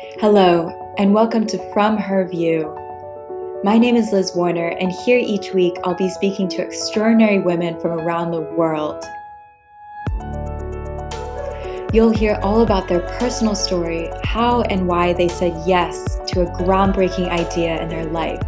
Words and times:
Hello, 0.00 0.94
and 0.96 1.12
welcome 1.12 1.44
to 1.44 1.72
From 1.72 1.96
Her 1.96 2.24
View. 2.28 2.72
My 3.64 3.78
name 3.78 3.96
is 3.96 4.12
Liz 4.12 4.30
Warner, 4.32 4.68
and 4.68 4.92
here 4.92 5.18
each 5.18 5.52
week 5.52 5.74
I'll 5.82 5.96
be 5.96 6.08
speaking 6.08 6.48
to 6.50 6.62
extraordinary 6.62 7.40
women 7.40 7.80
from 7.80 7.98
around 7.98 8.30
the 8.30 8.42
world. 8.42 9.04
You'll 11.92 12.10
hear 12.10 12.38
all 12.42 12.60
about 12.60 12.86
their 12.86 13.00
personal 13.18 13.56
story, 13.56 14.08
how 14.22 14.62
and 14.62 14.86
why 14.86 15.14
they 15.14 15.26
said 15.26 15.60
yes 15.66 16.16
to 16.28 16.42
a 16.42 16.46
groundbreaking 16.62 17.28
idea 17.30 17.82
in 17.82 17.88
their 17.88 18.04
life. 18.04 18.40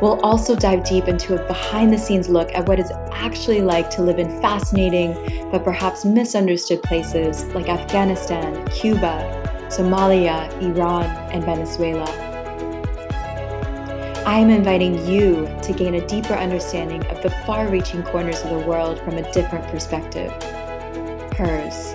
We'll 0.00 0.20
also 0.20 0.54
dive 0.54 0.84
deep 0.84 1.08
into 1.08 1.34
a 1.34 1.48
behind 1.48 1.92
the 1.92 1.98
scenes 1.98 2.28
look 2.28 2.52
at 2.54 2.68
what 2.68 2.78
it's 2.78 2.92
actually 3.10 3.60
like 3.60 3.90
to 3.90 4.02
live 4.02 4.20
in 4.20 4.40
fascinating 4.40 5.14
but 5.50 5.64
perhaps 5.64 6.04
misunderstood 6.04 6.82
places 6.84 7.44
like 7.54 7.68
Afghanistan, 7.68 8.64
Cuba, 8.68 9.46
Somalia, 9.68 10.50
Iran, 10.62 11.04
and 11.32 11.44
Venezuela. 11.44 12.06
I 14.26 14.38
am 14.38 14.50
inviting 14.50 15.06
you 15.06 15.46
to 15.62 15.72
gain 15.72 15.94
a 15.94 16.06
deeper 16.06 16.34
understanding 16.34 17.04
of 17.06 17.22
the 17.22 17.30
far 17.46 17.68
reaching 17.68 18.02
corners 18.02 18.42
of 18.42 18.50
the 18.50 18.66
world 18.66 18.98
from 19.00 19.18
a 19.18 19.32
different 19.32 19.66
perspective 19.68 20.32
hers. 21.34 21.94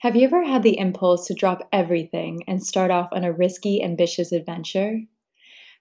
Have 0.00 0.14
you 0.14 0.24
ever 0.26 0.44
had 0.44 0.62
the 0.62 0.78
impulse 0.78 1.26
to 1.28 1.34
drop 1.34 1.66
everything 1.72 2.44
and 2.46 2.62
start 2.62 2.90
off 2.90 3.08
on 3.10 3.24
a 3.24 3.32
risky, 3.32 3.82
ambitious 3.82 4.32
adventure? 4.32 5.00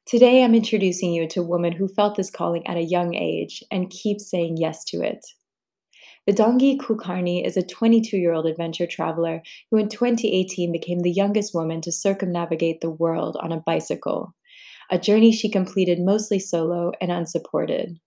Today, 0.06 0.44
I'm 0.44 0.54
introducing 0.54 1.14
you 1.14 1.28
to 1.30 1.40
a 1.40 1.48
woman 1.48 1.72
who 1.72 1.88
felt 1.88 2.18
this 2.18 2.30
calling 2.30 2.68
at 2.68 2.76
a 2.76 2.82
young 2.84 3.16
age 3.16 3.64
and 3.72 3.90
keeps 3.90 4.30
saying 4.30 4.58
yes 4.58 4.84
to 4.86 4.98
it. 5.02 5.26
Vedangi 6.30 6.78
Kulkarni 6.78 7.46
is 7.46 7.56
a 7.56 7.66
22 7.66 8.18
year 8.18 8.34
old 8.34 8.46
adventure 8.46 8.86
traveler 8.86 9.42
who 9.72 9.78
in 9.78 9.88
2018 9.88 10.74
became 10.74 11.00
the 11.00 11.12
youngest 11.12 11.56
woman 11.56 11.80
to 11.82 11.92
circumnavigate 11.92 12.82
the 12.82 12.92
world 12.92 13.38
on 13.42 13.54
a 13.54 13.64
bicycle, 13.66 14.36
a 14.92 15.00
journey 15.00 15.32
she 15.32 15.50
completed 15.50 16.00
mostly 16.02 16.38
solo 16.38 16.92
and 17.00 17.10
unsupported. 17.10 17.98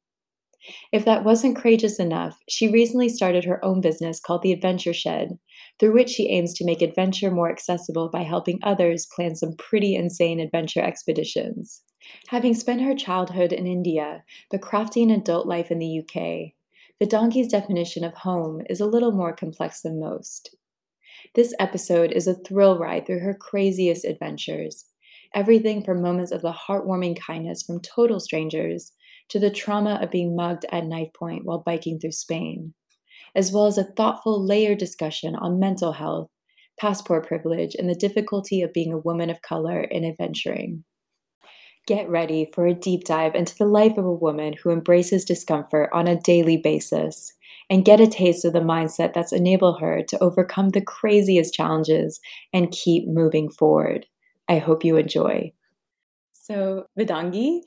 If 0.92 1.04
that 1.06 1.24
wasn't 1.24 1.56
courageous 1.56 1.98
enough, 1.98 2.38
she 2.48 2.68
recently 2.68 3.08
started 3.08 3.44
her 3.44 3.64
own 3.64 3.80
business 3.80 4.20
called 4.20 4.42
The 4.42 4.52
Adventure 4.52 4.92
Shed, 4.92 5.38
through 5.78 5.94
which 5.94 6.10
she 6.10 6.28
aims 6.28 6.52
to 6.54 6.64
make 6.64 6.82
adventure 6.82 7.30
more 7.30 7.50
accessible 7.50 8.10
by 8.10 8.22
helping 8.22 8.58
others 8.62 9.06
plan 9.14 9.34
some 9.34 9.54
pretty 9.56 9.94
insane 9.94 10.40
adventure 10.40 10.82
expeditions. 10.82 11.82
Having 12.28 12.54
spent 12.54 12.82
her 12.82 12.94
childhood 12.94 13.52
in 13.52 13.66
India, 13.66 14.24
but 14.50 14.60
crafting 14.60 15.12
adult 15.12 15.46
life 15.46 15.70
in 15.70 15.78
the 15.78 16.00
UK, 16.00 16.52
Vedangi's 17.00 17.48
definition 17.48 18.04
of 18.04 18.14
home 18.14 18.62
is 18.70 18.80
a 18.80 18.86
little 18.86 19.12
more 19.12 19.34
complex 19.34 19.82
than 19.82 20.00
most. 20.00 20.54
This 21.34 21.54
episode 21.58 22.12
is 22.12 22.26
a 22.26 22.34
thrill 22.34 22.78
ride 22.78 23.06
through 23.06 23.20
her 23.20 23.34
craziest 23.34 24.04
adventures. 24.04 24.86
Everything 25.34 25.82
from 25.82 26.00
moments 26.00 26.32
of 26.32 26.42
the 26.42 26.52
heartwarming 26.52 27.18
kindness 27.18 27.62
from 27.62 27.80
total 27.80 28.20
strangers 28.20 28.92
to 29.28 29.38
the 29.38 29.50
trauma 29.50 29.98
of 30.00 30.10
being 30.10 30.34
mugged 30.34 30.64
at 30.70 30.86
knife 30.86 31.12
point 31.12 31.44
while 31.44 31.58
biking 31.58 31.98
through 31.98 32.12
Spain, 32.12 32.72
as 33.34 33.52
well 33.52 33.66
as 33.66 33.76
a 33.76 33.84
thoughtful, 33.84 34.42
layered 34.42 34.78
discussion 34.78 35.34
on 35.34 35.60
mental 35.60 35.92
health, 35.92 36.30
passport 36.78 37.26
privilege, 37.26 37.74
and 37.74 37.90
the 37.90 37.94
difficulty 37.94 38.62
of 38.62 38.72
being 38.72 38.92
a 38.92 38.98
woman 38.98 39.28
of 39.28 39.42
color 39.42 39.82
in 39.82 40.04
adventuring. 40.04 40.84
Get 41.86 42.08
ready 42.08 42.50
for 42.52 42.66
a 42.66 42.74
deep 42.74 43.04
dive 43.04 43.34
into 43.34 43.56
the 43.56 43.66
life 43.66 43.96
of 43.96 44.04
a 44.04 44.12
woman 44.12 44.54
who 44.54 44.70
embraces 44.70 45.24
discomfort 45.24 45.88
on 45.92 46.08
a 46.08 46.20
daily 46.20 46.56
basis 46.56 47.32
and 47.70 47.84
get 47.84 48.00
a 48.00 48.06
taste 48.06 48.44
of 48.44 48.52
the 48.52 48.60
mindset 48.60 49.14
that's 49.14 49.32
enabled 49.32 49.80
her 49.80 50.02
to 50.02 50.18
overcome 50.22 50.70
the 50.70 50.80
craziest 50.80 51.54
challenges 51.54 52.20
and 52.52 52.72
keep 52.72 53.06
moving 53.06 53.48
forward. 53.50 54.06
I 54.48 54.58
hope 54.58 54.84
you 54.84 54.96
enjoy. 54.96 55.52
So, 56.32 56.86
Vedangi, 56.98 57.62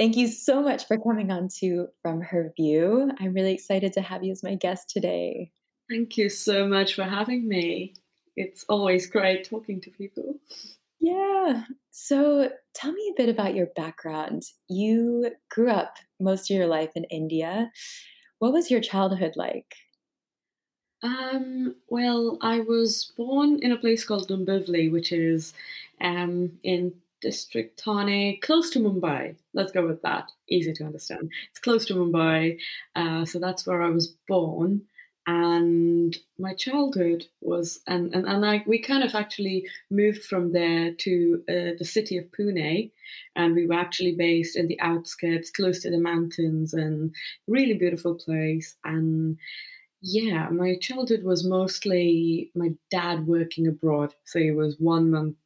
Thank 0.00 0.16
you 0.16 0.28
so 0.28 0.62
much 0.62 0.86
for 0.86 0.96
coming 0.96 1.30
on 1.30 1.48
to 1.58 1.88
From 2.00 2.22
Her 2.22 2.54
View. 2.56 3.10
I'm 3.20 3.34
really 3.34 3.52
excited 3.52 3.92
to 3.92 4.00
have 4.00 4.24
you 4.24 4.32
as 4.32 4.42
my 4.42 4.54
guest 4.54 4.88
today. 4.88 5.50
Thank 5.90 6.16
you 6.16 6.30
so 6.30 6.66
much 6.66 6.94
for 6.94 7.04
having 7.04 7.46
me. 7.46 7.92
It's 8.34 8.64
always 8.66 9.06
great 9.06 9.44
talking 9.44 9.78
to 9.82 9.90
people. 9.90 10.40
Yeah. 11.00 11.64
So 11.90 12.52
tell 12.74 12.92
me 12.92 13.08
a 13.10 13.16
bit 13.16 13.28
about 13.28 13.54
your 13.54 13.66
background. 13.66 14.44
You 14.68 15.32
grew 15.50 15.70
up 15.70 15.96
most 16.20 16.50
of 16.50 16.56
your 16.56 16.66
life 16.66 16.92
in 16.94 17.04
India. 17.04 17.72
What 18.38 18.52
was 18.52 18.70
your 18.70 18.80
childhood 18.80 19.34
like? 19.36 19.76
Um, 21.02 21.76
well, 21.88 22.36
I 22.42 22.60
was 22.60 23.12
born 23.16 23.62
in 23.62 23.72
a 23.72 23.76
place 23.78 24.04
called 24.04 24.28
Dombivli, 24.28 24.90
which 24.92 25.12
is 25.12 25.54
um, 26.00 26.58
in 26.62 26.94
district 27.22 27.80
Thane, 27.80 28.40
close 28.40 28.70
to 28.70 28.78
Mumbai. 28.80 29.36
Let's 29.54 29.72
go 29.72 29.86
with 29.86 30.02
that. 30.02 30.30
Easy 30.48 30.72
to 30.74 30.84
understand. 30.84 31.30
It's 31.50 31.58
close 31.58 31.86
to 31.86 31.94
Mumbai. 31.94 32.58
Uh, 32.96 33.24
so 33.24 33.38
that's 33.38 33.66
where 33.66 33.82
I 33.82 33.88
was 33.90 34.08
born. 34.28 34.86
And 35.26 36.16
my 36.38 36.54
childhood 36.54 37.26
was, 37.40 37.80
and, 37.86 38.12
and, 38.14 38.26
and 38.26 38.44
I, 38.44 38.64
we 38.66 38.78
kind 38.78 39.04
of 39.04 39.14
actually 39.14 39.66
moved 39.90 40.24
from 40.24 40.52
there 40.52 40.92
to 40.92 41.44
uh, 41.48 41.76
the 41.78 41.84
city 41.84 42.16
of 42.16 42.24
Pune. 42.32 42.90
And 43.36 43.54
we 43.54 43.66
were 43.66 43.74
actually 43.74 44.16
based 44.16 44.56
in 44.56 44.66
the 44.66 44.80
outskirts, 44.80 45.50
close 45.50 45.82
to 45.82 45.90
the 45.90 45.98
mountains, 45.98 46.74
and 46.74 47.14
really 47.46 47.74
beautiful 47.74 48.14
place. 48.14 48.76
And 48.84 49.36
yeah, 50.02 50.48
my 50.48 50.76
childhood 50.80 51.22
was 51.22 51.46
mostly 51.46 52.50
my 52.54 52.70
dad 52.90 53.26
working 53.26 53.66
abroad. 53.66 54.14
So 54.24 54.38
he 54.38 54.50
was 54.50 54.76
one 54.78 55.10
month 55.10 55.36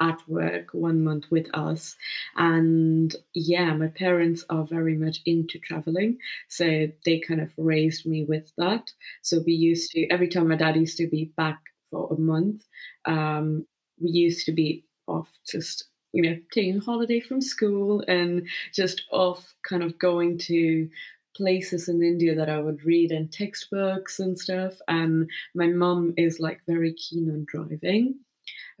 at 0.00 0.18
work 0.28 0.68
one 0.72 1.02
month 1.02 1.24
with 1.30 1.46
us 1.54 1.96
and 2.36 3.16
yeah 3.34 3.72
my 3.74 3.88
parents 3.88 4.44
are 4.50 4.64
very 4.64 4.94
much 4.94 5.20
into 5.26 5.58
traveling 5.58 6.18
so 6.48 6.86
they 7.04 7.18
kind 7.18 7.40
of 7.40 7.50
raised 7.56 8.06
me 8.06 8.24
with 8.24 8.50
that 8.58 8.90
so 9.22 9.40
we 9.46 9.52
used 9.52 9.90
to 9.90 10.06
every 10.08 10.28
time 10.28 10.48
my 10.48 10.56
dad 10.56 10.76
used 10.76 10.96
to 10.98 11.06
be 11.08 11.32
back 11.36 11.60
for 11.90 12.12
a 12.12 12.20
month 12.20 12.62
um, 13.06 13.66
we 14.00 14.10
used 14.10 14.44
to 14.46 14.52
be 14.52 14.84
off 15.06 15.28
just 15.48 15.84
you 16.12 16.22
know 16.22 16.36
taking 16.52 16.78
a 16.78 16.80
holiday 16.84 17.20
from 17.20 17.40
school 17.40 18.02
and 18.08 18.46
just 18.74 19.02
off 19.12 19.54
kind 19.68 19.82
of 19.82 19.98
going 19.98 20.38
to 20.38 20.88
places 21.36 21.88
in 21.88 22.02
India 22.02 22.34
that 22.34 22.48
I 22.48 22.58
would 22.58 22.84
read 22.84 23.12
in 23.12 23.28
textbooks 23.28 24.18
and 24.18 24.38
stuff. 24.38 24.74
And 24.88 25.30
my 25.54 25.66
mum 25.66 26.14
is 26.16 26.40
like 26.40 26.62
very 26.66 26.94
keen 26.94 27.30
on 27.30 27.44
driving. 27.46 28.20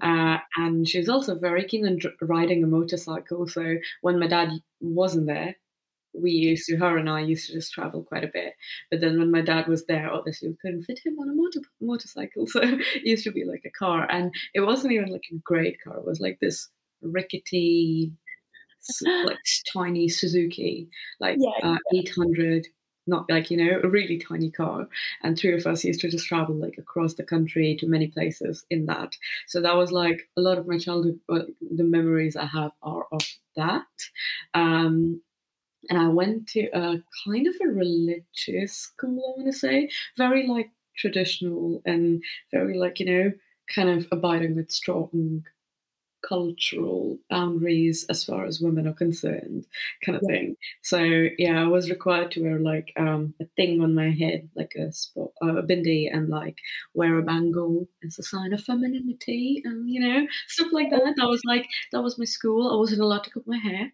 Uh, 0.02 0.38
and 0.56 0.88
she 0.88 0.98
was 0.98 1.08
also 1.08 1.34
very 1.38 1.64
keen 1.64 1.86
on 1.86 1.98
riding 2.20 2.62
a 2.62 2.66
motorcycle. 2.66 3.46
So 3.46 3.76
when 4.02 4.18
my 4.18 4.26
dad 4.26 4.50
wasn't 4.80 5.26
there, 5.26 5.56
we 6.14 6.30
used 6.30 6.66
to, 6.66 6.76
her 6.76 6.96
and 6.96 7.10
I 7.10 7.20
used 7.20 7.46
to 7.48 7.54
just 7.54 7.72
travel 7.72 8.02
quite 8.02 8.24
a 8.24 8.30
bit. 8.32 8.54
But 8.90 9.00
then 9.00 9.18
when 9.18 9.30
my 9.30 9.42
dad 9.42 9.68
was 9.68 9.84
there, 9.86 10.10
obviously 10.12 10.48
we 10.48 10.56
couldn't 10.62 10.84
fit 10.84 11.00
him 11.04 11.18
on 11.18 11.28
a 11.28 11.32
motor- 11.34 11.60
motorcycle. 11.80 12.46
So 12.50 12.60
it 12.62 13.04
used 13.04 13.24
to 13.24 13.32
be 13.32 13.44
like 13.44 13.62
a 13.66 13.70
car. 13.70 14.06
And 14.10 14.34
it 14.54 14.60
wasn't 14.60 14.92
even 14.92 15.10
like 15.10 15.24
a 15.32 15.38
great 15.44 15.78
car, 15.82 15.98
it 15.98 16.06
was 16.06 16.20
like 16.20 16.38
this 16.40 16.68
rickety, 17.02 18.12
like 19.24 19.38
tiny 19.72 20.08
Suzuki, 20.08 20.88
like 21.20 21.36
yeah, 21.40 21.72
uh, 21.74 21.78
800 21.94 22.66
not 23.06 23.28
like 23.30 23.50
you 23.50 23.56
know 23.56 23.80
a 23.82 23.88
really 23.88 24.18
tiny 24.18 24.50
car. 24.50 24.88
And 25.22 25.38
three 25.38 25.54
of 25.54 25.66
us 25.66 25.84
used 25.84 26.00
to 26.00 26.10
just 26.10 26.26
travel 26.26 26.54
like 26.54 26.78
across 26.78 27.14
the 27.14 27.24
country 27.24 27.76
to 27.76 27.86
many 27.86 28.08
places 28.08 28.64
in 28.70 28.86
that. 28.86 29.16
So 29.46 29.60
that 29.60 29.76
was 29.76 29.92
like 29.92 30.28
a 30.36 30.40
lot 30.40 30.58
of 30.58 30.66
my 30.66 30.78
childhood 30.78 31.20
the 31.28 31.84
memories 31.84 32.36
i 32.36 32.46
have 32.46 32.72
are 32.82 33.06
of 33.12 33.22
that. 33.56 33.86
Um, 34.54 35.20
and 35.90 35.98
i 35.98 36.08
went 36.08 36.48
to 36.48 36.62
a 36.74 37.02
kind 37.24 37.46
of 37.46 37.54
a 37.62 37.68
religious 37.68 38.72
school 38.72 39.34
i 39.36 39.40
want 39.40 39.52
to 39.52 39.58
say 39.58 39.88
very 40.16 40.46
like 40.46 40.70
traditional 40.96 41.82
and 41.84 42.22
very 42.50 42.76
like 42.76 42.98
you 42.98 43.06
know 43.06 43.32
kind 43.74 43.88
of 43.88 44.06
abiding 44.12 44.56
with 44.56 44.70
strong 44.70 45.44
cultural 46.26 47.18
boundaries 47.30 48.06
as 48.08 48.24
far 48.24 48.44
as 48.44 48.60
women 48.60 48.86
are 48.86 48.94
concerned, 48.94 49.66
kind 50.04 50.16
of 50.16 50.22
yeah. 50.28 50.34
thing. 50.34 50.56
So 50.82 51.28
yeah, 51.38 51.62
I 51.62 51.66
was 51.66 51.90
required 51.90 52.32
to 52.32 52.42
wear 52.42 52.58
like 52.58 52.92
um, 52.96 53.34
a 53.40 53.44
thing 53.56 53.80
on 53.80 53.94
my 53.94 54.10
head, 54.10 54.48
like 54.54 54.74
a 54.74 54.92
spot, 54.92 55.30
uh, 55.42 55.56
a 55.56 55.62
bindi, 55.62 56.08
and 56.12 56.28
like 56.28 56.58
wear 56.94 57.18
a 57.18 57.22
bangle 57.22 57.88
as 58.04 58.18
a 58.18 58.22
sign 58.22 58.52
of 58.52 58.62
femininity, 58.62 59.62
and 59.64 59.88
you 59.88 60.00
know 60.00 60.26
stuff 60.48 60.68
like 60.72 60.90
that. 60.90 61.14
That 61.16 61.28
was 61.28 61.42
like 61.44 61.66
that 61.92 62.02
was 62.02 62.18
my 62.18 62.24
school. 62.24 62.72
I 62.72 62.76
wasn't 62.76 63.02
allowed 63.02 63.24
to 63.24 63.30
cut 63.30 63.46
my 63.46 63.58
hair. 63.58 63.92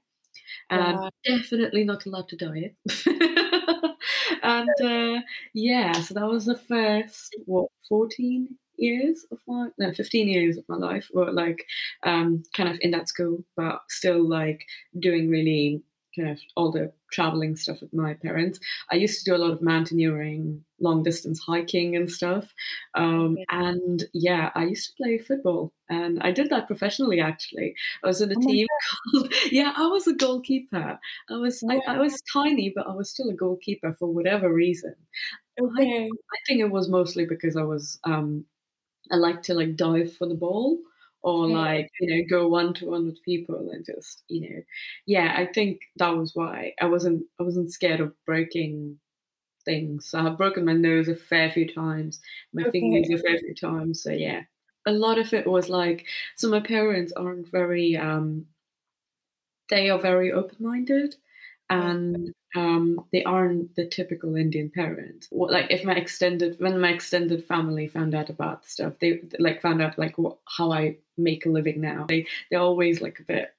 and 0.70 0.98
wow. 0.98 1.10
Definitely 1.24 1.84
not 1.84 2.06
allowed 2.06 2.28
to 2.28 2.36
dye 2.36 2.70
it. 2.70 3.96
and 4.42 4.68
uh, 4.82 5.20
yeah, 5.54 5.92
so 5.92 6.14
that 6.14 6.26
was 6.26 6.46
the 6.46 6.58
first 6.58 7.36
what 7.46 7.68
fourteen 7.88 8.56
years 8.82 9.24
of 9.30 9.38
my 9.46 9.68
no 9.78 9.92
15 9.92 10.28
years 10.28 10.56
of 10.56 10.64
my 10.68 10.76
life 10.76 11.08
were 11.14 11.32
like 11.32 11.64
um, 12.04 12.42
kind 12.54 12.68
of 12.68 12.78
in 12.80 12.90
that 12.92 13.08
school 13.08 13.44
but 13.56 13.80
still 13.88 14.26
like 14.28 14.64
doing 14.98 15.30
really 15.30 15.82
kind 16.16 16.28
of 16.28 16.38
all 16.56 16.70
the 16.70 16.92
traveling 17.10 17.56
stuff 17.56 17.80
with 17.80 17.92
my 17.94 18.12
parents. 18.12 18.60
I 18.90 18.96
used 18.96 19.18
to 19.18 19.24
do 19.24 19.34
a 19.34 19.38
lot 19.42 19.50
of 19.50 19.62
mountaineering, 19.62 20.62
long 20.78 21.02
distance 21.02 21.40
hiking 21.40 21.96
and 21.96 22.10
stuff. 22.10 22.52
Um, 22.94 23.38
and 23.50 24.04
yeah, 24.12 24.50
I 24.54 24.64
used 24.64 24.90
to 24.90 24.96
play 25.02 25.18
football 25.18 25.72
and 25.88 26.20
I 26.22 26.30
did 26.32 26.50
that 26.50 26.66
professionally 26.66 27.20
actually. 27.20 27.74
I 28.04 28.08
was 28.08 28.20
in 28.20 28.30
a 28.30 28.36
Oh 28.36 28.40
team 28.46 28.68
called, 29.10 29.32
yeah, 29.50 29.72
I 29.76 29.86
was 29.86 30.06
a 30.06 30.14
goalkeeper. 30.14 30.98
I 31.30 31.36
was, 31.36 31.64
I, 31.70 31.80
I 31.86 31.98
was 31.98 32.22
tiny, 32.32 32.72
but 32.74 32.86
I 32.86 32.92
was 32.94 33.10
still 33.10 33.30
a 33.30 33.34
goalkeeper 33.34 33.94
for 33.94 34.12
whatever 34.12 34.52
reason. 34.52 34.94
I, 35.78 35.82
Okay. 35.82 36.10
I 36.32 36.36
think 36.46 36.60
it 36.60 36.70
was 36.70 36.88
mostly 36.88 37.26
because 37.26 37.56
I 37.56 37.62
was, 37.62 37.98
um, 38.04 38.46
I 39.10 39.16
like 39.16 39.42
to 39.44 39.54
like 39.54 39.76
dive 39.76 40.14
for 40.16 40.26
the 40.28 40.34
ball 40.34 40.78
or 41.22 41.46
Okay, 41.46 41.48
like, 41.48 41.90
you 42.00 42.08
know, 42.08 42.24
go 42.28 42.48
one 42.48 42.74
to 42.74 42.86
one 42.86 43.06
with 43.06 43.22
people 43.22 43.70
and 43.70 43.84
just, 43.84 44.24
you 44.28 44.40
know, 44.50 44.62
yeah, 45.06 45.34
I 45.36 45.46
think 45.46 45.80
that 45.96 46.10
was 46.10 46.34
why 46.34 46.74
I 46.80 46.86
wasn't 46.86 47.24
I 47.40 47.44
wasn't 47.44 47.72
scared 47.72 48.00
of 48.00 48.14
breaking 48.24 48.98
things. 49.64 50.08
So 50.08 50.20
I've 50.20 50.38
broken 50.38 50.64
my 50.64 50.74
nose 50.74 51.08
a 51.08 51.16
fair 51.16 51.50
few 51.50 51.72
times, 51.72 52.20
my 52.52 52.64
Okay. 52.64 52.70
fingers 52.70 53.10
a 53.10 53.18
fair 53.18 53.38
few 53.38 53.54
times. 53.54 54.02
So 54.02 54.10
yeah. 54.12 54.42
A 54.86 54.92
lot 54.92 55.18
of 55.18 55.32
it 55.34 55.46
was 55.46 55.68
like 55.68 56.06
so 56.36 56.48
my 56.50 56.60
parents 56.60 57.12
aren't 57.12 57.48
very 57.50 57.96
um 57.96 58.46
they 59.70 59.90
are 59.90 59.98
very 59.98 60.32
open-minded 60.32 61.16
and 61.70 62.32
um, 62.54 63.04
they 63.12 63.24
aren't 63.24 63.74
the 63.76 63.86
typical 63.86 64.36
Indian 64.36 64.70
parent. 64.70 65.26
What, 65.30 65.50
like 65.52 65.70
if 65.70 65.84
my 65.84 65.94
extended 65.94 66.56
when 66.60 66.80
my 66.80 66.90
extended 66.90 67.44
family 67.46 67.88
found 67.88 68.14
out 68.14 68.30
about 68.30 68.66
stuff, 68.66 68.94
they 69.00 69.22
like 69.38 69.62
found 69.62 69.82
out 69.82 69.98
like 69.98 70.18
what, 70.18 70.38
how 70.46 70.72
I 70.72 70.98
make 71.16 71.46
a 71.46 71.50
living 71.50 71.80
now. 71.80 72.06
They 72.08 72.26
they're 72.50 72.60
always 72.60 73.00
like 73.00 73.20
a 73.20 73.24
bit 73.24 73.54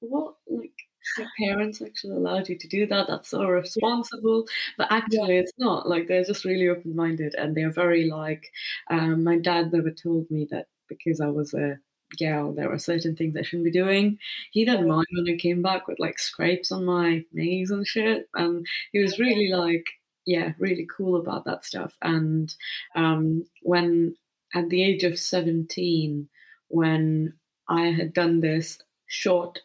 what 0.00 0.34
like 0.48 0.72
your 1.16 1.26
parents 1.38 1.80
actually 1.82 2.16
allowed 2.16 2.48
you 2.48 2.56
to 2.58 2.68
do 2.68 2.86
that. 2.86 3.06
That's 3.08 3.28
so 3.30 3.44
responsible, 3.46 4.46
but 4.76 4.88
Yeah. 4.90 4.98
actually 4.98 5.38
it's 5.38 5.52
not. 5.58 5.88
Like 5.88 6.06
they're 6.08 6.24
just 6.24 6.44
really 6.44 6.68
open 6.68 6.94
minded 6.96 7.34
and 7.36 7.56
they're 7.56 7.70
very 7.72 8.06
like. 8.10 8.50
Um, 8.90 9.24
my 9.24 9.38
dad 9.38 9.72
never 9.72 9.90
told 9.90 10.30
me 10.30 10.46
that 10.50 10.66
because 10.88 11.20
I 11.20 11.28
was 11.28 11.54
a 11.54 11.78
girl, 12.18 12.52
there 12.52 12.68
were 12.68 12.78
certain 12.78 13.16
things 13.16 13.36
I 13.36 13.42
shouldn't 13.42 13.64
be 13.64 13.70
doing 13.70 14.18
he 14.52 14.64
didn't 14.64 14.88
mind 14.88 15.06
when 15.12 15.32
I 15.32 15.36
came 15.36 15.62
back 15.62 15.86
with 15.88 15.98
like 15.98 16.18
scrapes 16.18 16.72
on 16.72 16.84
my 16.84 17.24
knees 17.32 17.70
and 17.70 17.86
shit. 17.86 18.28
And 18.34 18.66
he 18.92 18.98
was 19.00 19.18
really 19.18 19.50
like, 19.52 19.84
yeah, 20.26 20.52
really 20.58 20.86
cool 20.96 21.16
about 21.20 21.44
that 21.44 21.64
stuff. 21.64 21.94
And 22.02 22.54
um, 22.94 23.44
when 23.62 24.16
at 24.54 24.68
the 24.68 24.82
age 24.82 25.04
of 25.04 25.18
17, 25.18 26.28
when 26.68 27.34
I 27.68 27.86
had 27.86 28.12
done 28.12 28.40
this 28.40 28.78
short 29.06 29.60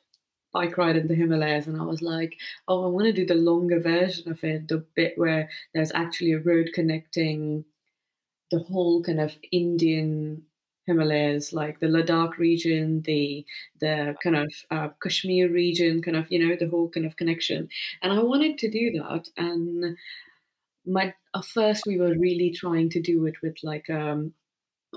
bike 0.54 0.78
ride 0.78 0.98
in 0.98 1.08
the 1.08 1.16
Himalayas, 1.16 1.68
and 1.68 1.80
I 1.82 1.86
was 1.86 2.02
like, 2.02 2.36
oh, 2.68 2.86
I 2.86 2.88
want 2.88 3.06
to 3.06 3.14
do 3.14 3.26
the 3.26 3.36
longer 3.36 3.80
version 3.80 4.32
of 4.32 4.44
it, 4.44 4.68
the 4.68 4.86
bit 4.96 5.14
where 5.18 5.50
there's 5.74 5.92
actually 5.94 6.34
a 6.34 6.40
road 6.40 6.70
connecting 6.74 7.66
the 8.52 8.60
whole 8.60 9.04
kind 9.04 9.20
of 9.20 9.36
Indian 9.52 10.44
Himalayas, 10.88 11.54
like 11.54 11.80
the 11.80 11.88
Ladakh 11.88 12.38
region, 12.38 13.02
the 13.04 13.46
the 13.80 14.16
kind 14.24 14.36
of 14.36 14.54
uh, 14.72 14.90
Kashmir 15.02 15.50
region, 15.52 16.02
kind 16.02 16.18
of 16.18 16.32
you 16.32 16.40
know 16.48 16.56
the 16.60 16.70
whole 16.70 16.90
kind 16.90 17.06
of 17.06 17.16
connection. 17.18 17.70
And 18.02 18.14
I 18.14 18.22
wanted 18.24 18.58
to 18.60 18.70
do 18.70 18.92
that. 18.94 19.28
And 19.38 19.98
my 20.86 21.14
at 21.36 21.46
first 21.46 21.86
we 21.86 21.98
were 21.98 22.16
really 22.18 22.52
trying 22.52 22.90
to 22.90 23.02
do 23.02 23.26
it 23.26 23.36
with 23.42 23.56
like 23.64 23.90
um 23.90 24.34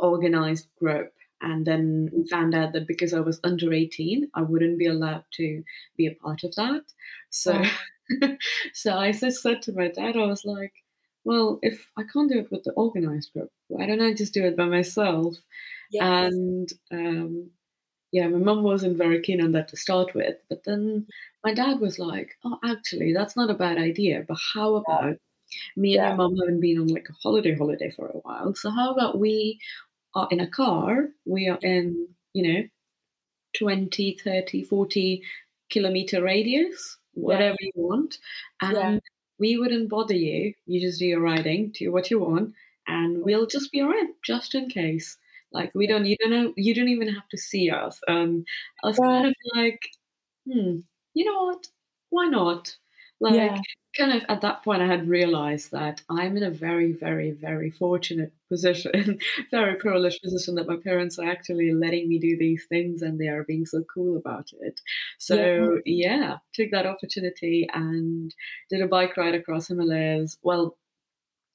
organized 0.00 0.68
group. 0.78 1.12
And 1.42 1.66
then 1.66 2.10
we 2.14 2.28
found 2.28 2.54
out 2.54 2.72
that 2.74 2.88
because 2.88 3.14
I 3.14 3.20
was 3.20 3.40
under 3.44 3.72
18, 3.72 4.30
I 4.34 4.42
wouldn't 4.42 4.78
be 4.78 4.86
allowed 4.86 5.24
to 5.34 5.64
be 5.96 6.06
a 6.06 6.14
part 6.14 6.44
of 6.44 6.54
that. 6.56 6.82
So, 7.30 7.62
Oh, 7.62 7.70
so 8.74 8.96
I 8.98 9.12
just 9.12 9.42
said 9.42 9.62
to 9.62 9.72
my 9.72 9.88
dad, 9.88 10.16
I 10.16 10.26
was 10.26 10.44
like, 10.44 10.72
well, 11.26 11.60
if 11.62 11.90
I 11.98 12.04
can't 12.04 12.30
do 12.32 12.40
it 12.40 12.52
with 12.52 12.64
the 12.64 12.72
organized 12.74 13.34
group, 13.34 13.52
why 13.68 13.86
don't 13.86 14.02
I 14.02 14.14
just 14.14 14.34
do 14.34 14.46
it 14.46 14.56
by 14.56 14.66
myself? 14.66 15.36
yes. 15.90 16.36
And 16.36 16.72
um, 16.92 17.52
yeah, 18.12 18.28
my 18.28 18.38
mum 18.38 18.62
wasn't 18.62 18.98
very 18.98 19.22
keen 19.22 19.42
on 19.42 19.52
that 19.52 19.68
to 19.68 19.76
start 19.76 20.14
with. 20.14 20.36
But 20.48 20.64
then 20.64 21.08
my 21.44 21.54
dad 21.54 21.80
was 21.80 21.98
like, 21.98 22.36
oh, 22.44 22.58
actually, 22.64 23.12
that's 23.14 23.36
not 23.36 23.50
a 23.50 23.54
bad 23.54 23.78
idea. 23.78 24.24
But 24.28 24.38
how 24.54 24.76
about 24.76 25.18
me 25.76 25.98
and 25.98 26.04
Yeah. 26.04 26.16
mum 26.16 26.36
haven't 26.38 26.60
been 26.60 26.78
on 26.80 26.88
like 26.88 27.08
a 27.10 27.14
holiday 27.14 27.56
holiday 27.56 27.90
for 27.90 28.08
a 28.08 28.18
while. 28.18 28.54
So 28.54 28.70
how 28.70 28.92
about 28.94 29.18
we 29.18 29.60
are 30.14 30.28
in 30.30 30.40
a 30.40 30.50
car, 30.50 31.08
we 31.26 31.48
are 31.48 31.58
in, 31.62 32.08
you 32.34 32.42
know, 32.54 32.62
20, 33.58 34.18
30, 34.24 34.64
40 34.64 35.22
kilometer 35.70 36.22
radius, 36.22 36.98
Yeah. 37.26 37.42
whatever 37.42 37.56
you 37.60 37.72
want. 37.76 38.18
Yeah. 38.68 38.90
We 39.38 39.58
wouldn't 39.58 39.88
bother 39.90 40.14
you. 40.14 40.54
You 40.66 40.80
just 40.80 40.98
do 40.98 41.06
your 41.06 41.20
riding, 41.20 41.72
do 41.78 41.92
what 41.92 42.10
you 42.10 42.20
want, 42.20 42.54
and 42.86 43.22
we'll 43.24 43.46
just 43.46 43.72
be 43.72 43.80
around 43.80 44.14
just 44.24 44.54
in 44.54 44.68
case. 44.68 45.16
Like 45.52 45.72
we 45.74 45.86
don't, 45.86 46.06
you 46.06 46.16
don't 46.18 46.30
know, 46.30 46.52
you 46.56 46.74
don't 46.74 46.88
even 46.88 47.08
have 47.14 47.28
to 47.30 47.38
see 47.38 47.70
us. 47.70 48.00
And 48.06 48.46
I 48.82 48.88
was 48.88 48.98
kind 48.98 49.26
of 49.26 49.34
like, 49.54 49.80
hmm, 50.46 50.78
you 51.14 51.24
know 51.24 51.44
what? 51.44 51.66
Why 52.10 52.26
not? 52.26 52.76
Like, 53.20 53.56
Yeah. 53.56 53.62
kind 53.96 54.12
of 54.12 54.24
at 54.28 54.42
that 54.42 54.62
point, 54.62 54.82
I 54.82 54.86
had 54.86 55.08
realized 55.08 55.70
that 55.72 56.02
I'm 56.10 56.36
in 56.36 56.42
a 56.42 56.50
very, 56.50 56.92
very, 56.92 57.30
very 57.30 57.70
fortunate 57.70 58.32
position, 58.50 59.18
very 59.50 59.76
privileged 59.76 60.22
position 60.22 60.54
that 60.56 60.66
my 60.68 60.76
parents 60.76 61.18
are 61.18 61.28
actually 61.28 61.72
letting 61.72 62.08
me 62.08 62.18
do 62.18 62.36
these 62.36 62.66
things 62.68 63.02
and 63.02 63.18
they 63.18 63.28
are 63.28 63.44
being 63.44 63.64
so 63.66 63.82
cool 63.92 64.16
about 64.18 64.50
it. 64.60 64.80
So, 65.18 65.80
yeah, 65.86 66.38
took 66.52 66.70
that 66.72 66.86
opportunity 66.86 67.68
and 67.72 68.34
did 68.70 68.82
a 68.82 68.86
bike 68.88 69.16
ride 69.16 69.34
across 69.34 69.68
Himalayas. 69.68 70.38
Well, 70.42 70.76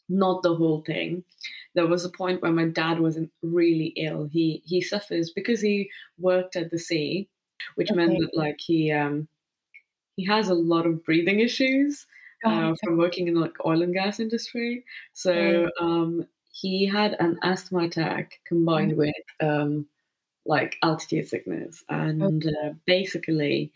not 0.09 0.43
the 0.43 0.55
whole 0.55 0.81
thing. 0.81 1.23
There 1.75 1.87
was 1.87 2.03
a 2.05 2.09
point 2.09 2.41
where 2.41 2.51
my 2.51 2.65
dad 2.67 2.99
wasn't 2.99 3.31
really 3.41 3.87
ill. 3.97 4.25
He 4.25 4.61
he 4.65 4.81
suffers 4.81 5.31
because 5.31 5.61
he 5.61 5.89
worked 6.17 6.55
at 6.55 6.71
the 6.71 6.77
sea, 6.79 7.29
which 7.75 7.93
meant 7.93 8.17
that 8.19 8.31
like 8.35 8.59
he 8.59 8.91
um 8.91 9.27
he 10.15 10.25
has 10.25 10.49
a 10.49 10.53
lot 10.53 10.85
of 10.85 11.03
breathing 11.03 11.39
issues 11.39 12.05
uh, 12.45 12.73
from 12.83 12.97
working 12.97 13.27
in 13.27 13.35
like 13.35 13.53
oil 13.65 13.81
and 13.81 13.93
gas 13.93 14.19
industry. 14.19 14.83
So 15.13 15.69
um 15.79 16.25
he 16.51 16.85
had 16.85 17.15
an 17.19 17.39
asthma 17.43 17.85
attack 17.85 18.39
combined 18.45 18.97
with 18.97 19.15
um 19.41 19.87
like 20.45 20.77
altitude 20.83 21.27
sickness. 21.27 21.83
And 21.89 22.45
uh, 22.45 22.73
basically 22.85 23.71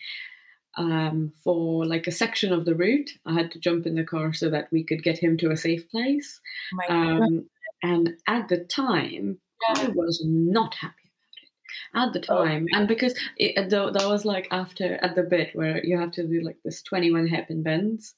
um, 0.77 1.31
for 1.43 1.85
like 1.85 2.07
a 2.07 2.11
section 2.11 2.51
of 2.51 2.65
the 2.65 2.75
route, 2.75 3.09
I 3.25 3.33
had 3.33 3.51
to 3.51 3.59
jump 3.59 3.85
in 3.85 3.95
the 3.95 4.03
car 4.03 4.33
so 4.33 4.49
that 4.49 4.67
we 4.71 4.83
could 4.83 5.03
get 5.03 5.17
him 5.17 5.37
to 5.37 5.51
a 5.51 5.57
safe 5.57 5.89
place. 5.89 6.41
Oh. 6.89 6.93
Um, 6.93 7.49
and 7.81 8.13
at 8.27 8.49
the 8.49 8.57
time, 8.57 9.39
I 9.69 9.87
was 9.89 10.21
not 10.25 10.75
happy 10.75 11.04
at 11.93 12.13
the 12.13 12.19
Oh, 12.27 12.49
time, 12.49 12.67
and 12.73 12.87
because 12.87 13.13
it, 13.37 13.69
though 13.69 13.91
that 13.91 14.07
was 14.07 14.25
like 14.25 14.47
after 14.51 14.95
at 15.03 15.15
the 15.15 15.23
bit 15.23 15.55
where 15.55 15.83
you 15.85 15.97
have 15.99 16.11
to 16.13 16.27
do 16.27 16.41
like 16.41 16.57
this 16.63 16.81
twenty-one 16.83 17.27
hairpin 17.27 17.63
bends, 17.63 18.15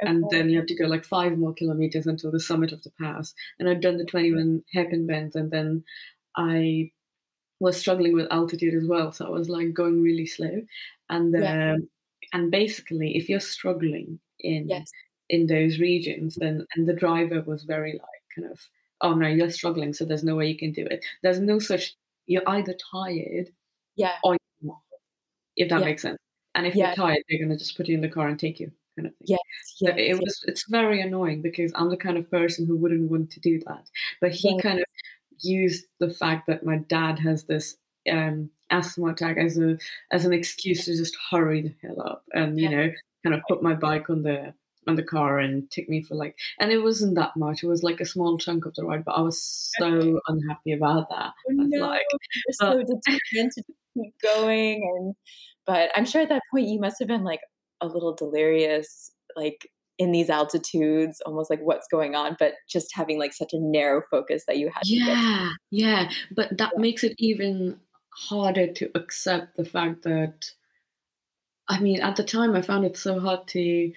and 0.00 0.30
then 0.30 0.48
you 0.48 0.56
have 0.58 0.66
to 0.66 0.74
go 0.76 0.86
like 0.86 1.04
five 1.04 1.38
more 1.38 1.54
kilometers 1.54 2.06
until 2.06 2.30
the 2.30 2.40
summit 2.40 2.72
of 2.72 2.82
the 2.82 2.90
pass. 3.00 3.34
And 3.58 3.68
I'd 3.68 3.80
done 3.80 3.98
the 3.98 4.04
twenty-one 4.06 4.64
hairpin 4.72 5.06
bends, 5.06 5.36
and 5.36 5.50
then 5.50 5.84
I 6.36 6.92
was 7.60 7.76
struggling 7.78 8.14
with 8.14 8.28
altitude 8.30 8.74
as 8.74 8.86
well, 8.88 9.12
so 9.12 9.26
I 9.26 9.30
was 9.30 9.48
like 9.48 9.74
going 9.74 10.02
really 10.02 10.26
slow, 10.26 10.62
and 11.10 11.34
Yeah. 11.36 11.54
um, 11.76 11.88
and 12.32 12.50
basically, 12.50 13.16
if 13.16 13.28
you're 13.28 13.40
struggling 13.40 14.20
in 14.40 14.64
Yes. 14.68 14.94
in 15.28 15.46
those 15.46 15.78
regions, 15.78 16.36
then 16.36 16.66
and 16.74 16.88
the 16.88 16.94
driver 16.94 17.42
was 17.42 17.64
very 17.64 17.92
like 17.92 18.22
kind 18.34 18.50
of, 18.50 18.60
oh 19.02 19.14
no, 19.14 19.28
you're 19.28 19.50
struggling, 19.50 19.92
so 19.92 20.04
there's 20.04 20.24
no 20.24 20.36
way 20.36 20.48
you 20.48 20.56
can 20.58 20.72
do 20.72 20.86
it. 20.86 21.04
There's 21.22 21.40
no 21.40 21.58
such. 21.58 21.94
You're 22.30 22.48
either 22.48 22.74
tired 22.92 23.50
Yeah. 23.96 24.16
or 24.24 24.34
you're 24.60 24.72
not, 24.72 24.82
if 25.56 25.70
that 25.70 25.80
Yeah. 25.80 25.84
makes 25.84 26.02
sense. 26.02 26.18
And 26.54 26.66
if 26.66 26.78
you're 26.80 26.90
tired, 26.90 27.22
they're 27.28 27.40
gonna 27.40 27.58
just 27.58 27.76
put 27.76 27.88
you 27.88 27.94
in 27.96 28.02
the 28.02 28.08
car 28.10 28.28
and 28.28 28.38
take 28.40 28.60
you, 28.60 28.72
kind 28.96 29.08
of 29.08 29.16
thing. 29.18 29.28
Yes. 29.28 29.40
So 29.76 29.88
it 29.96 30.18
Yes. 30.18 30.20
was 30.20 30.44
it's 30.48 30.66
very 30.70 31.00
annoying 31.02 31.42
because 31.42 31.72
I'm 31.76 31.90
the 31.90 31.96
kind 31.96 32.18
of 32.18 32.30
person 32.30 32.66
who 32.66 32.76
wouldn't 32.76 33.10
want 33.10 33.30
to 33.32 33.40
do 33.40 33.60
that. 33.66 33.88
But 34.20 34.32
he 34.34 34.56
Right. 34.56 34.62
kind 34.62 34.80
of 34.80 34.86
used 35.42 35.86
the 36.00 36.10
fact 36.10 36.46
that 36.48 36.64
my 36.64 36.78
dad 36.78 37.18
has 37.20 37.44
this 37.44 37.76
um, 38.10 38.50
asthma 38.70 39.08
attack 39.08 39.36
as 39.38 39.58
a 39.58 39.78
as 40.12 40.24
an 40.26 40.32
excuse 40.34 40.86
to 40.86 40.96
just 40.96 41.16
hurry 41.30 41.62
the 41.62 41.74
hell 41.82 42.00
up 42.02 42.24
and 42.34 42.58
you 42.60 42.68
know 42.70 42.90
kind 43.24 43.34
of 43.34 43.46
put 43.48 43.62
my 43.62 43.74
bike 43.74 44.10
on 44.10 44.22
the 44.22 44.54
on 44.90 44.96
the 44.96 45.04
car 45.04 45.38
and 45.38 45.70
take 45.70 45.88
me 45.88 46.02
for 46.02 46.16
like 46.16 46.36
and 46.60 46.72
it 46.72 46.82
wasn't 46.82 47.16
that 47.16 47.36
much. 47.36 47.62
It 47.64 47.68
was 47.68 47.82
like 47.84 48.00
a 48.00 48.06
small 48.06 48.38
chunk 48.38 48.66
of 48.66 48.74
the 48.76 48.84
ride, 48.84 49.04
but 49.06 49.12
I 49.12 49.22
was 49.22 49.40
so 49.78 50.20
unhappy 50.28 50.72
about 50.72 51.08
that. 51.10 51.32
Oh 51.48 51.52
no, 51.56 51.88
like, 51.88 52.02
so 52.50 52.78
determined 52.82 53.52
to 53.54 53.62
keep 53.94 54.14
going 54.22 54.82
and 54.96 55.14
but 55.66 55.90
I'm 55.96 56.04
sure 56.06 56.22
at 56.22 56.28
that 56.30 56.42
point 56.52 56.68
you 56.68 56.80
must 56.80 56.96
have 57.00 57.08
been, 57.08 57.22
like, 57.24 57.40
a 57.80 57.86
little 57.86 58.14
delirious, 58.14 59.12
like, 59.36 59.68
in 59.98 60.12
these 60.12 60.30
altitudes, 60.30 61.20
almost 61.26 61.50
like 61.50 61.60
what's 61.60 61.86
going 61.88 62.14
on, 62.16 62.36
but 62.38 62.54
just 62.68 62.88
having 62.94 63.18
like 63.18 63.32
such 63.34 63.52
a 63.52 63.58
narrow 63.60 64.02
focus 64.10 64.44
that 64.46 64.56
you 64.58 64.70
had 64.74 64.88
to 64.90 64.98
get 65.00 65.18
Yeah, 65.18 65.50
yeah, 65.70 66.10
but 66.34 66.56
that 66.58 66.72
Yeah. 66.74 66.80
makes 66.80 67.04
it 67.04 67.14
even 67.18 67.80
harder 68.10 68.72
to 68.72 68.90
accept 68.94 69.56
the 69.56 69.64
fact 69.64 70.02
that 70.02 70.52
I 71.68 71.80
mean, 71.80 72.00
at 72.00 72.16
the 72.16 72.24
time, 72.24 72.54
I 72.54 72.62
found 72.62 72.84
it 72.84 72.96
so 72.96 73.20
hard 73.20 73.46
to, 73.48 73.92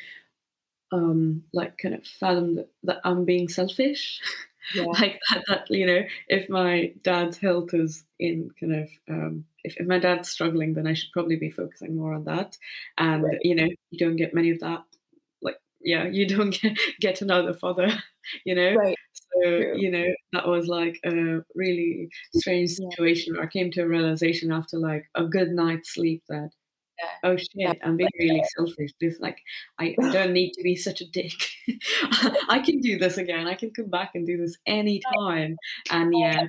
um, 0.93 1.43
like, 1.53 1.77
kind 1.79 1.95
of 1.95 2.05
fathom 2.07 2.55
that 2.57 2.69
that 2.83 3.01
I'm 3.05 3.25
being 3.25 3.50
selfish. 3.50 4.21
Yeah. 4.71 4.85
Like 5.00 5.19
that 5.29 5.43
that, 5.50 5.67
you 5.71 5.85
know, 5.85 6.03
if 6.29 6.50
my 6.50 6.93
dad's 7.03 7.38
health 7.38 7.73
is 7.73 8.05
in 8.19 8.50
kind 8.59 8.73
of, 8.75 8.89
um 9.09 9.45
if 9.65 9.75
if 9.77 9.88
my 9.88 10.00
dad's 10.00 10.29
struggling, 10.29 10.73
then 10.75 10.88
I 10.88 10.93
should 10.93 11.12
probably 11.13 11.35
be 11.38 11.50
focusing 11.51 11.95
more 11.97 12.13
on 12.13 12.25
that, 12.25 12.57
and, 12.97 13.23
Right. 13.23 13.41
you 13.41 13.55
know, 13.55 13.67
you 13.91 14.00
don't 14.00 14.15
get 14.17 14.33
many 14.33 14.51
of 14.51 14.59
that, 14.62 14.83
like 15.41 15.57
yeah, 15.81 16.05
you 16.07 16.27
don't 16.27 16.51
get 16.62 16.77
get 17.01 17.21
another 17.21 17.53
father, 17.53 17.89
you 18.45 18.55
know? 18.55 18.77
Right. 18.77 18.97
So, 19.13 19.39
True. 19.55 19.83
you 19.83 19.91
know, 19.91 20.05
that 20.33 20.47
was, 20.47 20.67
like, 20.67 21.00
a 21.05 21.41
really 21.55 22.09
strange 22.31 22.71
Yeah. 22.77 22.89
situation 22.91 23.33
where 23.33 23.43
I 23.43 23.47
came 23.47 23.71
to 23.71 23.81
a 23.83 23.88
realization 23.88 24.51
after, 24.51 24.77
like, 24.79 25.05
a 25.15 25.25
good 25.25 25.50
night's 25.51 25.93
sleep 25.93 26.23
that, 26.29 26.51
Yeah. 27.00 27.09
"Oh, 27.31 27.38
shit, 27.38 27.77
I'm 27.83 27.97
being 27.97 28.09
really 28.19 28.43
selfish. 28.57 28.91
This, 29.01 29.19
like 29.19 29.39
I 29.79 29.97
I 30.03 30.09
don't 30.09 30.33
need 30.33 30.51
to 30.53 30.63
be 30.63 30.75
such 30.75 31.01
a 31.01 31.09
dick. 31.09 31.33
I 32.50 32.62
can 32.65 32.79
do 32.81 32.97
this 33.00 33.17
again. 33.17 33.47
I 33.47 33.55
can 33.55 33.71
come 33.71 33.89
back 33.89 34.12
and 34.15 34.25
do 34.27 34.38
this 34.38 34.57
anytime." 34.67 35.59
And, 35.91 36.13
yeah, 36.15 36.47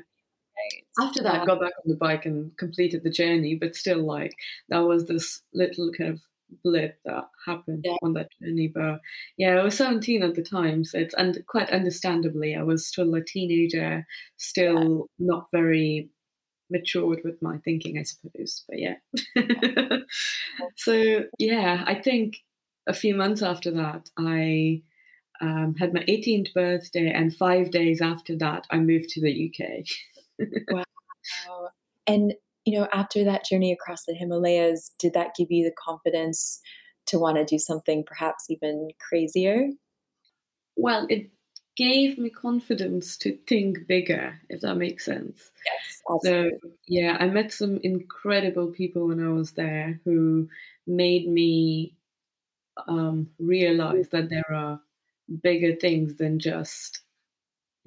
after 1.00 1.22
that, 1.24 1.44
Yeah. 1.44 1.46
got 1.46 1.60
back 1.60 1.72
on 1.84 1.90
the 1.92 1.96
bike 1.96 2.26
and 2.26 2.56
completed 2.58 3.04
the 3.04 3.10
journey, 3.10 3.56
but 3.60 3.76
still, 3.76 4.04
like, 4.06 4.34
that 4.70 4.80
was 4.80 5.06
this 5.06 5.42
little 5.54 5.92
kind 5.92 6.10
of 6.14 6.22
blip 6.64 6.98
that 7.06 7.24
happened 7.46 7.84
Yeah. 7.84 7.96
on 8.02 8.14
that 8.14 8.28
journey, 8.42 8.68
but, 8.68 9.00
yeah, 9.38 9.58
I 9.60 9.64
was 9.64 9.76
17 9.76 10.22
at 10.24 10.34
the 10.36 10.42
time, 10.44 10.84
so 10.84 10.98
it's 10.98 11.14
and 11.14 11.44
quite 11.48 11.70
understandably, 11.70 12.54
I 12.56 12.62
was 12.64 12.86
still 12.86 13.14
a 13.14 13.24
teenager, 13.24 14.06
Yeah. 14.76 14.84
still 14.90 15.08
not 15.18 15.46
very 15.52 16.10
matured 16.74 17.20
with 17.24 17.40
my 17.40 17.58
thinking, 17.58 17.98
I 17.98 18.02
suppose, 18.02 18.64
but 18.68 18.78
yeah. 18.78 18.96
So, 20.76 21.24
yeah, 21.38 21.84
I 21.86 21.94
think 21.94 22.44
a 22.86 22.92
few 22.92 23.14
months 23.14 23.42
after 23.42 23.70
that, 23.70 24.10
I, 24.18 24.82
um, 25.40 25.74
had 25.78 25.94
my 25.94 26.00
18th 26.00 26.52
birthday, 26.52 27.10
and 27.10 27.34
5 27.34 27.70
days 27.70 28.02
after 28.02 28.36
that, 28.36 28.66
I 28.70 28.78
moved 28.78 29.08
to 29.10 29.20
the 29.20 29.34
UK. 29.48 29.84
Wow. 30.68 30.84
And, 32.06 32.34
you 32.66 32.78
know, 32.78 32.86
after 32.92 33.24
that 33.24 33.46
journey 33.46 33.72
across 33.72 34.04
the 34.04 34.12
Himalayas, 34.12 34.92
did 34.98 35.14
that 35.14 35.34
give 35.34 35.50
you 35.50 35.64
the 35.64 35.74
confidence 35.82 36.60
to 37.06 37.18
wanna 37.18 37.46
do 37.46 37.58
something 37.58 38.04
perhaps 38.04 38.50
even 38.50 38.90
crazier? 39.00 39.70
Well, 40.76 41.06
it 41.08 41.30
gave 41.76 42.18
me 42.18 42.30
confidence 42.30 43.16
to 43.18 43.36
think 43.48 43.86
bigger, 43.86 44.40
if 44.48 44.60
that 44.62 44.76
makes 44.76 45.04
sense. 45.04 45.50
Yes, 45.64 46.02
So, 46.18 46.50
yeah, 46.88 47.16
I 47.20 47.28
met 47.28 47.52
some 47.52 47.78
incredible 47.84 48.72
people 48.72 49.08
when 49.08 49.24
I 49.24 49.30
was 49.30 49.52
there 49.52 50.00
who 50.04 50.48
made 50.86 51.28
me, 51.28 51.96
um, 52.88 53.30
realize 53.38 54.08
that 54.10 54.30
there 54.30 54.52
are 54.52 54.80
bigger 55.42 55.76
things 55.76 56.16
than 56.16 56.38
just 56.40 57.02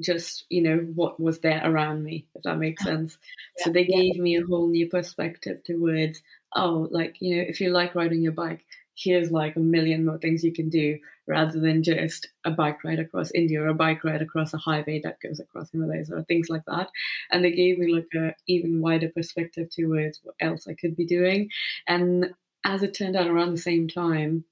just, 0.01 0.45
you 0.49 0.61
know, 0.61 0.77
what 0.95 1.19
was 1.19 1.39
there 1.39 1.61
around 1.65 2.03
me, 2.03 2.27
if 2.35 2.43
that 2.43 2.59
makes 2.59 2.83
Ah, 2.83 2.85
sense. 2.85 3.17
yeah, 3.59 3.63
So 3.63 3.71
they 3.71 3.85
yeah. 3.87 4.01
gave 4.01 4.17
me 4.17 4.37
a 4.37 4.45
whole 4.45 4.67
new 4.67 4.87
perspective 4.89 5.63
towards, 5.63 6.21
"Oh, 6.55 6.87
like, 6.91 7.19
you 7.21 7.37
know, 7.37 7.43
if 7.43 7.59
you 7.61 7.71
like 7.71 7.95
riding 7.95 8.21
your 8.21 8.33
bike, 8.33 8.65
here's, 8.97 9.31
like, 9.31 9.55
a 9.55 9.59
million 9.59 10.05
more 10.05 10.17
things 10.17 10.43
you 10.43 10.51
can 10.53 10.69
do 10.69 10.97
rather 11.27 11.59
than 11.59 11.83
just 11.83 12.27
a 12.45 12.51
bike 12.51 12.83
ride 12.83 12.99
across 12.99 13.31
India 13.31 13.61
or 13.61 13.67
a 13.67 13.73
bike 13.73 14.03
ride 14.03 14.21
across 14.21 14.53
a 14.53 14.57
highway 14.57 14.99
that 15.03 15.19
goes 15.21 15.39
across 15.39 15.71
Himalayas," 15.71 16.11
or 16.11 16.23
things 16.23 16.49
like 16.49 16.63
that. 16.67 16.89
And 17.31 17.43
they 17.43 17.51
gave 17.51 17.77
me, 17.79 17.93
like, 17.93 18.07
a 18.15 18.33
even 18.47 18.81
wider 18.81 19.09
perspective 19.09 19.69
towards 19.69 20.19
what 20.23 20.35
else 20.39 20.67
I 20.67 20.73
could 20.73 20.95
be 20.95 21.05
doing. 21.05 21.49
And 21.87 22.33
as 22.63 22.83
it 22.83 22.93
turned 22.93 23.15
out 23.15 23.27
around 23.27 23.51
the 23.51 23.57
same 23.57 23.87
time 23.87 24.43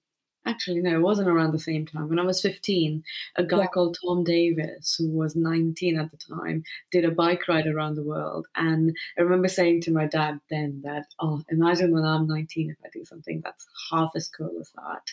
actually, 0.46 0.82
no, 0.82 0.96
it 0.98 1.02
wasn't 1.02 1.30
around 1.30 1.52
the 1.54 1.60
same 1.60 1.86
time. 1.86 2.10
When 2.10 2.20
I 2.20 2.24
was 2.24 2.42
15, 2.42 3.04
a 3.38 3.44
guy 3.44 3.66
Yeah. 3.66 3.68
called 3.68 3.98
Tom 4.06 4.24
Davies, 4.24 4.96
who 4.98 5.10
was 5.12 5.36
19 5.36 5.98
at 6.00 6.12
the 6.12 6.18
time, 6.18 6.64
did 6.92 7.06
a 7.06 7.12
bike 7.12 7.48
ride 7.48 7.68
around 7.68 7.96
the 7.96 8.04
world. 8.04 8.48
And 8.56 8.96
I 9.18 9.22
remember 9.22 9.48
saying 9.48 9.82
to 9.82 9.92
my 9.92 10.06
dad 10.08 10.40
then 10.50 10.82
that, 10.84 11.08
"Oh, 11.20 11.44
imagine 11.50 11.92
when 11.94 12.06
I'm 12.06 12.28
19 12.28 12.70
if 12.72 12.78
I 12.86 12.90
do 12.94 13.06
something 13.06 13.42
that's 13.44 13.68
half 13.92 14.12
as 14.16 14.28
cool 14.30 14.58
as 14.60 14.72
that." 14.74 15.04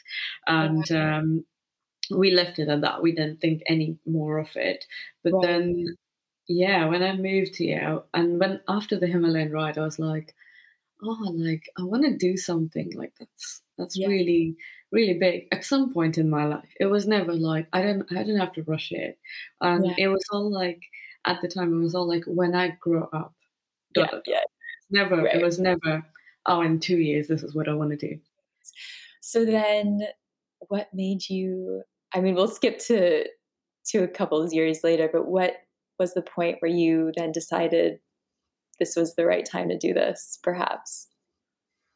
And, 0.46 0.90
um, 0.92 1.46
we 2.10 2.30
left 2.32 2.58
it 2.58 2.68
at 2.68 2.80
that. 2.82 3.02
We 3.02 3.12
didn't 3.12 3.40
think 3.40 3.62
any 3.66 3.98
more 4.06 4.38
of 4.38 4.56
it. 4.56 4.86
But 5.24 5.40
Right. 5.40 5.42
then, 5.42 5.96
yeah, 6.48 6.86
when 6.88 7.02
I 7.02 7.16
moved 7.16 7.56
here 7.56 8.02
and 8.14 8.40
when 8.40 8.60
after 8.68 8.98
the 8.98 9.06
Himalayan 9.08 9.52
ride, 9.52 9.78
I 9.78 9.84
was 9.84 9.98
like, 10.00 10.34
"Oh, 11.02 11.32
like, 11.34 11.68
I 11.78 11.84
wanna 11.84 12.16
do 12.16 12.36
something, 12.36 12.92
like, 12.92 13.14
that's 13.18 13.62
that's 13.82 13.98
Yeah. 13.98 14.06
really, 14.06 14.56
really 14.92 15.18
big." 15.18 15.48
At 15.52 15.64
some 15.66 15.92
point 15.94 16.18
in 16.18 16.30
my 16.30 16.46
life, 16.46 16.70
it 16.80 16.86
was 16.88 17.06
never 17.08 17.34
like 17.34 17.68
I 17.74 17.82
didn't 17.82 18.12
I 18.12 18.16
didn't 18.24 18.40
have 18.40 18.54
to 18.54 18.64
rush 18.64 18.92
it. 18.92 19.18
And 19.62 19.84
Yeah. 19.84 19.96
it 19.98 20.08
was 20.08 20.24
all 20.32 20.50
like 20.52 20.82
at 21.26 21.40
the 21.42 21.48
time, 21.48 21.74
it 21.74 21.82
was 21.84 21.94
all 21.96 22.08
like, 22.08 22.24
"When 22.26 22.54
I 22.56 22.70
grow 22.80 23.04
up, 23.14 23.34
Yeah, 23.96 24.06
dot, 24.06 24.10
dot, 24.10 24.24
dot." 24.24 24.24
yeah. 24.26 24.42
Never 24.90 25.26
it 25.28 25.42
was 25.42 25.58
never, 25.60 26.04
"Oh, 26.46 26.62
in 26.62 26.80
2 26.80 26.98
years, 26.98 27.28
this 27.28 27.42
is 27.44 27.54
what 27.54 27.68
I 27.68 27.74
wanna 27.74 27.96
do." 27.96 28.20
So 29.22 29.44
then 29.44 30.00
what 30.68 30.92
made 30.92 31.28
you 31.30 31.82
I 32.14 32.20
mean, 32.20 32.34
we'll 32.34 32.48
skip 32.48 32.78
to 32.80 33.26
to 33.88 33.98
a 34.04 34.08
couple 34.08 34.42
of 34.42 34.52
years 34.52 34.84
later, 34.84 35.08
but 35.12 35.26
what 35.28 35.56
was 35.98 36.14
the 36.14 36.22
point 36.22 36.58
where 36.60 36.70
you 36.70 37.12
then 37.16 37.32
decided 37.32 38.00
this 38.80 38.96
was 38.96 39.16
the 39.16 39.26
right 39.26 39.46
time 39.46 39.68
to 39.70 39.78
do 39.78 39.94
this, 39.94 40.38
perhaps? 40.44 41.11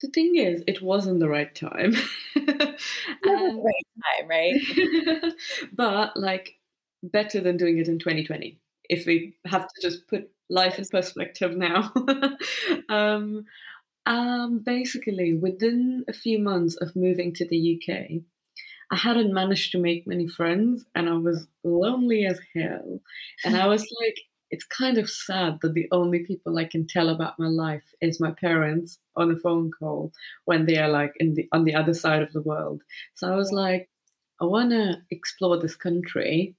The 0.02 0.08
thing 0.08 0.36
is, 0.36 0.62
it 0.66 0.82
wasn't 0.82 1.20
the 1.20 1.28
right 1.28 1.54
time. 1.54 1.94
Never 2.36 2.76
the 3.24 3.62
right 3.64 3.86
time, 4.04 4.28
right? 4.28 5.32
but, 5.72 6.16
like, 6.16 6.56
better 7.02 7.40
than 7.40 7.56
doing 7.56 7.78
it 7.78 7.88
in 7.88 7.98
2020, 7.98 8.58
if 8.90 9.06
we 9.06 9.36
have 9.46 9.66
to 9.68 9.82
just 9.82 10.06
put 10.08 10.30
life 10.50 10.78
in 10.78 10.84
perspective 10.86 11.56
now. 11.56 11.92
Um, 12.88 13.44
um, 14.06 14.60
basically, 14.60 15.34
within 15.34 16.04
a 16.08 16.12
few 16.12 16.38
months 16.38 16.76
of 16.76 16.96
moving 16.96 17.34
to 17.34 17.46
the 17.46 17.58
UK, 17.58 18.22
I 18.90 18.96
hadn't 18.96 19.32
managed 19.34 19.72
to 19.72 19.78
make 19.78 20.06
many 20.06 20.28
friends, 20.28 20.84
and 20.94 21.08
I 21.08 21.14
was 21.14 21.48
lonely 21.64 22.26
as 22.26 22.40
hell. 22.54 23.00
And 23.44 23.56
I 23.56 23.66
was 23.66 23.82
like, 24.00 24.16
it's 24.50 24.64
kind 24.66 24.98
of 24.98 25.10
sad 25.10 25.58
that 25.62 25.74
the 25.74 25.88
only 25.92 26.20
people 26.24 26.58
I 26.58 26.64
can 26.66 26.86
tell 26.86 27.08
about 27.10 27.38
my 27.38 27.48
life 27.48 27.84
is 28.00 28.20
my 28.20 28.32
parents 28.32 28.98
on 29.16 29.30
a 29.30 29.36
phone 29.36 29.70
call 29.78 30.12
when 30.44 30.66
they 30.66 30.78
are, 30.78 30.88
like, 30.90 31.14
in 31.20 31.34
the 31.34 31.48
on 31.52 31.64
the 31.64 31.74
other 31.74 31.94
side 31.94 32.22
of 32.22 32.32
the 32.32 32.42
world. 32.42 32.82
So 33.14 33.32
I 33.32 33.36
was 33.36 33.52
like, 33.52 33.90
I 34.40 34.44
wanna 34.46 35.04
explore 35.10 35.58
this 35.58 35.76
country, 35.76 36.56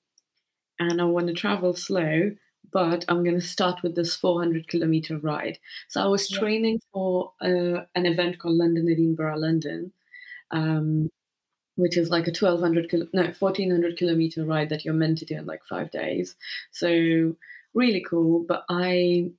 and 0.79 1.01
I 1.01 1.05
wanna 1.05 1.33
travel 1.33 1.73
slow, 1.75 2.31
but 2.71 3.05
I'm 3.09 3.23
gonna 3.23 3.41
start 3.41 3.83
with 3.83 3.95
this 3.95 4.15
400 4.15 4.67
kilometer 4.69 5.17
ride. 5.19 5.59
So 5.89 6.01
I 6.03 6.07
was 6.07 6.29
Yeah. 6.29 6.39
training 6.39 6.79
for, 6.93 7.33
uh, 7.41 7.85
an 7.95 8.05
event 8.07 8.39
called 8.39 8.57
London 8.57 8.89
Edinburgh 8.91 9.37
London, 9.39 9.91
um, 10.51 11.09
which 11.77 11.97
is 11.97 12.09
like 12.11 12.27
a 12.27 12.31
1,200 12.33 12.89
no, 13.13 13.33
1,400 13.33 13.97
kilometer 13.97 14.45
ride 14.45 14.69
that 14.69 14.85
you're 14.85 14.93
meant 14.95 15.19
to 15.19 15.25
do 15.25 15.35
in, 15.37 15.45
like, 15.47 15.63
5 15.65 15.91
days. 15.91 16.35
So, 16.71 17.35
really 17.73 18.03
cool, 18.09 18.45
but 18.47 18.63
I 18.69 19.31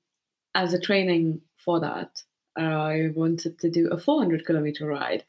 as 0.55 0.75
a 0.75 0.81
training 0.81 1.41
for 1.65 1.81
that, 1.81 2.23
I 2.57 3.11
wanted 3.15 3.59
to 3.61 3.71
do 3.71 3.89
a 3.89 3.99
400 3.99 4.45
kilometer 4.47 4.87
ride. 4.87 5.25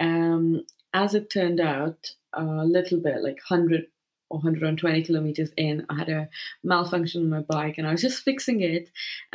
Um, 0.00 0.64
as 0.94 1.14
it 1.14 1.30
turned 1.30 1.60
out, 1.60 2.10
a 2.32 2.44
little 2.64 2.98
bit, 3.00 3.22
like 3.22 3.38
100 3.48 3.86
or 4.30 4.38
120 4.38 5.02
kilometers 5.02 5.50
in, 5.56 5.84
I 5.90 5.96
had 5.96 6.08
a 6.08 6.28
malfunction 6.64 7.22
on 7.22 7.30
my 7.30 7.40
bike, 7.40 7.76
and 7.78 7.86
I 7.86 7.92
was 7.92 8.00
just 8.02 8.22
fixing 8.24 8.60
it, 8.62 8.90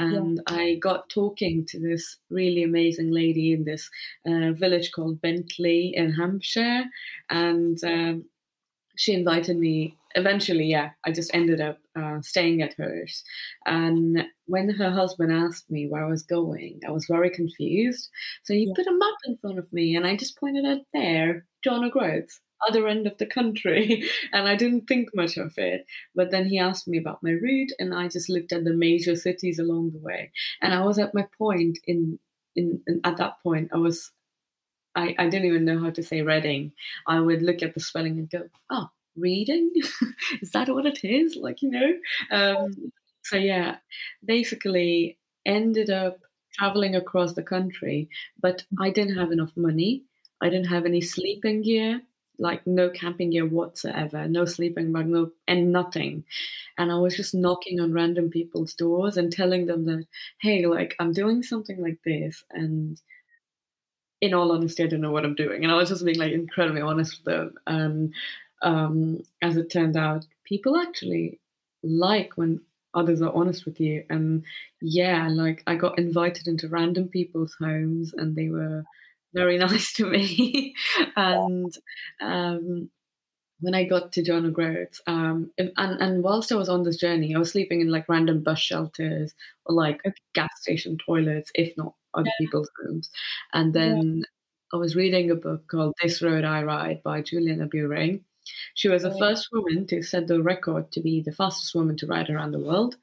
Yeah. 0.09 0.23
and 0.23 0.41
I 0.47 0.75
got 0.75 1.09
talking 1.09 1.65
to 1.67 1.79
this 1.79 2.17
really 2.29 2.63
amazing 2.63 3.11
lady 3.11 3.53
in 3.53 3.65
this, 3.65 3.89
uh, 4.25 4.51
village 4.53 4.91
called 4.93 5.21
Bentley 5.21 5.93
in 5.95 6.13
Hampshire, 6.13 6.85
and, 7.29 7.77
um, 7.83 8.25
she 8.97 9.13
invited 9.13 9.57
me 9.57 9.97
eventually, 10.15 10.65
yeah, 10.65 10.91
I 11.05 11.11
just 11.11 11.31
ended 11.33 11.61
up, 11.61 11.79
uh, 11.95 12.21
staying 12.21 12.61
at 12.61 12.73
hers. 12.75 13.23
And 13.65 14.25
when 14.47 14.69
her 14.69 14.91
husband 14.91 15.31
asked 15.33 15.69
me 15.69 15.87
where 15.87 16.05
I 16.05 16.09
was 16.09 16.23
going, 16.23 16.81
I 16.87 16.91
was 16.91 17.05
very 17.07 17.29
confused. 17.29 18.09
So 18.43 18.53
he 18.53 18.65
Yeah. 18.65 18.73
put 18.75 18.87
a 18.87 18.93
map 18.93 19.15
in 19.25 19.37
front 19.37 19.59
of 19.59 19.71
me, 19.73 19.95
and 19.95 20.05
I 20.07 20.15
just 20.15 20.37
pointed 20.39 20.65
out 20.65 20.81
there, 20.93 21.45
John 21.63 21.83
O'Groats, 21.83 22.41
other 22.67 22.87
end 22.87 23.05
of 23.07 23.17
the 23.17 23.25
country, 23.25 24.09
and 24.33 24.47
I 24.47 24.55
didn't 24.55 24.87
think 24.87 25.09
much 25.15 25.37
of 25.37 25.53
it. 25.57 25.85
But 26.15 26.31
then 26.31 26.45
he 26.47 26.57
asked 26.59 26.87
me 26.87 26.97
about 26.97 27.21
my 27.23 27.31
route, 27.31 27.71
and 27.79 27.93
I 27.93 28.07
just 28.07 28.29
looked 28.29 28.51
at 28.53 28.63
the 28.63 28.73
major 28.73 29.15
cities 29.15 29.59
along 29.59 29.91
the 29.91 29.99
way. 29.99 30.31
And 30.61 30.73
I 30.73 30.83
was 30.85 30.99
at 30.99 31.13
my 31.13 31.27
point 31.37 31.77
in 31.85 32.19
in 32.55 32.81
in 32.87 33.01
at 33.03 33.17
that 33.17 33.41
point, 33.43 33.71
I 33.73 33.77
was 33.77 34.11
I, 34.95 35.15
I 35.19 35.29
didn't 35.29 35.45
even 35.47 35.65
know 35.65 35.79
how 35.79 35.89
to 35.91 36.03
say 36.03 36.21
Reading. 36.21 36.71
I 37.07 37.19
would 37.19 37.41
look 37.41 37.61
at 37.61 37.73
the 37.73 37.79
spelling 37.81 38.17
and 38.19 38.29
go, 38.29 38.43
oh, 38.69 38.87
reading? 39.17 39.71
is 40.41 40.51
that 40.51 40.69
what 40.69 40.85
it 40.85 41.03
is? 41.03 41.35
Like, 41.35 41.61
you 41.61 41.71
know? 41.71 41.93
Um, 42.31 42.91
so, 43.23 43.37
yeah, 43.37 43.77
basically 44.23 45.17
ended 45.45 45.89
up 45.89 46.19
traveling 46.53 46.95
across 46.95 47.33
the 47.33 47.43
country, 47.43 48.09
but 48.39 48.63
I 48.79 48.89
didn't 48.89 49.17
have 49.17 49.31
enough 49.31 49.51
money. 49.55 50.03
I 50.41 50.49
didn't 50.49 50.67
have 50.67 50.85
any 50.85 51.01
sleeping 51.01 51.61
gear, 51.61 52.01
like 52.39 52.65
no 52.67 52.89
camping 52.89 53.31
gear 53.31 53.45
whatsoever, 53.45 54.27
no 54.27 54.45
sleeping 54.45 54.91
bag, 54.91 55.07
no, 55.07 55.31
and 55.47 55.71
nothing. 55.71 56.23
And 56.77 56.91
I 56.91 56.95
was 56.95 57.15
just 57.15 57.33
knocking 57.33 57.79
on 57.79 57.93
random 57.93 58.29
people's 58.29 58.73
doors 58.73 59.17
and 59.17 59.31
telling 59.31 59.65
them 59.65 59.85
that, 59.85 60.05
hey, 60.39 60.65
like 60.65 60.95
I'm 60.99 61.13
doing 61.13 61.43
something 61.43 61.81
like 61.81 61.99
this, 62.05 62.43
and 62.51 63.01
in 64.21 64.33
all 64.33 64.51
honesty, 64.51 64.83
I 64.83 64.87
don't 64.87 65.01
know 65.01 65.11
what 65.11 65.25
I'm 65.25 65.35
doing. 65.35 65.63
And 65.63 65.71
I 65.71 65.75
was 65.75 65.89
just 65.89 66.05
being 66.05 66.17
like 66.17 66.31
incredibly 66.31 66.81
honest 66.81 67.17
with 67.17 67.25
them. 67.25 67.53
And 67.67 68.13
um, 68.65 69.21
as 69.41 69.55
it 69.55 69.71
turned 69.71 69.95
out, 69.95 70.25
people 70.43 70.75
actually 70.75 71.39
like 71.83 72.33
when 72.35 72.61
others 72.93 73.21
are 73.21 73.33
honest 73.33 73.65
with 73.65 73.79
you. 73.79 74.03
And 74.09 74.43
yeah, 74.81 75.29
like 75.29 75.63
I 75.67 75.75
got 75.75 75.99
invited 75.99 76.47
into 76.47 76.67
random 76.67 77.07
people's 77.07 77.55
homes 77.59 78.13
and 78.13 78.35
they 78.35 78.49
were 78.49 78.83
very 79.33 79.57
nice 79.67 79.93
to 79.93 80.05
me. 80.05 80.73
and 81.15 81.73
um, 82.21 82.89
when 83.59 83.75
I 83.75 83.83
got 83.83 84.11
to 84.13 84.23
John 84.23 84.45
O'Groats, 84.45 84.99
um, 85.07 85.51
and, 85.57 85.71
and 85.77 86.23
whilst 86.23 86.51
I 86.51 86.55
was 86.55 86.69
on 86.69 86.83
this 86.83 86.97
journey, 86.97 87.35
I 87.35 87.39
was 87.39 87.51
sleeping 87.51 87.81
in 87.81 87.89
like 87.89 88.09
random 88.09 88.41
bus 88.43 88.59
shelters 88.59 89.33
or 89.65 89.75
like 89.75 90.01
gas 90.33 90.49
station 90.61 90.97
toilets, 91.05 91.51
if 91.53 91.77
not 91.77 91.93
other 92.13 92.27
yeah. 92.27 92.45
people's 92.45 92.69
homes. 92.83 93.09
And 93.53 93.73
then 93.73 94.17
yeah. 94.17 94.23
I 94.73 94.77
was 94.77 94.95
reading 94.95 95.29
a 95.31 95.35
book 95.35 95.67
called 95.67 95.93
This 96.01 96.21
Road 96.21 96.43
I 96.43 96.63
Ride 96.63 97.03
by 97.03 97.21
Juliana 97.21 97.67
Buhring. 97.67 98.21
She 98.73 98.87
was 98.87 99.03
the 99.03 99.17
first 99.17 99.49
woman 99.51 99.87
to 99.87 100.01
set 100.01 100.27
the 100.27 100.41
record 100.41 100.91
to 100.91 101.01
be 101.01 101.21
the 101.21 101.31
fastest 101.31 101.75
woman 101.75 101.97
to 101.97 102.07
ride 102.07 102.29
around 102.29 102.51
the 102.51 102.59
world 102.59 102.97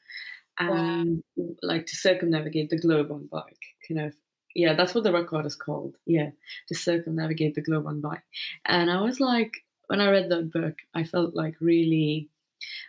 and 0.58 1.22
wow. 1.36 1.54
like 1.62 1.86
to 1.86 1.96
circumnavigate 1.96 2.70
the 2.70 2.78
globe 2.78 3.10
on 3.10 3.26
bike. 3.26 3.62
Kind 3.86 4.00
of, 4.00 4.14
yeah, 4.54 4.74
that's 4.74 4.94
what 4.94 5.04
the 5.04 5.12
record 5.12 5.46
is 5.46 5.56
called. 5.56 5.96
Yeah, 6.06 6.30
to 6.68 6.74
circumnavigate 6.74 7.54
the 7.54 7.62
globe 7.62 7.86
on 7.86 8.00
bike. 8.00 8.22
And 8.66 8.90
I 8.90 9.00
was 9.00 9.20
like, 9.20 9.52
when 9.88 10.00
I 10.00 10.10
read 10.10 10.30
that 10.30 10.52
book, 10.52 10.76
I 10.94 11.04
felt 11.04 11.34
like 11.34 11.56
really. 11.60 12.28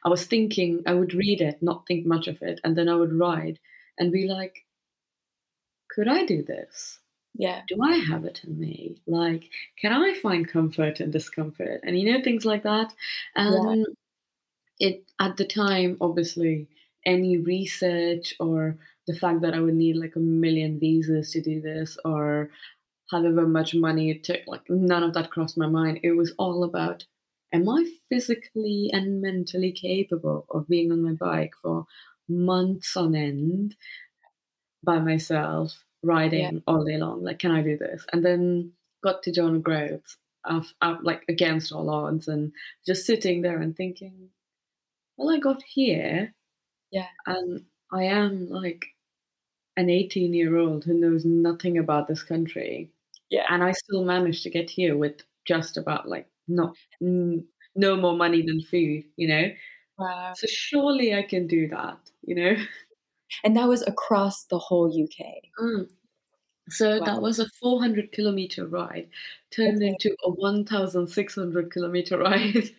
I 0.06 0.10
was 0.10 0.28
thinking 0.28 0.84
I 0.86 0.94
would 0.94 1.16
read 1.16 1.42
it, 1.42 1.58
not 1.64 1.88
think 1.88 2.06
much 2.06 2.28
of 2.28 2.44
it, 2.44 2.60
and 2.64 2.78
then 2.78 2.88
I 2.88 2.96
would 2.96 3.12
ride 3.12 3.58
and 3.98 4.12
be 4.12 4.28
like, 4.28 4.66
could 5.90 6.08
I 6.08 6.26
do 6.26 6.44
this? 6.44 7.00
Yeah. 7.36 7.62
Do 7.68 7.82
I 7.82 7.96
have 7.98 8.26
it 8.26 8.42
in 8.44 8.60
me? 8.60 8.98
Like, 9.08 9.50
can 9.80 9.92
I 9.92 10.14
find 10.22 10.48
comfort 10.48 11.02
in 11.02 11.12
discomfort? 11.12 11.82
And 11.84 12.00
you 12.00 12.12
know, 12.12 12.24
things 12.24 12.46
like 12.46 12.64
that. 12.64 12.94
And 13.36 13.86
yeah. 14.80 14.88
it 14.88 15.04
at 15.20 15.38
the 15.38 15.46
time, 15.46 15.98
obviously, 16.00 16.68
any 17.06 17.38
research 17.38 18.36
or 18.40 18.78
the 19.08 19.16
fact 19.16 19.42
that 19.42 19.54
I 19.54 19.60
would 19.60 19.74
need 19.74 19.98
like 19.98 20.16
a 20.16 20.20
million 20.20 20.80
visas 20.80 21.32
to 21.32 21.42
do 21.42 21.60
this 21.60 21.98
or 22.06 22.50
however 23.12 23.48
much 23.48 23.76
money 23.76 24.10
it 24.10 24.24
took, 24.24 24.42
like 24.48 24.70
none 24.70 25.04
of 25.04 25.14
that 25.14 25.32
crossed 25.32 25.58
my 25.58 25.68
mind. 25.68 26.00
It 26.04 26.14
was 26.14 26.34
all 26.38 26.64
about 26.64 27.06
am 27.54 27.70
I 27.70 27.86
physically 28.10 28.90
and 28.94 29.22
mentally 29.22 29.72
capable 29.72 30.46
of 30.50 30.68
being 30.68 30.92
on 30.92 31.04
my 31.04 31.14
bike 31.14 31.54
for 31.62 31.86
months 32.28 32.98
on 32.98 33.16
end 33.16 33.76
by 34.84 35.00
myself, 35.00 35.84
riding 36.04 36.56
yeah. 36.56 36.60
all 36.68 36.84
day 36.84 36.98
long? 36.98 37.24
Like, 37.24 37.40
can 37.40 37.52
I 37.52 37.62
do 37.62 37.78
this? 37.78 38.06
And 38.14 38.24
then 38.26 38.72
got 39.04 39.24
to 39.24 39.32
John 39.32 39.56
O'Groats, 39.56 40.18
like 41.02 41.26
against 41.28 41.72
all 41.72 41.90
odds, 41.90 42.28
and 42.28 42.52
just 42.86 43.06
sitting 43.06 43.42
there 43.42 43.62
and 43.62 43.76
thinking, 43.76 44.30
well, 45.18 45.36
I 45.36 45.40
got 45.40 45.62
here 45.64 46.34
yeah. 46.94 47.08
And 47.26 47.66
I 47.92 48.04
am 48.04 48.48
like 48.50 48.86
an 49.76 49.90
18 49.90 50.34
year 50.34 50.58
old 50.58 50.86
who 50.86 50.94
knows 50.94 51.26
nothing 51.26 51.80
about 51.80 52.08
this 52.08 52.24
country. 52.24 52.92
Yeah. 53.32 53.46
And 53.50 53.64
I 53.64 53.72
still 53.72 54.06
managed 54.06 54.44
to 54.44 54.52
get 54.52 54.70
here 54.70 54.96
with 54.96 55.16
just 55.46 55.76
about 55.76 56.08
like 56.08 56.28
not 56.48 56.76
n- 57.02 57.46
no 57.76 57.96
more 57.98 58.16
money 58.16 58.44
than 58.44 58.62
food, 58.62 59.04
you 59.18 59.28
know? 59.28 59.50
Wow. 59.98 60.34
So 60.36 60.46
surely 60.48 61.16
I 61.16 61.24
can 61.24 61.48
do 61.48 61.68
that, 61.70 61.98
you 62.22 62.36
know? 62.36 62.56
And 63.44 63.58
that 63.58 63.68
was 63.68 63.82
across 63.88 64.46
the 64.46 64.60
whole 64.60 64.88
UK. 64.88 65.26
Mm. 65.60 65.90
So 66.70 67.00
wow. 67.00 67.06
that 67.06 67.22
was 67.22 67.40
a 67.40 67.50
400 67.62 68.12
kilometer 68.12 68.66
ride 68.66 69.10
turned 69.52 69.78
okay. 69.78 69.88
into 69.88 70.16
a 70.24 70.30
1,600 70.30 71.72
kilometer 71.72 72.18
ride. 72.20 72.70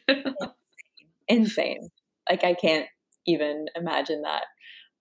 Insane. 1.29 1.89
Like 2.29 2.45
I 2.45 2.55
can't 2.55 2.87
even 3.27 3.67
imagine 3.77 4.23
that. 4.23 4.45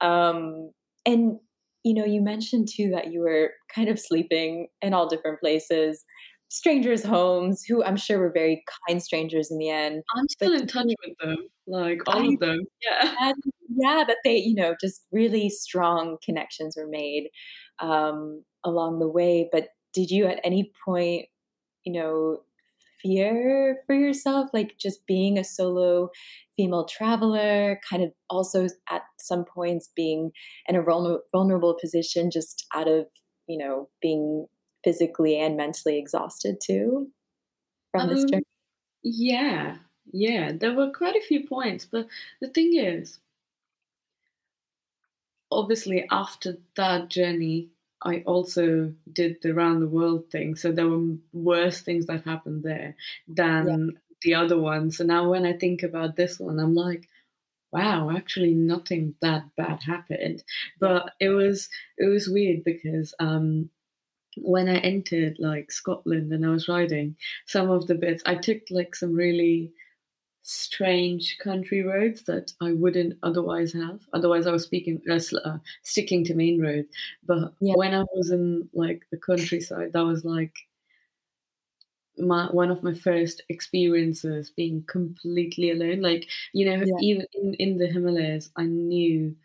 Um, 0.05 0.71
and 1.05 1.39
you 1.83 1.93
know, 1.93 2.05
you 2.05 2.21
mentioned 2.21 2.69
too 2.69 2.89
that 2.91 3.11
you 3.11 3.19
were 3.19 3.51
kind 3.73 3.89
of 3.89 3.99
sleeping 3.99 4.67
in 4.81 4.93
all 4.93 5.07
different 5.07 5.39
places, 5.39 6.03
strangers' 6.47 7.03
homes, 7.03 7.63
who 7.65 7.83
I'm 7.83 7.97
sure 7.97 8.19
were 8.19 8.31
very 8.31 8.63
kind 8.87 9.03
strangers 9.03 9.51
in 9.51 9.57
the 9.57 9.69
end. 9.69 10.01
I'm 10.15 10.27
still 10.29 10.53
in 10.53 10.65
touch 10.67 10.93
with 11.05 11.17
them, 11.21 11.37
like 11.67 12.01
all 12.07 12.21
I, 12.21 12.33
of 12.33 12.39
them. 12.39 12.61
Yeah, 12.81 13.15
and, 13.21 13.35
yeah, 13.75 14.03
that 14.07 14.17
they, 14.23 14.37
you 14.37 14.55
know, 14.55 14.75
just 14.79 15.05
really 15.11 15.49
strong 15.49 16.17
connections 16.23 16.77
were 16.77 16.87
made 16.87 17.29
um, 17.79 18.43
along 18.63 18.99
the 18.99 19.07
way. 19.07 19.49
But 19.51 19.69
did 19.93 20.11
you 20.11 20.25
at 20.25 20.39
any 20.43 20.71
point, 20.85 21.27
you 21.83 21.93
know, 21.93 22.43
fear 23.01 23.79
for 23.85 23.95
yourself, 23.95 24.49
like 24.53 24.77
just 24.77 25.05
being 25.07 25.37
a 25.37 25.43
solo 25.43 26.09
female 26.55 26.85
traveler, 26.85 27.79
kind 27.89 28.03
of 28.03 28.13
also 28.29 28.67
at 28.89 29.03
some 29.19 29.45
points 29.45 29.89
being 29.95 30.31
in 30.67 30.75
a 30.75 30.81
vulnerable 30.81 31.77
position 31.79 32.31
just 32.31 32.65
out 32.73 32.87
of, 32.87 33.07
you 33.47 33.57
know, 33.57 33.89
being 34.01 34.47
physically 34.83 35.37
and 35.39 35.57
mentally 35.57 35.97
exhausted 35.97 36.57
too 36.63 37.11
from 37.91 38.09
this 38.09 38.23
um, 38.23 38.27
journey? 38.31 38.43
Yeah, 39.03 39.79
yeah, 40.11 40.51
there 40.53 40.73
were 40.73 40.91
quite 40.91 41.15
a 41.15 41.21
few 41.21 41.47
points, 41.47 41.85
but 41.85 42.07
the 42.41 42.49
thing 42.49 42.75
is, 42.77 43.19
obviously, 45.51 46.05
after 46.11 46.57
that 46.75 47.09
journey, 47.09 47.69
I 48.03 48.23
also 48.25 48.93
did 49.11 49.37
the 49.41 49.53
round 49.53 49.81
the 49.81 49.87
world 49.87 50.29
thing. 50.31 50.55
So 50.55 50.71
there 50.71 50.87
were 50.87 51.15
worse 51.31 51.81
things 51.81 52.05
that 52.07 52.25
happened 52.25 52.63
there 52.63 52.95
than 53.27 53.91
yeah. 53.93 53.99
the 54.21 54.35
other 54.35 54.59
one. 54.59 54.91
So 54.91 55.03
now 55.03 55.29
when 55.29 55.45
I 55.45 55.53
think 55.53 55.83
about 55.83 56.15
this 56.15 56.39
one, 56.39 56.59
I'm 56.59 56.75
like, 56.75 57.07
wow, 57.71 58.11
actually 58.11 58.53
nothing 58.53 59.15
that 59.21 59.43
bad 59.57 59.83
happened. 59.83 60.43
But 60.79 61.13
it 61.19 61.29
was 61.29 61.69
it 61.97 62.05
was 62.05 62.29
weird 62.29 62.63
because 62.63 63.13
um 63.19 63.69
when 64.37 64.67
I 64.67 64.77
entered 64.77 65.37
like 65.39 65.71
Scotland 65.71 66.31
and 66.31 66.45
I 66.45 66.49
was 66.49 66.67
riding, 66.67 67.15
some 67.45 67.69
of 67.69 67.87
the 67.87 67.95
bits 67.95 68.23
I 68.25 68.35
took 68.35 68.61
like 68.69 68.95
some 68.95 69.13
really 69.13 69.73
strange 70.43 71.37
country 71.41 71.81
roads 71.83 72.23
that 72.23 72.51
I 72.61 72.73
wouldn't 72.73 73.17
otherwise 73.23 73.71
have. 73.73 74.01
Otherwise, 74.11 74.45
I 74.45 74.51
was 74.51 74.63
speaking 74.63 75.01
uh, 75.09 75.19
uh, 75.45 75.57
sticking 75.81 76.23
to 76.25 76.35
main 76.35 76.61
road. 76.61 76.85
But 77.25 77.53
yeah. 77.59 77.73
when 77.75 77.93
I 77.93 78.03
was 78.13 78.29
in 78.31 78.69
like 78.73 79.03
the 79.09 79.17
countryside, 79.17 79.93
that 79.93 80.05
was 80.05 80.23
like 80.25 80.53
my 82.17 82.45
one 82.47 82.69
of 82.69 82.83
my 82.83 82.93
first 82.93 83.41
experiences 83.49 84.49
being 84.49 84.83
completely 84.87 85.71
alone. 85.71 86.01
Like 86.01 86.29
you 86.51 86.65
know, 86.65 86.83
yeah. 86.85 86.97
even 87.01 87.25
in 87.33 87.53
in 87.55 87.77
the 87.77 87.87
Himalayas, 87.87 88.51
I 88.57 88.65
knew, 88.65 89.35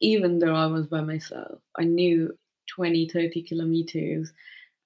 even 0.00 0.38
though 0.38 0.54
I 0.54 0.66
was 0.66 0.86
by 0.86 1.00
myself, 1.00 1.60
I 1.76 1.84
knew 1.84 2.36
20, 2.68 3.08
30 3.08 3.42
kilometers, 3.42 4.32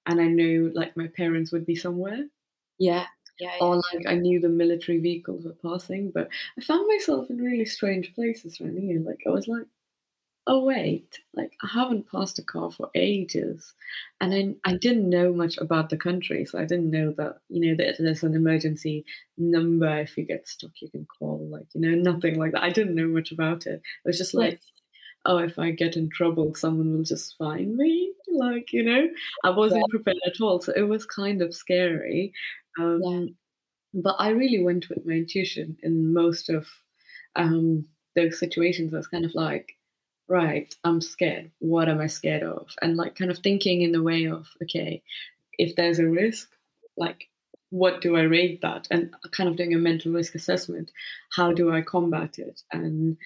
and 0.05 0.21
I 0.21 0.27
knew 0.27 0.71
like 0.73 0.95
my 0.95 1.07
parents 1.07 1.51
would 1.51 1.65
be 1.65 1.75
somewhere. 1.75 2.25
Yeah 2.79 3.07
yeah, 3.39 3.57
or 3.61 3.75
like 3.77 4.05
I 4.07 4.15
knew 4.15 4.39
the 4.39 4.49
military 4.49 4.99
vehicles 4.99 5.45
were 5.45 5.53
passing, 5.69 6.11
but 6.13 6.29
I 6.57 6.61
found 6.61 6.87
myself 6.87 7.29
in 7.29 7.37
really 7.37 7.65
strange 7.65 8.13
places 8.15 8.59
around 8.59 8.79
here. 8.79 8.99
Like 8.99 9.21
I 9.27 9.29
was 9.29 9.47
like, 9.47 9.65
oh 10.47 10.63
wait, 10.63 11.19
like 11.35 11.53
I 11.63 11.67
haven't 11.67 12.09
passed 12.11 12.39
a 12.39 12.43
car 12.43 12.71
for 12.71 12.89
ages, 12.95 13.73
and 14.21 14.33
I 14.33 14.71
I 14.71 14.77
didn't 14.77 15.09
know 15.09 15.33
much 15.33 15.57
about 15.57 15.89
the 15.89 15.97
country, 15.97 16.45
so 16.45 16.59
I 16.59 16.65
didn't 16.65 16.91
know 16.91 17.13
that 17.17 17.39
you 17.49 17.61
know 17.61 17.75
that 17.83 17.97
there's 17.99 18.23
an 18.23 18.35
emergency 18.35 19.05
number 19.37 19.99
if 19.99 20.17
you 20.17 20.25
get 20.25 20.47
stuck 20.47 20.71
you 20.81 20.89
can 20.89 21.05
call, 21.19 21.47
like 21.51 21.67
you 21.73 21.81
know 21.81 21.95
nothing 22.11 22.39
like 22.39 22.53
that. 22.53 22.63
I 22.63 22.71
didn't 22.71 22.95
know 22.95 23.07
much 23.07 23.31
about 23.31 23.67
it. 23.67 23.81
It 24.05 24.07
was 24.07 24.17
just 24.17 24.33
like. 24.33 24.61
Oh, 25.25 25.39
if 25.39 25.59
I 25.59 25.71
get 25.71 25.97
in 25.97 26.09
trouble, 26.09 26.55
someone 26.55 26.95
will 26.95 27.03
just 27.03 27.35
find 27.37 27.75
me. 27.75 28.13
Like, 28.31 28.71
you 28.71 28.83
know, 28.83 29.09
I 29.43 29.49
wasn't 29.49 29.89
prepared 29.89 30.17
at 30.25 30.39
all. 30.41 30.61
So 30.61 30.71
it 30.73 30.83
was 30.83 31.05
kind 31.05 31.41
of 31.41 31.53
scary. 31.53 32.31
Um, 32.79 33.01
yeah. 33.03 33.25
But 33.93 34.15
I 34.19 34.29
really 34.29 34.63
went 34.63 34.89
with 34.89 35.05
my 35.05 35.13
intuition 35.15 35.77
in 35.83 36.13
most 36.13 36.49
of 36.49 36.67
um, 37.35 37.87
those 38.15 38.39
situations. 38.39 38.93
I 38.93 38.97
was 38.97 39.07
kind 39.07 39.25
of 39.25 39.35
like, 39.35 39.73
right, 40.27 40.73
I'm 40.83 41.01
scared. 41.01 41.51
What 41.59 41.89
am 41.89 42.01
I 42.01 42.07
scared 42.07 42.43
of? 42.43 42.69
And 42.81 42.97
like 42.97 43.15
kind 43.15 43.31
of 43.31 43.39
thinking 43.39 43.81
in 43.81 43.91
the 43.93 44.03
way 44.03 44.25
of, 44.27 44.47
okay, 44.63 45.03
if 45.57 45.75
there's 45.75 45.99
a 45.99 46.07
risk, 46.07 46.51
like 46.97 47.29
what 47.69 48.01
do 48.01 48.15
I 48.17 48.21
rate 48.23 48.61
that? 48.61 48.87
And 48.91 49.13
kind 49.31 49.49
of 49.49 49.57
doing 49.57 49.73
a 49.73 49.77
mental 49.77 50.11
risk 50.11 50.35
assessment. 50.35 50.91
How 51.31 51.53
do 51.53 51.71
I 51.73 51.81
combat 51.81 52.39
it? 52.39 52.61
And 52.71 53.17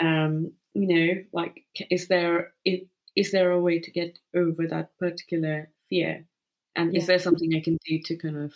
um, 0.00 0.52
you 0.74 0.86
know, 0.88 1.24
like 1.32 1.64
is 1.90 2.08
there 2.08 2.52
is, 2.64 2.80
is 3.16 3.32
there 3.32 3.52
a 3.52 3.60
way 3.60 3.80
to 3.80 3.90
get 3.90 4.18
over 4.34 4.66
that 4.68 4.96
particular 4.98 5.70
fear? 5.88 6.26
And 6.76 6.92
yeah. 6.92 7.00
is 7.00 7.06
there 7.06 7.18
something 7.18 7.54
I 7.54 7.60
can 7.60 7.78
do 7.86 8.00
to 8.04 8.16
kind 8.16 8.36
of 8.36 8.54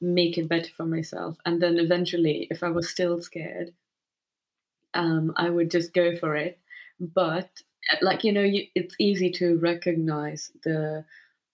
make 0.00 0.38
it 0.38 0.48
better 0.48 0.70
for 0.76 0.86
myself? 0.86 1.36
And 1.44 1.60
then 1.60 1.78
eventually, 1.78 2.46
if 2.50 2.62
I 2.62 2.68
was 2.68 2.88
still 2.88 3.20
scared, 3.20 3.72
um, 4.94 5.32
I 5.36 5.50
would 5.50 5.70
just 5.70 5.92
go 5.92 6.16
for 6.16 6.36
it. 6.36 6.58
But 7.00 7.50
like 8.00 8.24
you 8.24 8.32
know, 8.32 8.42
you, 8.42 8.66
it's 8.74 8.94
easy 8.98 9.30
to 9.32 9.58
recognize 9.58 10.52
the 10.64 11.04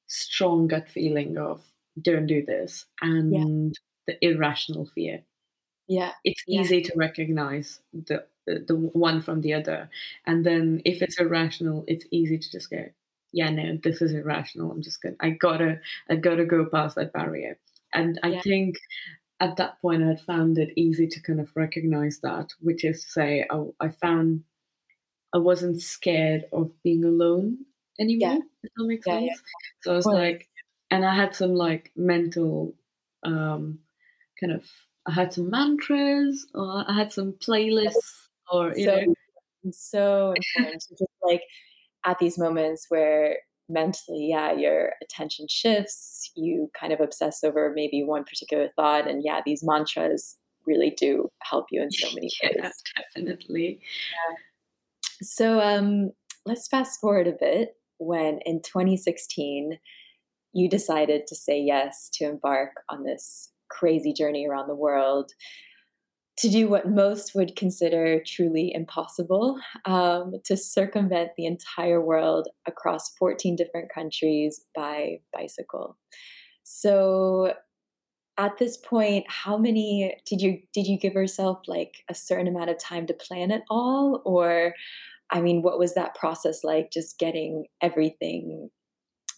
strong 0.06 0.68
gut 0.68 0.88
feeling 0.88 1.38
of 1.38 1.62
don't 2.00 2.26
do 2.26 2.44
this 2.44 2.86
and 3.00 3.32
yeah. 3.32 4.14
the 4.14 4.26
irrational 4.26 4.86
fear. 4.86 5.22
Yeah. 5.88 6.12
It's 6.24 6.42
easy 6.48 6.78
yeah. 6.78 6.84
to 6.84 6.92
recognize 6.96 7.80
the, 7.92 8.24
the, 8.46 8.64
the 8.66 8.76
one 8.76 9.20
from 9.20 9.40
the 9.40 9.54
other. 9.54 9.90
And 10.26 10.44
then 10.44 10.82
if 10.84 11.02
it's 11.02 11.18
irrational, 11.18 11.84
it's 11.86 12.06
easy 12.10 12.38
to 12.38 12.50
just 12.50 12.70
go, 12.70 12.86
yeah, 13.32 13.50
no, 13.50 13.78
this 13.82 14.02
is 14.02 14.12
irrational. 14.12 14.70
I'm 14.70 14.82
just 14.82 15.02
gonna 15.02 15.16
I 15.20 15.30
gotta 15.30 15.80
I 16.10 16.16
gotta 16.16 16.44
go 16.44 16.66
past 16.66 16.96
that 16.96 17.12
barrier. 17.12 17.58
And 17.94 18.18
I 18.22 18.28
yeah. 18.28 18.40
think 18.42 18.76
at 19.40 19.56
that 19.56 19.80
point 19.82 20.02
I 20.02 20.08
had 20.08 20.20
found 20.20 20.58
it 20.58 20.72
easy 20.76 21.06
to 21.08 21.20
kind 21.20 21.40
of 21.40 21.50
recognize 21.54 22.20
that, 22.22 22.52
which 22.60 22.84
is 22.84 23.04
to 23.04 23.10
say 23.10 23.46
I, 23.50 23.64
I 23.80 23.88
found 23.88 24.44
I 25.32 25.38
wasn't 25.38 25.80
scared 25.80 26.44
of 26.52 26.70
being 26.82 27.04
alone 27.04 27.58
anymore. 27.98 28.34
Yeah. 28.34 28.38
If 28.62 28.70
that 28.76 28.84
makes 28.84 29.06
yeah, 29.06 29.14
sense. 29.14 29.26
Yeah. 29.26 29.34
So 29.80 29.92
I 29.92 29.96
was 29.96 30.06
well, 30.06 30.14
like, 30.16 30.48
and 30.90 31.04
I 31.04 31.14
had 31.14 31.34
some 31.34 31.54
like 31.54 31.90
mental, 31.96 32.74
um, 33.22 33.78
kind 34.38 34.52
of, 34.52 34.64
I 35.06 35.12
had 35.12 35.32
some 35.32 35.50
mantras, 35.50 36.46
or 36.54 36.84
I 36.86 36.92
had 36.94 37.12
some 37.12 37.32
playlists, 37.32 38.28
or 38.52 38.74
you 38.76 38.84
so, 38.84 39.00
know, 39.00 39.14
so 39.72 40.34
important. 40.56 40.84
just 40.90 41.10
like 41.22 41.42
at 42.04 42.18
these 42.18 42.38
moments 42.38 42.86
where 42.88 43.36
mentally, 43.68 44.28
yeah, 44.30 44.52
your 44.52 44.92
attention 45.02 45.46
shifts, 45.48 46.30
you 46.34 46.70
kind 46.78 46.92
of 46.92 47.00
obsess 47.00 47.42
over 47.42 47.72
maybe 47.74 48.02
one 48.02 48.24
particular 48.24 48.68
thought, 48.76 49.08
and 49.08 49.22
yeah, 49.24 49.40
these 49.44 49.62
mantras 49.64 50.36
really 50.66 50.94
do 50.96 51.28
help 51.42 51.66
you 51.70 51.82
in 51.82 51.90
so 51.90 52.08
many 52.14 52.30
ways. 52.42 52.56
yeah, 52.56 52.70
definitely. 53.16 53.80
Yeah. 53.80 54.36
So 55.22 55.60
um, 55.60 56.10
let's 56.46 56.68
fast 56.68 57.00
forward 57.00 57.26
a 57.26 57.32
bit 57.32 57.76
when 57.98 58.40
in 58.44 58.60
2016 58.62 59.78
you 60.52 60.68
decided 60.68 61.26
to 61.26 61.34
say 61.34 61.60
yes 61.60 62.10
to 62.14 62.24
embark 62.24 62.70
on 62.88 63.04
this 63.04 63.50
crazy 63.70 64.12
journey 64.12 64.46
around 64.46 64.68
the 64.68 64.74
world 64.74 65.32
to 66.38 66.48
do 66.48 66.68
what 66.68 66.88
most 66.88 67.34
would 67.34 67.54
consider 67.56 68.22
truly 68.26 68.72
impossible 68.74 69.58
um, 69.84 70.32
to 70.44 70.56
circumvent 70.56 71.30
the 71.36 71.46
entire 71.46 72.00
world 72.00 72.48
across 72.66 73.14
14 73.16 73.56
different 73.56 73.92
countries 73.92 74.64
by 74.74 75.18
bicycle 75.32 75.96
so 76.62 77.54
at 78.38 78.56
this 78.58 78.78
point 78.78 79.24
how 79.28 79.58
many 79.58 80.14
did 80.26 80.40
you 80.40 80.58
did 80.72 80.86
you 80.86 80.98
give 80.98 81.12
yourself 81.12 81.60
like 81.66 81.96
a 82.08 82.14
certain 82.14 82.48
amount 82.48 82.70
of 82.70 82.78
time 82.78 83.06
to 83.06 83.14
plan 83.14 83.50
it 83.50 83.62
all 83.68 84.22
or 84.24 84.74
I 85.32 85.40
mean, 85.40 85.62
what 85.62 85.78
was 85.78 85.94
that 85.94 86.14
process 86.14 86.62
like? 86.62 86.92
Just 86.92 87.18
getting 87.18 87.64
everything, 87.80 88.68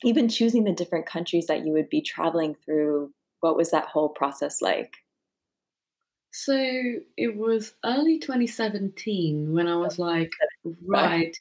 even 0.03 0.29
choosing 0.29 0.65
the 0.65 0.73
different 0.73 1.07
countries 1.07 1.47
that 1.47 1.65
you 1.65 1.73
would 1.73 1.89
be 1.89 2.03
traveling 2.03 2.57
through. 2.65 3.13
What 3.41 3.57
was 3.57 3.71
that 3.71 3.87
whole 3.87 4.09
process 4.09 4.61
like? 4.61 4.97
So 6.37 6.57
it 7.17 7.37
was 7.37 7.75
early 7.85 8.19
2017 8.19 9.53
when 9.53 9.69
I 9.69 9.77
was 9.77 10.01
like, 10.01 10.33
right, 10.85 11.33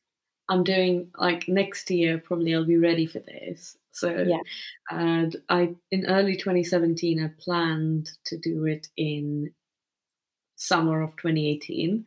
I'm 0.50 0.64
doing 0.64 1.10
like 1.18 1.48
next 1.48 1.90
year, 1.90 2.20
probably 2.20 2.54
I'll 2.54 2.64
be 2.64 2.78
ready 2.78 3.08
for 3.08 3.18
this. 3.18 3.76
So, 3.90 4.12
yeah. 4.12 4.38
and 4.92 5.36
I, 5.50 5.74
in 5.90 6.06
early 6.06 6.36
2017, 6.36 7.24
I 7.24 7.32
planned 7.44 8.12
to 8.26 8.38
do 8.38 8.66
it 8.66 8.88
in 8.96 9.52
summer 10.58 11.02
of 11.02 11.16
2018. 11.16 12.06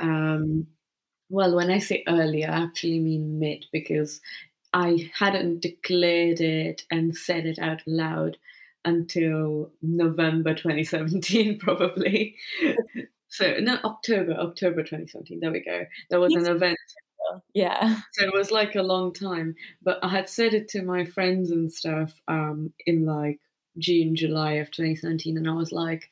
Um, 0.00 0.68
well, 1.30 1.56
when 1.56 1.72
I 1.72 1.80
say 1.80 2.04
early, 2.06 2.44
I 2.44 2.62
actually 2.62 3.00
mean 3.00 3.40
mid 3.40 3.66
because 3.72 4.20
I 4.72 5.10
hadn't 5.12 5.62
declared 5.62 6.40
it 6.40 6.84
and 6.88 7.16
said 7.16 7.46
it 7.46 7.58
out 7.58 7.82
loud 7.84 8.36
until 8.84 9.70
November 9.82 10.54
2017, 10.54 11.58
probably. 11.60 12.36
so, 13.28 13.58
no, 13.60 13.78
October, 13.84 14.32
October 14.32 14.82
2017. 14.82 15.40
There 15.40 15.52
we 15.52 15.64
go. 15.64 15.84
There 16.10 16.20
was 16.20 16.34
an 16.34 16.46
event. 16.46 16.78
Yeah. 17.54 18.00
So 18.14 18.24
it 18.24 18.32
was 18.32 18.50
like 18.50 18.74
a 18.74 18.82
long 18.82 19.12
time. 19.12 19.54
But 19.82 19.98
I 20.02 20.08
had 20.08 20.28
said 20.28 20.54
it 20.54 20.68
to 20.68 20.82
my 20.82 21.04
friends 21.04 21.50
and 21.50 21.70
stuff 21.70 22.12
um, 22.26 22.72
in 22.86 23.04
like 23.04 23.40
June, 23.78 24.16
July 24.16 24.54
of 24.54 24.70
2017. 24.70 25.36
And 25.36 25.48
I 25.48 25.52
was 25.52 25.72
like, 25.72 26.08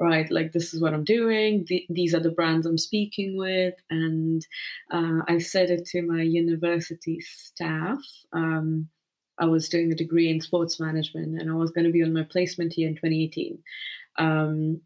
right 0.00 0.30
like 0.30 0.52
this 0.52 0.74
is 0.74 0.80
what 0.80 0.92
i'm 0.92 1.04
doing 1.04 1.64
Th- 1.64 1.86
these 1.88 2.14
are 2.14 2.20
the 2.20 2.30
brands 2.30 2.66
i'm 2.66 2.78
speaking 2.78 3.36
with 3.36 3.74
and 3.90 4.44
uh, 4.90 5.20
i 5.28 5.38
said 5.38 5.70
it 5.70 5.86
to 5.86 6.02
my 6.02 6.22
university 6.22 7.20
staff 7.20 8.02
um, 8.32 8.88
i 9.38 9.44
was 9.44 9.68
doing 9.68 9.92
a 9.92 9.96
degree 9.96 10.28
in 10.30 10.40
sports 10.40 10.78
management 10.80 11.40
and 11.40 11.50
i 11.50 11.54
was 11.54 11.70
going 11.70 11.84
to 11.84 11.92
be 11.92 12.02
on 12.02 12.12
my 12.12 12.22
placement 12.22 12.76
year 12.76 12.88
in 12.88 12.94
2018 12.94 13.58
um, 14.18 14.80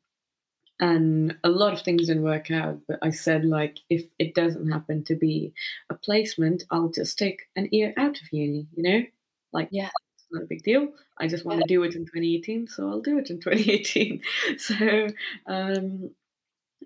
and 0.81 1.37
a 1.43 1.49
lot 1.49 1.73
of 1.73 1.81
things 1.83 2.07
didn't 2.07 2.23
work 2.23 2.51
out 2.51 2.79
but 2.87 2.99
i 3.03 3.11
said 3.11 3.45
like 3.45 3.79
if 3.91 4.05
it 4.19 4.35
doesn't 4.35 4.71
happen 4.71 5.03
to 5.05 5.15
be 5.17 5.53
a 5.91 5.95
placement 5.95 6.65
i'll 6.71 6.89
just 6.89 7.19
take 7.19 7.43
an 7.57 7.69
year 7.73 7.93
out 7.97 8.21
of 8.21 8.33
uni 8.33 8.67
you 8.75 8.83
know 8.83 9.03
like 9.53 9.69
yeah 9.71 9.91
It's 10.15 10.27
not 10.31 10.43
a 10.43 10.47
big 10.47 10.63
deal. 10.63 10.89
I 11.19 11.27
just 11.27 11.45
want 11.45 11.61
to 11.61 11.67
do 11.67 11.83
it 11.83 11.95
in 11.97 12.03
2018, 12.05 12.69
so 12.69 12.89
I'll 12.89 13.01
do 13.01 13.19
it 13.19 13.31
in 13.31 13.41
2018. 13.41 14.21
so 14.59 15.09
um, 15.47 16.11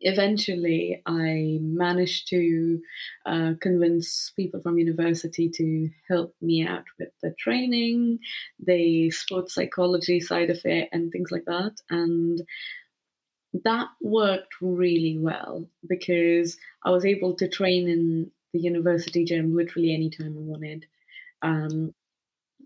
eventually, 0.03 1.03
I 1.07 1.59
managed 1.61 2.29
to 2.29 2.81
uh, 3.27 3.53
convince 3.61 4.31
people 4.31 4.61
from 4.61 4.79
university 4.79 5.49
to 5.51 5.91
help 6.09 6.35
me 6.41 6.67
out 6.67 6.85
with 6.99 7.11
the 7.23 7.35
training, 7.39 8.19
the 8.59 9.11
sports 9.11 9.55
psychology 9.55 10.21
side 10.21 10.51
of 10.51 10.61
it, 10.65 10.89
and 10.93 11.11
things 11.11 11.33
like 11.33 11.45
that. 11.47 11.77
And 11.91 12.43
that 13.65 13.89
worked 14.01 14.55
really 14.61 15.19
well 15.19 15.67
because 15.89 16.57
I 16.85 16.91
was 16.91 17.05
able 17.05 17.35
to 17.37 17.49
train 17.49 17.89
in 17.89 18.31
the 18.53 18.61
university 18.61 19.25
gym 19.25 19.55
literally 19.55 19.95
anytime 19.95 20.37
I 20.37 20.41
wanted. 20.41 20.87
Um, 21.43 21.95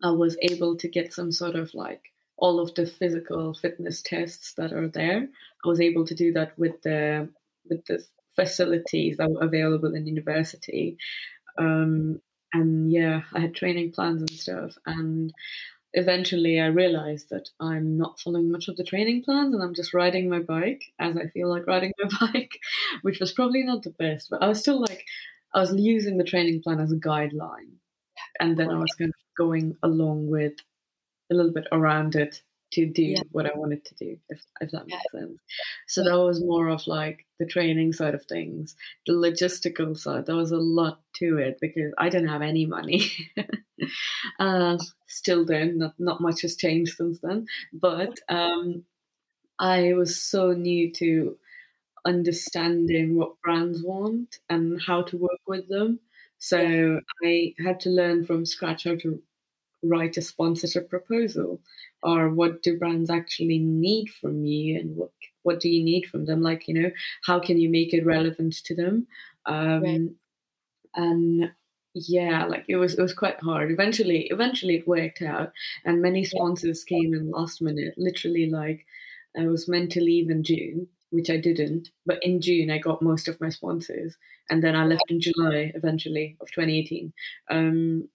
I 0.02 0.10
was 0.10 0.36
able 0.42 0.76
to 0.76 0.88
get 0.88 1.12
some 1.12 1.32
sort 1.32 1.56
of 1.56 1.72
like 1.74 2.02
all 2.38 2.60
of 2.60 2.74
the 2.74 2.86
physical 2.86 3.54
fitness 3.54 4.02
tests 4.02 4.54
that 4.54 4.72
are 4.72 4.88
there. 4.88 5.28
I 5.64 5.68
was 5.68 5.80
able 5.80 6.06
to 6.06 6.14
do 6.14 6.32
that 6.32 6.58
with 6.58 6.82
the 6.82 7.28
with 7.68 7.84
the 7.86 8.04
facilities 8.36 9.16
that 9.16 9.30
were 9.30 9.42
available 9.42 9.94
in 9.94 10.06
university. 10.06 10.98
Um, 11.58 12.20
and 12.52 12.92
yeah, 12.92 13.22
I 13.32 13.40
had 13.40 13.54
training 13.54 13.92
plans 13.92 14.20
and 14.20 14.30
stuff. 14.30 14.76
And 14.86 15.32
eventually 15.94 16.60
I 16.60 16.66
realized 16.66 17.30
that 17.30 17.48
I'm 17.58 17.96
not 17.96 18.20
following 18.20 18.52
much 18.52 18.68
of 18.68 18.76
the 18.76 18.84
training 18.84 19.24
plans 19.24 19.54
and 19.54 19.62
I'm 19.62 19.74
just 19.74 19.94
riding 19.94 20.28
my 20.28 20.40
bike 20.40 20.84
as 20.98 21.16
I 21.16 21.26
feel 21.28 21.48
like 21.48 21.66
riding 21.66 21.92
my 21.98 22.10
bike, 22.32 22.58
which 23.02 23.18
was 23.18 23.32
probably 23.32 23.62
not 23.62 23.82
the 23.82 23.90
best, 23.90 24.28
but 24.30 24.42
I 24.42 24.48
was 24.48 24.60
still 24.60 24.80
like, 24.80 25.04
I 25.54 25.60
was 25.60 25.74
using 25.74 26.18
the 26.18 26.24
training 26.24 26.62
plan 26.62 26.80
as 26.80 26.92
a 26.92 26.96
guideline 26.96 27.76
and 28.40 28.56
then 28.56 28.70
I 28.70 28.78
was 28.78 28.94
kind 28.98 29.10
of 29.10 29.36
going 29.36 29.76
along 29.82 30.28
with 30.28 30.52
a 31.30 31.34
little 31.34 31.52
bit 31.52 31.66
around 31.72 32.14
it 32.14 32.42
to 32.72 32.86
do 32.86 33.02
yeah. 33.02 33.22
what 33.30 33.46
I 33.46 33.56
wanted 33.56 33.84
to 33.84 33.94
do, 33.94 34.18
if, 34.28 34.42
if 34.60 34.70
that 34.72 34.86
makes 34.86 35.02
yeah. 35.12 35.20
sense. 35.20 35.40
So 35.86 36.04
that 36.04 36.18
was 36.18 36.42
more 36.42 36.68
of 36.68 36.86
like 36.86 37.24
the 37.38 37.46
training 37.46 37.92
side 37.92 38.14
of 38.14 38.24
things. 38.24 38.74
The 39.06 39.12
logistical 39.12 39.96
side, 39.96 40.26
there 40.26 40.36
was 40.36 40.50
a 40.50 40.58
lot 40.58 41.00
to 41.16 41.38
it 41.38 41.58
because 41.60 41.92
I 41.96 42.08
didn't 42.08 42.28
have 42.28 42.42
any 42.42 42.66
money. 42.66 43.10
uh, 44.38 44.78
still 45.06 45.44
don't, 45.44 45.78
not, 45.78 45.94
not 45.98 46.20
much 46.20 46.42
has 46.42 46.56
changed 46.56 46.96
since 46.96 47.20
then. 47.22 47.46
But 47.72 48.18
um, 48.28 48.84
I 49.58 49.92
was 49.94 50.20
so 50.20 50.52
new 50.52 50.92
to 50.94 51.38
understanding 52.04 53.16
what 53.16 53.40
brands 53.42 53.82
want 53.82 54.38
and 54.48 54.80
how 54.86 55.02
to 55.02 55.16
work 55.16 55.40
with 55.46 55.68
them. 55.68 56.00
So 56.38 57.00
I 57.24 57.54
had 57.64 57.80
to 57.80 57.90
learn 57.90 58.24
from 58.24 58.44
scratch 58.44 58.84
how 58.84 58.96
to 58.96 59.22
write 59.82 60.16
a 60.16 60.22
sponsorship 60.22 60.88
proposal 60.90 61.60
or 62.02 62.30
what 62.30 62.62
do 62.62 62.78
brands 62.78 63.10
actually 63.10 63.58
need 63.58 64.08
from 64.20 64.44
you 64.44 64.78
and 64.78 64.96
what 64.96 65.10
what 65.42 65.60
do 65.60 65.68
you 65.68 65.84
need 65.84 66.06
from 66.06 66.24
them 66.24 66.42
like 66.42 66.66
you 66.66 66.74
know 66.74 66.90
how 67.24 67.38
can 67.38 67.58
you 67.58 67.68
make 67.68 67.94
it 67.94 68.04
relevant 68.04 68.54
to 68.64 68.74
them 68.74 69.06
um, 69.46 69.82
right. 69.82 70.10
and 70.96 71.50
Yeah, 71.98 72.44
like 72.44 72.66
it 72.68 72.76
was 72.76 72.94
it 72.98 73.00
was 73.00 73.14
quite 73.14 73.40
hard. 73.40 73.70
Eventually 73.70 74.26
eventually 74.30 74.76
it 74.76 74.86
worked 74.88 75.22
out 75.22 75.52
and 75.84 76.02
many 76.02 76.24
sponsors 76.24 76.84
came 76.84 77.14
in 77.14 77.30
last 77.30 77.62
minute. 77.62 77.94
Literally 77.96 78.50
like 78.50 78.84
I 79.38 79.46
was 79.46 79.66
meant 79.66 79.92
to 79.92 80.02
leave 80.02 80.28
in 80.28 80.42
June, 80.42 80.88
which 81.08 81.30
I 81.30 81.38
didn't, 81.38 81.88
but 82.04 82.22
in 82.22 82.42
June 82.42 82.70
I 82.70 82.78
got 82.78 83.00
most 83.00 83.28
of 83.28 83.40
my 83.40 83.48
sponsors 83.48 84.16
and 84.50 84.62
then 84.62 84.76
I 84.76 84.84
left 84.84 85.04
in 85.08 85.20
July 85.20 85.72
eventually 85.74 86.36
of 86.42 86.48
2018. 86.50 87.14
Um, 87.50 88.08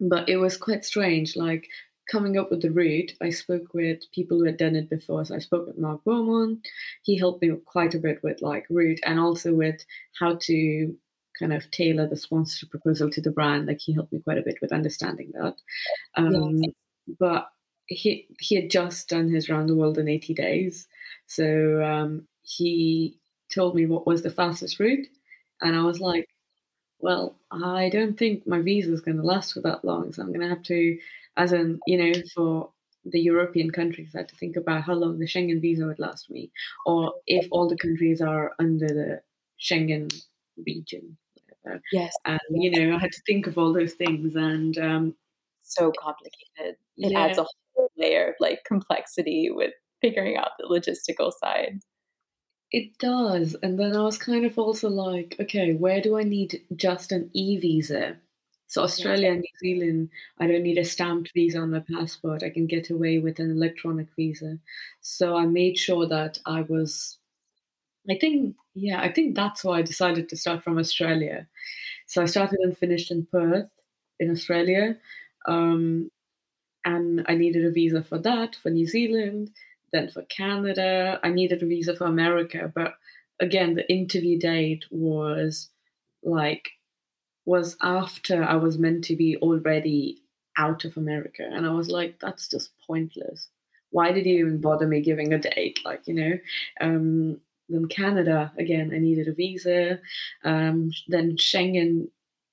but 0.00 0.28
it 0.28 0.36
was 0.36 0.56
quite 0.56 0.84
strange, 0.84 1.36
like 1.36 1.68
coming 2.10 2.38
up 2.38 2.50
with 2.50 2.62
the 2.62 2.70
route, 2.70 3.12
I 3.20 3.30
spoke 3.30 3.74
with 3.74 4.00
people 4.12 4.38
who 4.38 4.44
had 4.44 4.58
done 4.58 4.76
it 4.76 4.88
before. 4.88 5.24
So 5.24 5.34
I 5.34 5.38
spoke 5.38 5.66
with 5.66 5.78
Mark 5.78 6.04
Beaumont. 6.04 6.66
He 7.02 7.18
helped 7.18 7.42
me 7.42 7.50
quite 7.64 7.94
a 7.94 7.98
bit 7.98 8.22
with 8.22 8.42
like 8.42 8.66
route 8.70 9.00
and 9.04 9.18
also 9.18 9.54
with 9.54 9.84
how 10.18 10.36
to 10.42 10.96
kind 11.38 11.52
of 11.52 11.70
tailor 11.70 12.06
the 12.08 12.16
sponsorship 12.16 12.70
proposal 12.70 13.10
to 13.10 13.20
the 13.20 13.30
brand. 13.30 13.66
Like 13.66 13.80
he 13.80 13.92
helped 13.92 14.12
me 14.12 14.20
quite 14.20 14.38
a 14.38 14.42
bit 14.42 14.58
with 14.62 14.72
understanding 14.72 15.32
that. 15.34 15.56
Um, 16.16 16.62
Yes. 16.62 16.72
but 17.18 17.48
he 17.86 18.28
he 18.40 18.56
had 18.56 18.70
just 18.70 19.08
done 19.08 19.28
his 19.28 19.48
round 19.48 19.68
the 19.68 19.76
world 19.76 19.98
in 19.98 20.08
80 20.08 20.34
days. 20.34 20.88
So 21.26 21.82
um, 21.84 22.26
he 22.42 23.18
told 23.54 23.74
me 23.76 23.86
what 23.86 24.06
was 24.06 24.22
the 24.22 24.30
fastest 24.30 24.80
route. 24.80 25.06
And 25.60 25.76
I 25.76 25.82
was 25.84 26.00
like, 26.00 26.28
well, 26.98 27.36
I 27.50 27.88
don't 27.90 28.18
think 28.18 28.46
my 28.46 28.60
visa 28.60 28.92
is 28.92 29.00
going 29.00 29.18
to 29.18 29.22
last 29.22 29.52
for 29.52 29.60
that 29.62 29.84
long. 29.84 30.12
So 30.12 30.22
I'm 30.22 30.28
going 30.32 30.40
to 30.40 30.48
have 30.48 30.62
to, 30.64 30.98
as 31.36 31.52
in, 31.52 31.78
you 31.86 31.98
know, 31.98 32.12
for 32.34 32.70
the 33.04 33.20
European 33.20 33.70
countries, 33.70 34.10
I 34.14 34.18
had 34.18 34.28
to 34.30 34.36
think 34.36 34.56
about 34.56 34.82
how 34.82 34.94
long 34.94 35.18
the 35.18 35.26
Schengen 35.26 35.60
visa 35.60 35.86
would 35.86 35.98
last 35.98 36.30
me, 36.30 36.50
or 36.86 37.14
if 37.26 37.46
all 37.50 37.68
the 37.68 37.76
countries 37.76 38.20
are 38.20 38.52
under 38.58 38.88
the 38.88 39.20
Schengen 39.60 40.12
region. 40.66 41.16
Whatever. 41.62 41.82
Yes, 41.92 42.12
And, 42.24 42.40
you 42.50 42.70
know, 42.70 42.96
I 42.96 42.98
had 42.98 43.12
to 43.12 43.22
think 43.26 43.46
of 43.46 43.58
all 43.58 43.72
those 43.72 43.94
things. 43.94 44.34
And 44.34 44.76
um, 44.78 45.14
So 45.62 45.92
complicated. 45.98 46.76
It 46.96 47.12
adds 47.14 47.38
a 47.38 47.46
whole 47.74 47.90
layer 47.96 48.28
of, 48.28 48.34
like, 48.40 48.64
complexity 48.64 49.50
with 49.50 49.72
figuring 50.00 50.36
out 50.36 50.50
the 50.58 50.66
logistical 50.66 51.32
side. 51.32 51.80
It 52.72 52.98
does, 52.98 53.54
and 53.62 53.78
then 53.78 53.94
I 53.94 54.02
was 54.02 54.18
kind 54.18 54.44
of 54.44 54.58
also 54.58 54.88
like, 54.88 55.36
"Okay, 55.40 55.72
where 55.74 56.00
do 56.00 56.16
I 56.16 56.22
need 56.24 56.62
just 56.74 57.12
an 57.12 57.30
e-visa?" 57.32 58.18
So 58.66 58.82
Australia 58.82 59.30
and 59.30 59.40
New 59.40 59.58
Zealand, 59.60 60.10
I 60.38 60.46
don't 60.48 60.64
need 60.64 60.78
a 60.78 60.84
stamped 60.84 61.32
visa 61.32 61.58
on 61.60 61.70
my 61.70 61.80
passport, 61.80 62.42
I 62.42 62.50
can 62.50 62.66
get 62.66 62.90
away 62.90 63.18
with 63.20 63.38
an 63.38 63.50
electronic 63.52 64.08
visa. 64.16 64.58
So 65.00 65.36
I 65.36 65.46
made 65.46 65.78
sure 65.78 66.06
that 66.08 66.38
I 66.46 66.62
was 66.62 67.18
I 68.10 68.16
think 68.18 68.56
yeah, 68.74 69.00
I 69.02 69.12
think 69.12 69.36
that's 69.36 69.64
why 69.64 69.78
I 69.78 69.82
decided 69.82 70.28
to 70.30 70.36
start 70.36 70.62
from 70.64 70.78
Australia. 70.78 71.48
So 72.06 72.22
I 72.22 72.26
started 72.26 72.60
and 72.60 72.76
finished 72.78 73.10
in 73.12 73.26
Perth 73.26 73.70
in 74.20 74.30
Australia, 74.30 74.98
um, 75.46 76.10
and 76.84 77.24
I 77.28 77.34
needed 77.36 77.64
a 77.64 77.70
visa 77.70 78.02
for 78.02 78.18
that, 78.20 78.56
for 78.56 78.70
New 78.70 78.86
Zealand, 78.86 79.50
then 79.96 80.08
for 80.10 80.22
Canada. 80.22 81.18
I 81.22 81.30
needed 81.30 81.62
a 81.62 81.66
visa 81.66 81.96
for 81.96 82.04
America, 82.04 82.70
but 82.74 82.94
again, 83.40 83.74
the 83.74 83.90
interview 83.90 84.38
date 84.38 84.84
was 84.90 85.70
like 86.22 86.70
was 87.44 87.76
after 87.80 88.42
I 88.42 88.56
was 88.56 88.76
meant 88.78 89.04
to 89.04 89.16
be 89.16 89.36
already 89.36 90.22
out 90.58 90.84
of 90.84 90.96
America, 90.96 91.48
and 91.50 91.66
I 91.66 91.70
was 91.70 91.88
like, 91.88 92.18
that's 92.20 92.48
just 92.48 92.72
pointless. 92.86 93.48
Why 93.90 94.12
did 94.12 94.26
you 94.26 94.38
even 94.38 94.60
bother 94.60 94.86
me 94.86 95.00
giving 95.00 95.32
a 95.32 95.38
date? 95.38 95.78
Like, 95.84 96.02
you 96.06 96.14
know, 96.14 96.32
um, 96.80 97.40
then 97.68 97.86
Canada 97.86 98.52
again, 98.58 98.90
I 98.94 98.98
needed 98.98 99.28
a 99.28 99.32
visa. 99.32 100.00
Um, 100.44 100.90
then 101.08 101.36
Schengen 101.36 102.08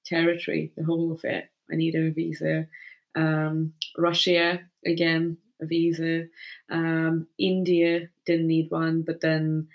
territory, 0.06 0.72
the 0.78 0.84
whole 0.84 1.12
of 1.12 1.24
it, 1.24 1.50
I 1.72 1.76
needed 1.76 2.08
a 2.08 2.12
visa. 2.12 2.68
Um, 3.16 3.74
Russia 3.98 4.60
again, 4.86 5.38
a 5.64 5.68
visa. 5.68 6.26
Um, 6.70 7.28
India 7.40 8.10
didn't 8.28 8.48
need 8.48 8.72
one, 8.72 9.04
but 9.04 9.22
then 9.22 9.70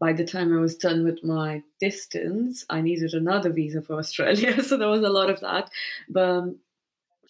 by 0.00 0.12
the 0.12 0.24
time 0.24 0.56
I 0.56 0.60
was 0.60 0.76
done 0.76 1.04
with 1.04 1.24
my 1.24 1.62
distance, 1.80 2.66
I 2.70 2.80
needed 2.82 3.14
another 3.14 3.52
visa 3.52 3.82
for 3.82 3.98
Australia. 3.98 4.62
So 4.62 4.76
there 4.76 4.88
was 4.88 5.02
a 5.02 5.08
lot 5.10 5.30
of 5.30 5.40
that. 5.40 5.70
But 6.08 6.22
um, 6.28 6.56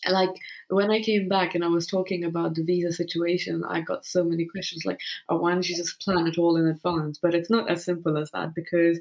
like 0.09 0.31
when 0.69 0.91
I 0.91 1.01
came 1.01 1.29
back 1.29 1.55
and 1.55 1.65
I 1.65 1.69
was 1.69 1.87
talking 1.87 2.25
about 2.25 2.55
the 2.55 2.65
visa 2.65 2.93
situation, 2.93 3.65
I 3.65 3.83
got 3.83 4.05
so 4.05 4.25
many 4.25 4.47
questions 4.47 4.85
like, 4.85 5.01
oh, 5.29 5.37
why 5.37 5.53
don't 5.53 5.69
you 5.69 5.77
just 5.77 6.01
plan 6.01 6.27
it 6.27 6.39
all 6.39 6.57
in 6.57 6.67
advance? 6.67 7.19
But 7.19 7.35
it's 7.35 7.51
not 7.51 7.71
as 7.71 7.85
simple 7.85 8.19
as 8.19 8.31
that 8.33 8.55
because 8.55 9.01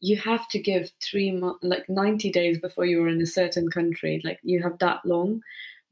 you 0.00 0.16
have 0.16 0.46
to 0.48 0.58
give 0.58 0.90
three 1.02 1.32
months, 1.32 1.60
like 1.62 1.88
90 1.88 2.30
days 2.30 2.58
before 2.58 2.84
you're 2.84 3.08
in 3.08 3.22
a 3.22 3.26
certain 3.26 3.70
country. 3.70 4.20
Like 4.24 4.38
you 4.42 4.62
have 4.62 4.78
that 4.78 5.04
long. 5.04 5.42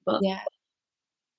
But 0.05 0.23
Yeah. 0.23 0.41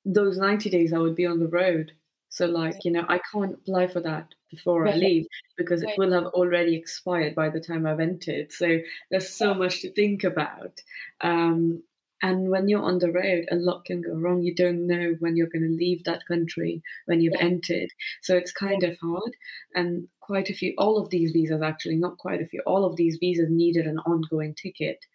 Those 0.08 0.38
90 0.38 0.70
days 0.70 0.94
I 0.94 1.00
would 1.00 1.16
be 1.16 1.26
on 1.26 1.40
the 1.40 1.48
road. 1.48 1.94
So, 2.30 2.46
like, 2.48 2.86
you 2.86 2.92
know, 2.92 3.06
I 3.10 3.20
can't 3.32 3.54
apply 3.56 3.88
for 3.88 4.02
that 4.02 4.34
before 4.52 4.88
I 4.88 4.94
leave 4.96 5.28
because 5.58 5.82
it 5.84 5.92
will 5.98 6.12
have 6.14 6.26
already 6.28 6.76
expired 6.76 7.36
by 7.36 7.50
the 7.50 7.62
time 7.62 7.86
I've 7.86 8.00
entered. 8.02 8.52
So, 8.52 8.80
there's 9.12 9.30
so 9.30 9.54
much 9.54 9.82
to 9.82 9.92
think 9.94 10.24
about. 10.24 10.82
Um, 11.22 11.84
and 12.24 12.50
when 12.50 12.68
you're 12.68 12.84
on 12.84 13.00
the 13.00 13.12
road, 13.12 13.46
a 13.52 13.56
lot 13.56 13.86
can 13.86 14.02
go 14.02 14.14
wrong. 14.14 14.42
You 14.44 14.56
don't 14.56 14.88
know 14.88 15.16
when 15.20 15.38
you're 15.38 15.48
going 15.56 15.70
to 15.70 15.78
leave 15.78 16.04
that 16.06 16.26
country 16.28 16.82
when 17.06 17.22
you've 17.22 17.36
Yeah. 17.36 17.42
entered. 17.42 17.90
So, 18.22 18.36
it's 18.38 18.52
kind 18.52 18.84
of 18.84 18.98
hard. 19.00 19.38
And 19.76 20.08
quite 20.20 20.50
a 20.50 20.54
few, 20.54 20.74
all 20.78 20.98
of 20.98 21.10
these 21.12 21.32
visas, 21.32 21.62
actually, 21.62 21.98
not 21.98 22.18
quite 22.18 22.42
a 22.42 22.46
few, 22.48 22.62
all 22.66 22.86
of 22.86 22.96
these 22.98 23.18
visas 23.20 23.50
needed 23.50 23.88
an 23.88 24.00
ongoing 24.00 24.56
ticket. 24.56 25.06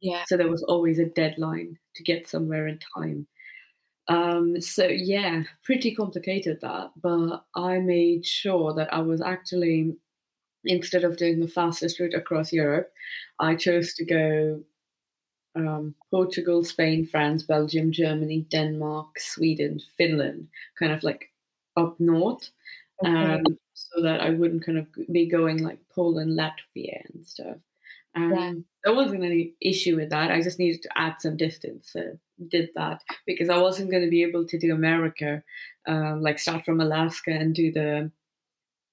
Yeah. 0.00 0.24
So, 0.24 0.36
there 0.36 0.50
was 0.50 0.62
always 0.64 0.98
a 0.98 1.06
deadline 1.06 1.78
to 1.96 2.02
get 2.04 2.28
somewhere 2.28 2.66
in 2.66 2.78
time. 2.96 3.26
Um, 4.10 4.60
so 4.60 4.86
yeah, 4.88 5.44
pretty 5.64 5.94
complicated 5.94 6.60
that, 6.62 6.92
but 7.00 7.46
I 7.56 7.78
made 7.80 8.26
sure 8.26 8.74
that 8.74 8.92
I 8.94 9.00
was 9.02 9.22
actually 9.22 9.96
instead 10.64 11.04
of 11.04 11.16
doing 11.18 11.40
the 11.40 11.48
fastest 11.48 12.00
route 12.00 12.14
across 12.14 12.52
Europe, 12.52 12.92
I 13.40 13.56
chose 13.56 13.94
to 13.94 14.04
go 14.06 14.62
um, 15.56 15.94
Portugal, 16.10 16.64
Spain, 16.64 17.06
France, 17.06 17.42
Belgium, 17.44 17.92
Germany, 17.92 18.46
Denmark, 18.50 19.18
Sweden, 19.20 19.80
Finland, 19.98 20.48
kind 20.78 20.92
of 20.92 21.02
like 21.02 21.30
up 21.76 21.98
north, 22.00 22.50
Okay. 22.98 23.40
um, 23.40 23.58
so 23.74 24.02
that 24.02 24.20
I 24.22 24.30
wouldn't 24.30 24.64
kind 24.64 24.78
of 24.78 24.86
be 25.12 25.26
going 25.26 25.62
like 25.62 25.80
Poland, 25.90 26.38
Latvia, 26.38 27.02
and 27.14 27.26
stuff. 27.26 27.58
Yeah. 28.28 28.36
Um, 28.36 28.64
there 28.84 28.94
wasn't 28.94 29.24
any 29.24 29.54
issue 29.60 29.96
with 29.96 30.10
that. 30.10 30.30
I 30.30 30.40
just 30.42 30.58
needed 30.58 30.82
to 30.82 30.98
add 30.98 31.20
some 31.20 31.36
distance. 31.36 31.90
So 31.92 32.18
did 32.48 32.70
that 32.74 33.02
because 33.26 33.50
I 33.50 33.58
wasn't 33.58 33.90
going 33.90 34.04
to 34.04 34.10
be 34.10 34.22
able 34.22 34.46
to 34.46 34.58
do 34.58 34.74
America, 34.74 35.42
uh, 35.86 36.16
like 36.16 36.38
start 36.38 36.64
from 36.64 36.80
Alaska 36.80 37.30
and 37.30 37.54
do 37.54 37.70
the 37.72 38.10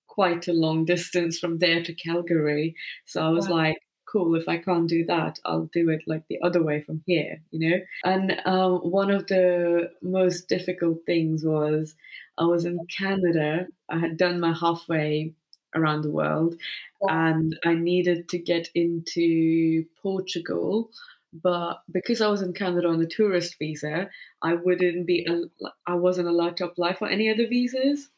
quite 0.07 0.47
a 0.47 0.53
long 0.53 0.85
distance 0.85 1.39
from 1.39 1.59
there 1.59 1.83
to 1.83 1.93
Calgary. 1.93 2.75
So 3.05 3.21
I 3.25 3.29
was 3.29 3.47
Wow. 3.47 3.51
like, 3.51 3.77
cool, 4.11 4.35
if 4.35 4.47
I 4.49 4.57
can't 4.57 4.89
do 4.89 5.05
that, 5.05 5.39
I'll 5.45 5.69
do 5.73 5.89
it 5.89 6.03
like 6.07 6.23
the 6.29 6.39
other 6.41 6.63
way 6.63 6.81
from 6.81 7.03
here, 7.05 7.41
you 7.51 7.69
know? 7.69 7.77
And 8.03 8.41
um, 8.45 8.77
one 8.91 9.11
of 9.11 9.27
the 9.27 9.91
most 10.01 10.47
difficult 10.49 10.99
things 11.05 11.43
was 11.45 11.95
I 12.37 12.45
was 12.45 12.65
in 12.65 12.87
Canada. 12.87 13.67
I 13.89 13.99
had 13.99 14.17
done 14.17 14.39
my 14.39 14.53
halfway 14.53 15.33
around 15.77 16.01
the 16.01 16.11
world 16.11 16.55
Yeah. 17.01 17.29
and 17.29 17.57
I 17.65 17.73
needed 17.75 18.29
to 18.29 18.37
get 18.39 18.69
into 18.75 19.85
Portugal. 20.01 20.89
But 21.33 21.81
because 21.91 22.21
I 22.21 22.27
was 22.29 22.41
in 22.41 22.53
Canada 22.53 22.87
on 22.87 23.01
a 23.01 23.05
tourist 23.05 23.57
visa, 23.59 24.09
I 24.41 24.53
wouldn't 24.55 25.05
be, 25.05 25.27
I 25.85 25.95
wasn't 25.95 26.29
allowed 26.29 26.57
to 26.57 26.65
apply 26.65 26.93
for 26.93 27.07
any 27.07 27.29
other 27.29 27.47
visas 27.47 28.09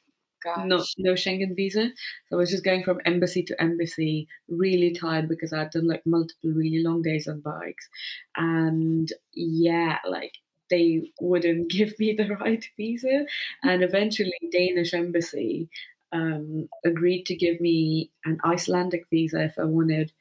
no 0.65 0.83
no 0.97 1.13
Schengen 1.13 1.55
visa. 1.55 1.89
So 2.29 2.35
I 2.35 2.39
was 2.39 2.51
just 2.51 2.63
going 2.63 2.83
from 2.83 2.99
embassy 3.05 3.43
to 3.43 3.61
embassy, 3.61 4.27
really 4.47 4.91
tired 4.93 5.27
because 5.27 5.53
I 5.53 5.59
had 5.59 5.71
done 5.71 5.87
like 5.87 6.05
multiple 6.05 6.51
really 6.51 6.81
long 6.83 7.01
days 7.01 7.27
on 7.27 7.41
bikes. 7.41 7.89
And 8.35 9.11
yeah, 9.33 9.97
like 10.07 10.33
they 10.69 11.11
wouldn't 11.19 11.69
give 11.77 11.97
me 11.99 12.13
the 12.13 12.35
right 12.35 12.63
visa. 12.77 13.07
Mm. 13.07 13.25
And 13.63 13.83
eventually 13.83 14.33
Danish 14.51 14.93
embassy 14.93 15.69
um, 16.11 16.69
agreed 16.85 17.25
to 17.27 17.35
give 17.35 17.59
me 17.61 18.11
an 18.25 18.39
Icelandic 18.45 19.05
visa 19.09 19.43
if 19.43 19.57
I 19.59 19.65
wanted. 19.65 20.11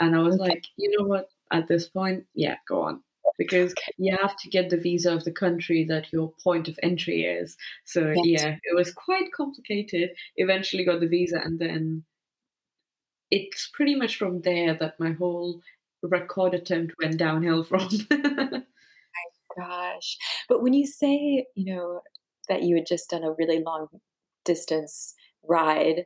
And 0.00 0.16
I 0.16 0.20
was 0.20 0.36
Okay. 0.36 0.38
like, 0.38 0.64
you 0.76 0.90
know 0.98 1.06
what? 1.06 1.30
At 1.52 1.68
this 1.68 1.88
point, 1.88 2.26
yeah, 2.34 2.56
go 2.68 2.82
on. 2.82 3.02
Because 3.38 3.74
Okay. 3.76 3.92
you 3.98 4.16
have 4.16 4.36
to 4.38 4.50
get 4.50 4.70
the 4.70 4.76
visa 4.78 5.14
of 5.14 5.24
the 5.24 5.32
country 5.32 5.84
that 5.84 6.12
your 6.12 6.32
point 6.44 6.68
of 6.68 6.78
entry 6.82 7.24
is. 7.24 7.56
So 7.84 8.14
Yes. 8.14 8.22
yeah, 8.22 8.56
it 8.64 8.76
was 8.76 8.92
quite 8.92 9.32
complicated. 9.32 10.10
Eventually 10.36 10.84
got 10.84 11.00
the 11.00 11.08
visa, 11.08 11.40
and 11.42 11.58
then 11.58 12.04
it's 13.30 13.68
pretty 13.72 13.94
much 13.94 14.16
from 14.16 14.42
there 14.42 14.74
that 14.74 14.98
my 14.98 15.12
whole 15.12 15.60
record 16.02 16.54
attempt 16.54 16.94
went 17.02 17.18
downhill 17.18 17.62
from. 17.64 17.88
Gosh. 19.56 20.16
But 20.48 20.62
when 20.62 20.72
you 20.74 20.86
say, 20.86 21.46
you 21.54 21.74
know, 21.74 22.02
that 22.48 22.62
you 22.62 22.76
had 22.76 22.86
just 22.86 23.10
done 23.10 23.24
a 23.24 23.32
really 23.32 23.62
long 23.62 23.88
distance 24.44 25.14
ride, 25.48 26.04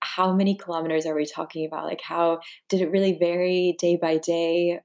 how 0.00 0.32
many 0.32 0.56
kilometers 0.56 1.06
are 1.06 1.14
we 1.14 1.26
talking 1.26 1.66
about? 1.66 1.86
Like, 1.86 2.00
how 2.00 2.40
did 2.68 2.80
it 2.80 2.90
really 2.90 3.16
vary 3.18 3.76
day 3.78 3.96
by 3.96 4.18
day? 4.18 4.80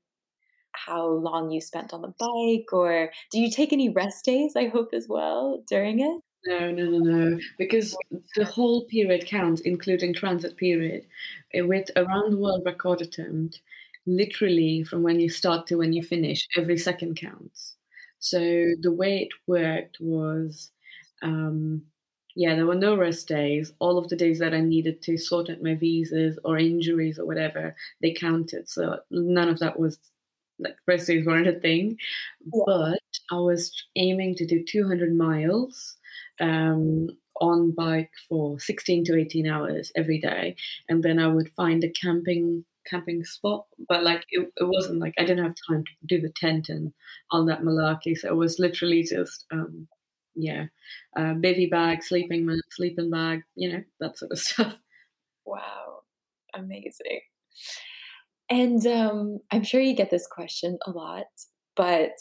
how 0.85 1.07
long 1.07 1.51
you 1.51 1.61
spent 1.61 1.93
on 1.93 2.01
the 2.01 2.13
bike, 2.19 2.71
or 2.71 3.11
do 3.31 3.39
you 3.39 3.49
take 3.49 3.73
any 3.73 3.89
rest 3.89 4.25
days, 4.25 4.55
I 4.55 4.67
hope, 4.67 4.89
as 4.93 5.07
well 5.07 5.63
during 5.67 5.99
it? 5.99 6.21
No, 6.45 6.71
no, 6.71 6.85
no, 6.85 6.99
no, 6.99 7.39
because 7.57 7.97
the 8.35 8.45
whole 8.45 8.85
period 8.85 9.25
counts, 9.25 9.61
including 9.61 10.13
transit 10.13 10.55
period, 10.55 11.05
eh, 11.53 11.61
with 11.61 11.91
around 11.97 12.31
the 12.31 12.37
world 12.37 12.63
record 12.65 13.01
attempt, 13.01 13.61
literally 14.05 14.83
from 14.83 15.03
when 15.03 15.19
you 15.19 15.29
start 15.29 15.67
to 15.67 15.75
when 15.75 15.91
you 15.91 16.01
finish, 16.01 16.47
every 16.55 16.77
second 16.77 17.17
counts. 17.17 17.75
So 18.19 18.39
the 18.39 18.91
way 18.91 19.19
it 19.19 19.29
worked 19.47 19.97
was, 19.99 20.71
um, 21.21 21.83
yeah, 22.35 22.55
there 22.55 22.65
were 22.65 22.75
no 22.75 22.95
rest 22.95 23.27
days. 23.27 23.73
All 23.79 23.97
of 23.97 24.07
the 24.09 24.15
days 24.15 24.39
that 24.39 24.53
I 24.53 24.61
needed 24.61 25.01
to 25.03 25.17
sort 25.17 25.49
out 25.49 25.61
my 25.61 25.75
visas 25.75 26.37
or 26.43 26.57
injuries 26.57 27.19
or 27.19 27.25
whatever, 27.25 27.75
they 28.01 28.13
counted. 28.13 28.69
So 28.69 28.99
none 29.11 29.49
of 29.49 29.59
that 29.59 29.79
was 29.79 29.99
like 30.59 30.77
rest 30.87 31.07
days 31.07 31.25
weren't 31.25 31.47
a 31.47 31.59
thing. 31.59 31.97
Yeah. 32.53 32.63
But 32.65 32.99
I 33.31 33.39
was 33.39 33.71
aiming 33.95 34.35
to 34.35 34.45
do 34.45 34.63
200 34.63 35.15
miles 35.15 35.97
um, 36.39 37.09
on 37.41 37.71
bike 37.71 38.11
for 38.27 38.59
16 38.59 39.05
to 39.05 39.17
18 39.17 39.47
hours 39.47 39.91
every 39.95 40.19
day, 40.19 40.55
and 40.87 41.03
then 41.03 41.19
I 41.19 41.27
would 41.27 41.49
find 41.55 41.83
a 41.83 41.89
camping 41.89 42.65
camping 42.85 43.23
spot. 43.23 43.65
But 43.87 44.03
like 44.03 44.25
it, 44.29 44.51
it 44.57 44.67
wasn't 44.67 44.99
like 44.99 45.13
I 45.17 45.23
didn't 45.23 45.43
have 45.43 45.55
time 45.69 45.83
to 45.83 45.91
do 46.05 46.21
the 46.21 46.33
tent 46.35 46.69
and 46.69 46.93
all 47.31 47.45
that 47.45 47.61
malarkey. 47.61 48.17
So 48.17 48.29
it 48.29 48.35
was 48.35 48.59
literally 48.59 49.03
just 49.03 49.45
um, 49.51 49.87
yeah, 50.35 50.65
uh, 51.17 51.33
bivy 51.35 51.69
bag, 51.69 52.03
sleeping 52.03 52.47
sleeping 52.71 53.09
bag, 53.09 53.41
you 53.55 53.71
know 53.71 53.83
that 53.99 54.17
sort 54.17 54.31
of 54.31 54.39
stuff. 54.49 54.77
Wow, 55.45 56.01
amazing. 56.55 57.21
And 58.49 58.85
um, 58.87 59.39
I'm 59.51 59.63
sure 59.63 59.81
you 59.81 59.95
get 59.95 60.09
this 60.09 60.27
question 60.27 60.79
a 60.85 60.91
lot, 60.91 61.25
but 61.75 62.13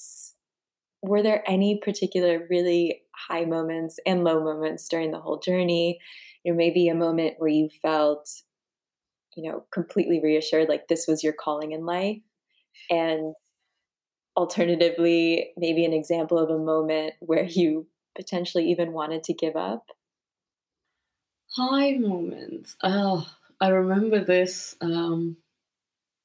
were 1.02 1.22
there 1.22 1.48
any 1.48 1.78
particular 1.82 2.46
really 2.50 3.02
high 3.28 3.44
moments 3.44 3.98
and 4.06 4.24
low 4.24 4.42
moments 4.42 4.88
during 4.88 5.10
the 5.10 5.20
whole 5.20 5.38
journey? 5.38 5.98
You 6.44 6.52
know, 6.52 6.56
maybe 6.56 6.88
a 6.88 6.94
moment 6.94 7.34
where 7.38 7.50
you 7.50 7.68
felt, 7.82 8.28
you 9.36 9.48
know, 9.50 9.64
completely 9.72 10.20
reassured, 10.22 10.68
like 10.68 10.88
this 10.88 11.06
was 11.06 11.22
your 11.22 11.32
calling 11.32 11.72
in 11.72 11.84
life, 11.86 12.18
and 12.90 13.34
alternatively, 14.36 15.50
maybe 15.56 15.84
an 15.84 15.92
example 15.92 16.38
of 16.38 16.50
a 16.50 16.58
moment 16.58 17.14
where 17.20 17.44
you 17.44 17.86
potentially 18.18 18.70
even 18.70 18.92
wanted 18.92 19.24
to 19.24 19.34
give 19.34 19.56
up? 19.56 19.86
High 21.56 21.92
moments. 21.96 22.76
Oh, 22.82 23.26
I 23.60 23.68
remember 23.68 24.22
this. 24.24 24.76
Um, 24.80 25.36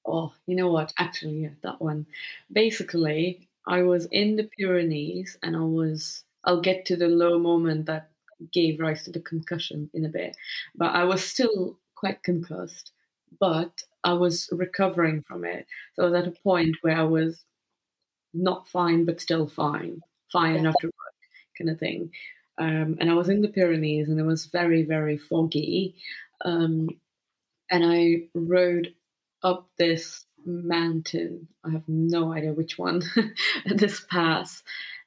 oh, 0.05 0.33
you 0.47 0.55
know 0.55 0.71
what? 0.71 0.93
Actually, 0.99 1.43
yeah, 1.43 1.49
that 1.63 1.81
one. 1.81 2.07
Basically, 2.51 3.49
I 3.67 3.83
was 3.83 4.07
in 4.07 4.37
the 4.37 4.49
Pyrenees 4.57 5.37
and 5.43 5.55
I 5.57 5.61
was, 5.61 6.25
I'll 6.45 6.61
get 6.61 6.85
to 6.87 6.97
the 6.97 7.07
low 7.09 7.39
moment 7.39 7.87
that 7.87 8.11
gave 8.53 8.79
rise 8.79 9.03
to 9.05 9.11
the 9.11 9.21
concussion 9.21 9.89
in 9.93 10.05
a 10.05 10.09
bit, 10.09 10.37
but 10.75 10.93
I 10.95 11.05
was 11.05 11.23
still 11.25 11.79
quite 11.95 12.23
concussed, 12.23 12.91
but 13.39 13.83
I 14.03 14.13
was 14.13 14.49
recovering 14.51 15.23
from 15.23 15.45
it. 15.45 15.67
So 15.95 16.03
I 16.03 16.09
was 16.09 16.15
at 16.21 16.27
a 16.27 16.41
point 16.43 16.77
where 16.81 16.97
I 16.97 17.03
was 17.03 17.45
not 18.33 18.67
fine, 18.67 19.05
but 19.05 19.21
still 19.21 19.47
fine, 19.47 20.03
fine 20.31 20.55
Yeah. 20.55 20.61
enough 20.61 20.79
to 20.79 20.91
kind 21.57 21.69
of 21.69 21.79
thing. 21.79 22.11
Um, 22.57 22.97
and 22.99 23.09
I 23.09 23.13
was 23.13 23.29
in 23.29 23.41
the 23.41 23.47
Pyrenees 23.47 24.09
and 24.09 24.19
it 24.19 24.23
was 24.23 24.45
very, 24.45 24.83
very 24.83 25.17
foggy. 25.17 25.95
Um, 26.45 26.89
and 27.71 27.83
I 27.85 28.27
rode 28.35 28.93
up 29.43 29.69
this 29.77 30.25
mountain. 30.45 31.47
I 31.63 31.71
have 31.71 31.87
no 31.87 32.33
idea 32.33 32.53
which 32.53 32.77
one, 32.77 33.01
this 33.65 34.05
pass. 34.09 34.63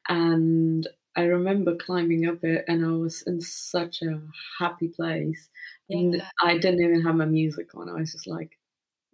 And 0.08 0.86
I 1.16 1.22
remember 1.22 1.76
climbing 1.76 2.26
up 2.28 2.44
it 2.44 2.64
and 2.68 2.84
I 2.84 2.90
was 2.90 3.22
in 3.22 3.40
such 3.40 4.02
a 4.02 4.20
happy 4.58 4.88
place. 4.88 5.48
And 5.88 6.22
I 6.42 6.58
didn't 6.58 6.82
even 6.82 7.02
have 7.02 7.14
my 7.14 7.24
music 7.26 7.74
on. 7.74 7.88
I 7.88 7.94
was 7.94 8.12
just 8.12 8.26
like, 8.26 8.58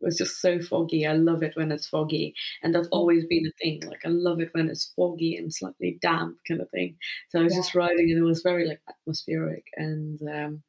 it 0.03 0.07
was 0.07 0.19
just 0.19 0.41
so 0.41 0.61
foggy. 0.61 1.07
I 1.07 1.15
love 1.15 1.43
it 1.43 1.57
when 1.57 1.73
it's 1.73 1.89
foggy. 1.89 2.35
And 2.63 2.75
that's 2.75 2.89
always 2.89 3.25
been 3.27 3.47
a 3.47 3.53
thing. 3.63 3.83
Like 3.87 4.05
I 4.05 4.09
love 4.11 4.41
it 4.41 4.51
when 4.53 4.69
it's 4.69 4.93
foggy 4.97 5.37
and 5.37 5.55
slightly 5.55 5.99
damp 6.03 6.39
kind 6.49 6.61
of 6.61 6.71
thing. 6.71 6.99
So 7.31 7.41
I 7.41 7.45
was 7.45 7.55
Yeah. 7.55 7.61
just 7.61 7.75
riding 7.75 8.11
and 8.11 8.19
it 8.19 8.23
was 8.23 8.43
very 8.43 8.67
like 8.69 8.81
atmospheric. 8.89 9.67
And 9.77 10.21
um, 10.29 10.63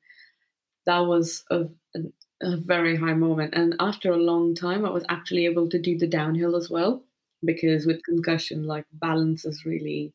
that 0.86 1.00
was 1.00 1.44
a, 1.52 1.66
an- 1.94 2.14
a 2.42 2.58
very 2.58 2.96
high 2.98 3.14
moment. 3.14 3.54
And 3.56 3.76
after 3.80 4.12
a 4.12 4.18
long 4.18 4.54
time, 4.56 4.86
I 4.86 4.90
was 4.90 5.06
actually 5.10 5.46
able 5.46 5.70
to 5.70 5.80
do 5.80 5.98
the 5.98 6.08
downhill 6.08 6.56
as 6.58 6.70
well 6.70 7.04
because 7.46 7.86
with 7.86 8.04
concussion, 8.04 8.64
like 8.66 8.86
balance 8.94 9.46
is 9.46 9.66
really 9.66 10.14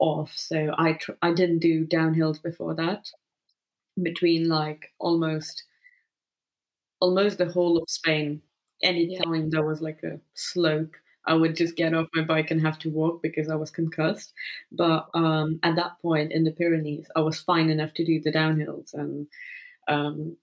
off. 0.00 0.32
So 0.36 0.74
I 0.78 0.94
tr- 0.94 1.12
I 1.22 1.32
didn't 1.32 1.60
do 1.60 1.86
downhills 1.86 2.42
before 2.42 2.74
that. 2.76 3.10
Between 4.02 4.48
like 4.48 4.92
almost 5.00 5.64
almost 7.00 7.38
the 7.38 7.50
whole 7.50 7.78
of 7.78 7.88
Spain, 7.88 8.42
Yeah. 9.06 9.22
anytime 9.22 9.50
there 9.50 9.64
was 9.64 9.80
like 9.82 10.02
a 10.02 10.20
slope, 10.34 10.94
I 11.26 11.34
would 11.34 11.56
just 11.56 11.76
get 11.76 11.94
off 11.94 12.08
my 12.14 12.22
bike 12.22 12.50
and 12.50 12.60
have 12.60 12.78
to 12.80 12.90
walk 12.90 13.22
because 13.22 13.48
I 13.48 13.54
was 13.56 13.70
concussed. 13.70 14.32
But 14.72 15.08
um, 15.14 15.58
at 15.62 15.76
that 15.76 15.98
point 16.02 16.32
in 16.32 16.44
the 16.44 16.52
Pyrenees, 16.52 17.10
I 17.16 17.20
was 17.20 17.40
fine 17.40 17.70
enough 17.70 17.94
to 17.94 18.04
do 18.04 18.20
the 18.20 18.32
downhills, 18.32 18.94
and 18.94 19.26
um, 19.88 20.36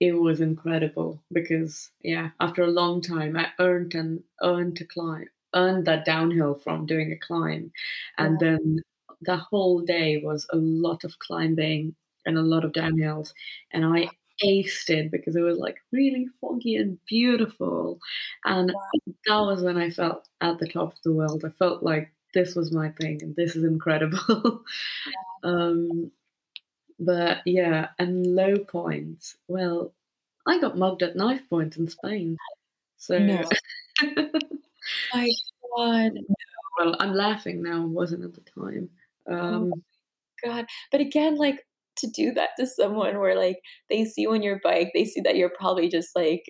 it 0.00 0.12
was 0.14 0.40
incredible 0.40 1.22
because 1.32 1.90
yeah, 2.02 2.30
after 2.40 2.62
a 2.62 2.68
long 2.68 3.00
time, 3.00 3.36
I 3.36 3.48
earned 3.60 3.94
and 3.94 4.22
earned 4.42 4.76
to 4.78 4.84
climb, 4.84 5.28
earned 5.54 5.86
that 5.86 6.04
downhill 6.04 6.54
from 6.56 6.86
doing 6.86 7.12
a 7.12 7.18
climb, 7.18 7.72
and 8.18 8.38
Yeah. 8.38 8.40
then 8.40 8.80
the 9.20 9.36
whole 9.36 9.80
day 9.80 10.18
was 10.22 10.46
a 10.52 10.56
lot 10.56 11.04
of 11.04 11.18
climbing 11.20 11.94
and 12.26 12.36
a 12.38 12.42
lot 12.42 12.64
of 12.64 12.72
downhills, 12.72 13.32
and 13.72 13.84
I 13.84 14.10
aced 14.44 14.90
it 14.90 15.10
because 15.10 15.36
it 15.36 15.42
was 15.42 15.58
like 15.58 15.78
really 15.92 16.28
foggy 16.40 16.76
and 16.76 16.98
beautiful, 17.06 18.00
and 18.44 18.74
Wow. 18.74 18.90
that 19.26 19.40
was 19.40 19.62
when 19.62 19.76
I 19.78 19.90
felt 19.90 20.28
at 20.40 20.58
the 20.58 20.68
top 20.68 20.92
of 20.94 21.02
the 21.04 21.12
world. 21.12 21.44
I 21.44 21.50
felt 21.50 21.82
like 21.82 22.12
this 22.34 22.54
was 22.56 22.72
my 22.72 22.90
thing 22.92 23.22
and 23.22 23.36
this 23.36 23.56
is 23.56 23.64
incredible. 23.64 24.64
um, 25.44 26.12
but 27.00 27.38
yeah, 27.46 27.90
and 27.98 28.26
low 28.36 28.58
points. 28.58 29.36
Well, 29.48 29.94
I 30.46 30.60
got 30.60 30.78
mugged 30.78 31.02
at 31.02 31.16
knife 31.16 31.48
point 31.50 31.76
in 31.78 31.88
Spain. 31.88 32.38
So, 32.98 33.18
No. 33.18 33.42
My 35.12 35.30
god. 35.76 36.12
well, 36.78 36.96
I'm 37.00 37.14
laughing 37.14 37.62
now. 37.62 37.82
I 37.82 37.86
wasn't 37.86 38.24
at 38.24 38.34
the 38.34 38.40
time. 38.42 38.90
Oh 39.48 39.66
Um, 39.66 39.82
god. 40.44 40.66
But 40.92 41.00
again, 41.00 41.36
like, 41.36 41.66
to 41.98 42.08
do 42.10 42.32
that 42.34 42.50
to 42.58 42.66
someone 42.66 43.18
where, 43.20 43.36
like, 43.36 43.58
they 43.90 44.04
see 44.04 44.26
on 44.26 44.42
your 44.42 44.60
bike, 44.64 44.90
they 44.94 45.04
see 45.04 45.20
that 45.22 45.36
you're 45.36 45.50
probably 45.58 45.88
just, 45.88 46.10
like 46.16 46.42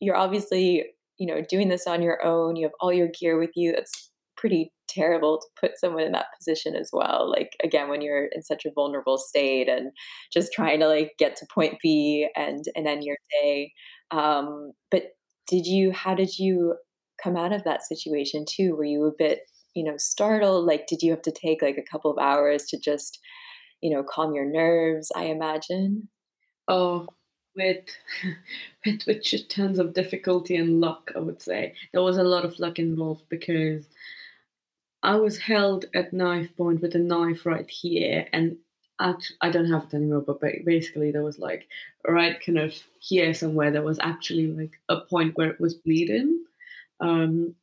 you're 0.00 0.16
obviously, 0.16 0.84
you 1.18 1.26
know, 1.26 1.42
doing 1.48 1.68
this 1.68 1.86
on 1.86 2.02
your 2.02 2.24
own, 2.24 2.56
you 2.56 2.64
have 2.66 2.72
all 2.80 2.92
your 2.92 3.08
gear 3.18 3.38
with 3.38 3.50
you, 3.54 3.72
that's 3.72 4.10
pretty 4.36 4.72
terrible 4.88 5.38
to 5.38 5.46
put 5.60 5.78
someone 5.78 6.02
in 6.02 6.12
that 6.12 6.26
position 6.38 6.74
as 6.74 6.90
well, 6.92 7.30
like, 7.30 7.50
again, 7.62 7.88
when 7.90 8.00
you're 8.02 8.26
in 8.34 8.42
such 8.42 8.64
a 8.64 8.72
vulnerable 8.74 9.18
state 9.18 9.68
and 9.68 9.92
just 10.32 10.52
trying 10.52 10.80
to, 10.80 10.88
like, 10.88 11.12
get 11.18 11.36
to 11.36 11.46
point 11.54 11.76
B 11.82 12.28
and 12.36 12.64
and 12.74 12.86
end 12.88 13.04
your 13.04 13.18
day. 13.42 13.72
Um, 14.10 14.72
but 14.90 15.04
did 15.48 15.66
you 15.66 15.92
how 15.92 16.14
did 16.14 16.38
you 16.38 16.76
come 17.22 17.36
out 17.36 17.52
of 17.52 17.64
that 17.64 17.82
situation 17.86 18.44
too? 18.48 18.74
Were 18.76 18.84
you 18.84 19.04
a 19.06 19.12
bit, 19.16 19.40
you 19.74 19.84
know, 19.84 19.96
startled? 19.98 20.66
Like, 20.66 20.86
did 20.86 21.02
you 21.02 21.10
have 21.12 21.22
to 21.22 21.32
take, 21.32 21.60
like, 21.62 21.76
a 21.78 21.90
couple 21.90 22.10
of 22.10 22.18
hours 22.18 22.64
to 22.70 22.78
just, 22.78 23.18
you 23.82 23.90
know, 23.90 24.02
calm 24.04 24.34
your 24.34 24.46
nerves, 24.46 25.12
I 25.14 25.24
imagine? 25.24 26.08
oh, 26.68 27.06
with, 27.56 27.84
with 28.86 29.06
with 29.06 29.22
just 29.22 29.50
tons 29.50 29.78
of 29.78 29.94
difficulty 29.94 30.56
and 30.56 30.80
luck, 30.80 31.10
I 31.16 31.18
would 31.20 31.42
say 31.42 31.74
there 31.92 32.02
was 32.02 32.16
a 32.16 32.22
lot 32.24 32.44
of 32.44 32.58
luck 32.58 32.78
involved 32.78 33.24
because 33.28 33.86
I 35.02 35.16
was 35.16 35.38
held 35.38 35.86
at 35.94 36.12
knife 36.12 36.54
point 36.56 36.80
with 36.82 36.94
a 36.94 36.98
knife 36.98 37.44
right 37.46 37.68
here, 37.68 38.26
and 38.32 38.58
I 38.98 39.50
don't 39.50 39.70
have 39.70 39.84
it 39.84 39.94
anymore. 39.94 40.20
But 40.22 40.40
basically, 40.64 41.10
there 41.10 41.22
was 41.22 41.38
like 41.38 41.68
right 42.06 42.38
kind 42.44 42.58
of 42.58 42.74
here 42.98 43.32
somewhere. 43.34 43.70
There 43.70 43.82
was 43.82 43.98
actually 44.00 44.46
like 44.48 44.78
a 44.88 45.00
point 45.00 45.36
where 45.36 45.50
it 45.50 45.60
was 45.60 45.74
bleeding, 45.74 46.44
um, 47.00 47.54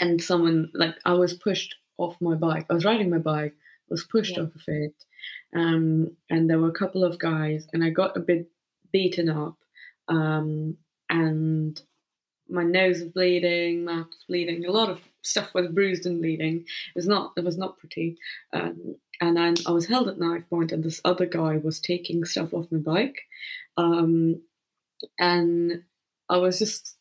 and 0.00 0.22
someone 0.22 0.70
like 0.74 0.96
I 1.06 1.14
was 1.14 1.34
pushed 1.34 1.76
off 1.98 2.20
my 2.20 2.34
bike. 2.36 2.66
I 2.70 2.74
was 2.74 2.84
riding 2.86 3.10
my 3.10 3.18
bike, 3.18 3.54
I 3.56 3.88
was 3.90 4.04
pushed 4.04 4.36
Yeah. 4.36 4.38
off 4.38 4.54
of 4.54 4.62
it, 4.68 4.94
um, 5.54 6.10
and 6.28 6.48
there 6.48 6.58
were 6.58 6.68
a 6.68 6.72
couple 6.72 7.04
of 7.04 7.18
guys, 7.18 7.66
and 7.72 7.84
I 7.84 7.90
got 7.90 8.16
a 8.16 8.20
bit 8.20 8.50
beaten 8.92 9.28
up, 9.28 9.56
um, 10.08 10.76
and 11.08 11.80
my 12.48 12.64
nose 12.64 13.00
was 13.00 13.12
bleeding, 13.12 13.84
mouth 13.84 14.08
was 14.08 14.24
bleeding, 14.28 14.64
a 14.64 14.72
lot 14.72 14.90
of 14.90 15.00
stuff 15.22 15.54
was 15.54 15.68
bruised 15.68 16.06
and 16.06 16.20
bleeding. 16.20 16.56
It 16.58 16.94
was 16.96 17.06
not 17.06 17.32
it 17.36 17.44
was 17.44 17.58
not 17.58 17.78
pretty. 17.78 18.16
Um, 18.52 18.96
and 19.20 19.36
then 19.36 19.56
I 19.66 19.70
was 19.72 19.86
held 19.86 20.08
at 20.08 20.18
knife 20.18 20.48
point, 20.48 20.72
and 20.72 20.82
this 20.82 21.00
other 21.04 21.26
guy 21.26 21.58
was 21.58 21.80
taking 21.80 22.24
stuff 22.24 22.54
off 22.54 22.72
my 22.72 22.78
bike, 22.78 23.20
um, 23.76 24.40
and 25.18 25.82
I 26.28 26.36
was 26.38 26.58
just 26.58 26.96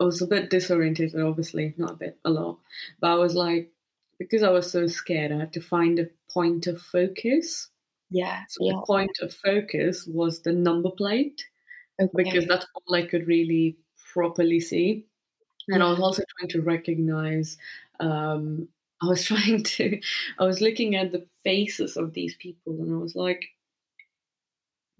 I 0.00 0.04
was 0.04 0.20
a 0.20 0.26
bit 0.26 0.50
disoriented, 0.50 1.14
obviously, 1.14 1.74
not 1.76 1.92
a 1.92 1.96
bit, 1.96 2.18
a 2.24 2.30
lot. 2.30 2.58
But 3.00 3.12
I 3.12 3.14
was 3.14 3.34
like, 3.34 3.70
because 4.18 4.42
I 4.42 4.50
was 4.50 4.70
so 4.70 4.86
scared, 4.86 5.30
I 5.30 5.38
had 5.38 5.52
to 5.52 5.60
find 5.60 5.98
a 5.98 6.08
point 6.32 6.66
of 6.66 6.80
focus. 6.80 7.68
Yeah. 8.12 8.44
So 8.48 8.60
Yeah. 8.60 8.72
the 8.72 8.78
point 8.86 9.18
of 9.20 9.34
focus 9.34 10.06
was 10.06 10.42
the 10.42 10.52
number 10.52 10.90
plate 10.90 11.46
because 12.14 12.46
that's 12.46 12.66
all 12.74 12.94
I 12.94 13.06
could 13.06 13.26
really 13.26 13.78
properly 14.12 14.60
see. 14.60 15.06
And 15.70 15.82
I 15.82 15.90
was 15.90 16.00
also 16.00 16.22
trying 16.38 16.50
to 16.50 16.62
recognize, 16.62 17.58
um, 18.00 18.68
I 19.02 19.06
was 19.08 19.24
trying 19.24 19.64
to, 19.64 20.00
I 20.38 20.44
was 20.46 20.60
looking 20.60 20.96
at 20.96 21.12
the 21.12 21.26
faces 21.44 21.96
of 21.96 22.14
these 22.14 22.36
people 22.36 22.74
and 22.82 22.94
I 22.94 22.98
was 22.98 23.16
like, 23.16 23.46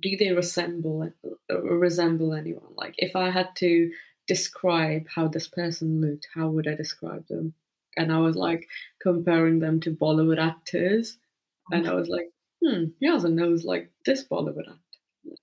do 0.01 0.17
they 0.17 0.33
resemble 0.33 1.13
uh, 1.51 1.63
resemble 1.63 2.33
anyone? 2.35 2.75
Like 2.77 2.95
if 2.99 3.15
I 3.17 3.31
had 3.31 3.55
to 3.57 3.93
describe 4.27 5.07
how 5.09 5.29
this 5.29 5.49
person 5.49 6.01
looked, 6.01 6.29
how 6.35 6.49
would 6.49 6.67
I 6.69 6.75
describe 6.75 7.27
them? 7.29 7.55
And 7.97 8.13
I 8.13 8.19
was 8.19 8.37
like 8.37 8.69
comparing 9.01 9.61
them 9.61 9.81
to 9.81 9.95
Bollywood 9.95 10.41
actors, 10.41 11.19
and 11.73 11.89
I 11.89 11.95
was 11.95 12.09
like, 12.09 12.31
hmm, 12.65 12.85
he 13.01 13.07
has 13.07 13.25
a 13.25 13.29
nose 13.29 13.65
like 13.65 13.91
this 14.05 14.25
Bollywood 14.27 14.69
actor, 14.69 14.79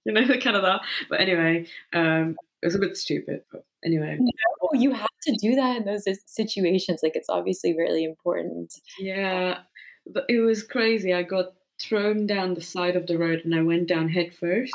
you 0.06 0.14
know, 0.14 0.26
the 0.26 0.38
kind 0.42 0.56
of 0.56 0.64
that. 0.64 0.82
But 1.10 1.22
anyway, 1.22 1.68
um, 1.94 2.36
it 2.62 2.68
was 2.68 2.76
a 2.76 2.80
bit 2.80 2.98
stupid. 2.98 3.44
But 3.52 3.66
anyway, 3.86 4.18
No, 4.20 4.80
you 4.80 4.94
have 4.94 5.10
to 5.24 5.38
do 5.42 5.56
that 5.56 5.78
in 5.78 5.86
those 5.86 6.06
situations, 6.26 7.02
like, 7.04 7.16
it's 7.16 7.30
obviously 7.30 7.76
really 7.78 8.04
important. 8.04 8.74
yeah, 9.00 9.60
but 10.08 10.26
it 10.30 10.40
was 10.42 10.64
crazy. 10.64 11.14
I 11.14 11.24
got 11.24 11.54
thrown 11.82 12.28
down 12.28 12.54
the 12.56 12.62
side 12.62 12.96
of 12.96 13.08
the 13.08 13.18
road, 13.18 13.42
and 13.46 13.56
I 13.56 13.62
went 13.64 13.88
down 13.88 14.10
head 14.10 14.34
first. 14.34 14.74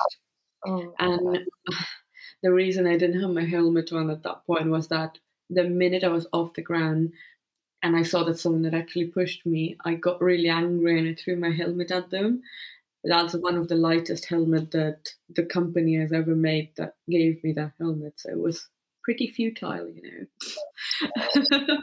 Oh 0.67 0.95
my 1.01 1.07
god. 1.17 1.37
And 1.37 1.47
the 2.43 2.53
reason 2.53 2.87
I 2.87 2.97
didn't 2.97 3.21
have 3.21 3.31
my 3.31 3.45
helmet 3.45 3.93
on 3.93 4.11
at 4.11 4.23
that 4.23 4.47
point 4.47 4.69
was 4.71 4.89
that 4.89 5.19
the 5.51 5.65
minute 5.65 6.05
I 6.05 6.09
was 6.09 6.27
off 6.33 6.55
the 6.55 6.63
ground 6.63 7.13
and 7.85 7.95
I 7.95 8.03
saw 8.03 8.25
that 8.25 8.39
someone 8.39 8.65
had 8.65 8.75
actually 8.75 9.09
pushed 9.09 9.45
me, 9.45 9.77
I 9.85 9.95
got 9.95 10.23
really 10.23 10.49
angry 10.49 10.99
and 10.99 11.07
I 11.07 11.15
threw 11.15 11.37
my 11.37 11.51
helmet 11.51 11.91
at 11.91 12.11
them. 12.11 12.43
That's 13.05 13.35
one 13.35 13.57
of 13.57 13.69
the 13.69 13.77
lightest 13.77 14.25
helmet 14.25 14.71
that 14.71 15.11
the 15.29 15.45
company 15.45 15.95
has 15.97 16.11
ever 16.11 16.35
made 16.35 16.71
that 16.79 16.95
gave 17.11 17.45
me 17.45 17.53
that 17.53 17.73
helmet. 17.79 18.15
So 18.17 18.31
it 18.31 18.39
was 18.39 18.67
pretty 19.03 19.29
futile, 19.29 19.87
you 19.91 20.27
know. 21.47 21.77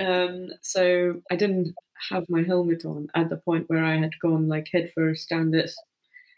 um, 0.06 0.50
so 0.62 1.20
I 1.32 1.34
didn't 1.34 1.74
have 2.10 2.24
my 2.28 2.44
helmet 2.44 2.84
on 2.84 3.08
at 3.16 3.28
the 3.28 3.38
point 3.38 3.68
where 3.68 3.84
I 3.84 3.96
had 3.96 4.12
gone 4.22 4.46
like 4.48 4.68
headfirst 4.72 5.28
down 5.28 5.50
this 5.50 5.76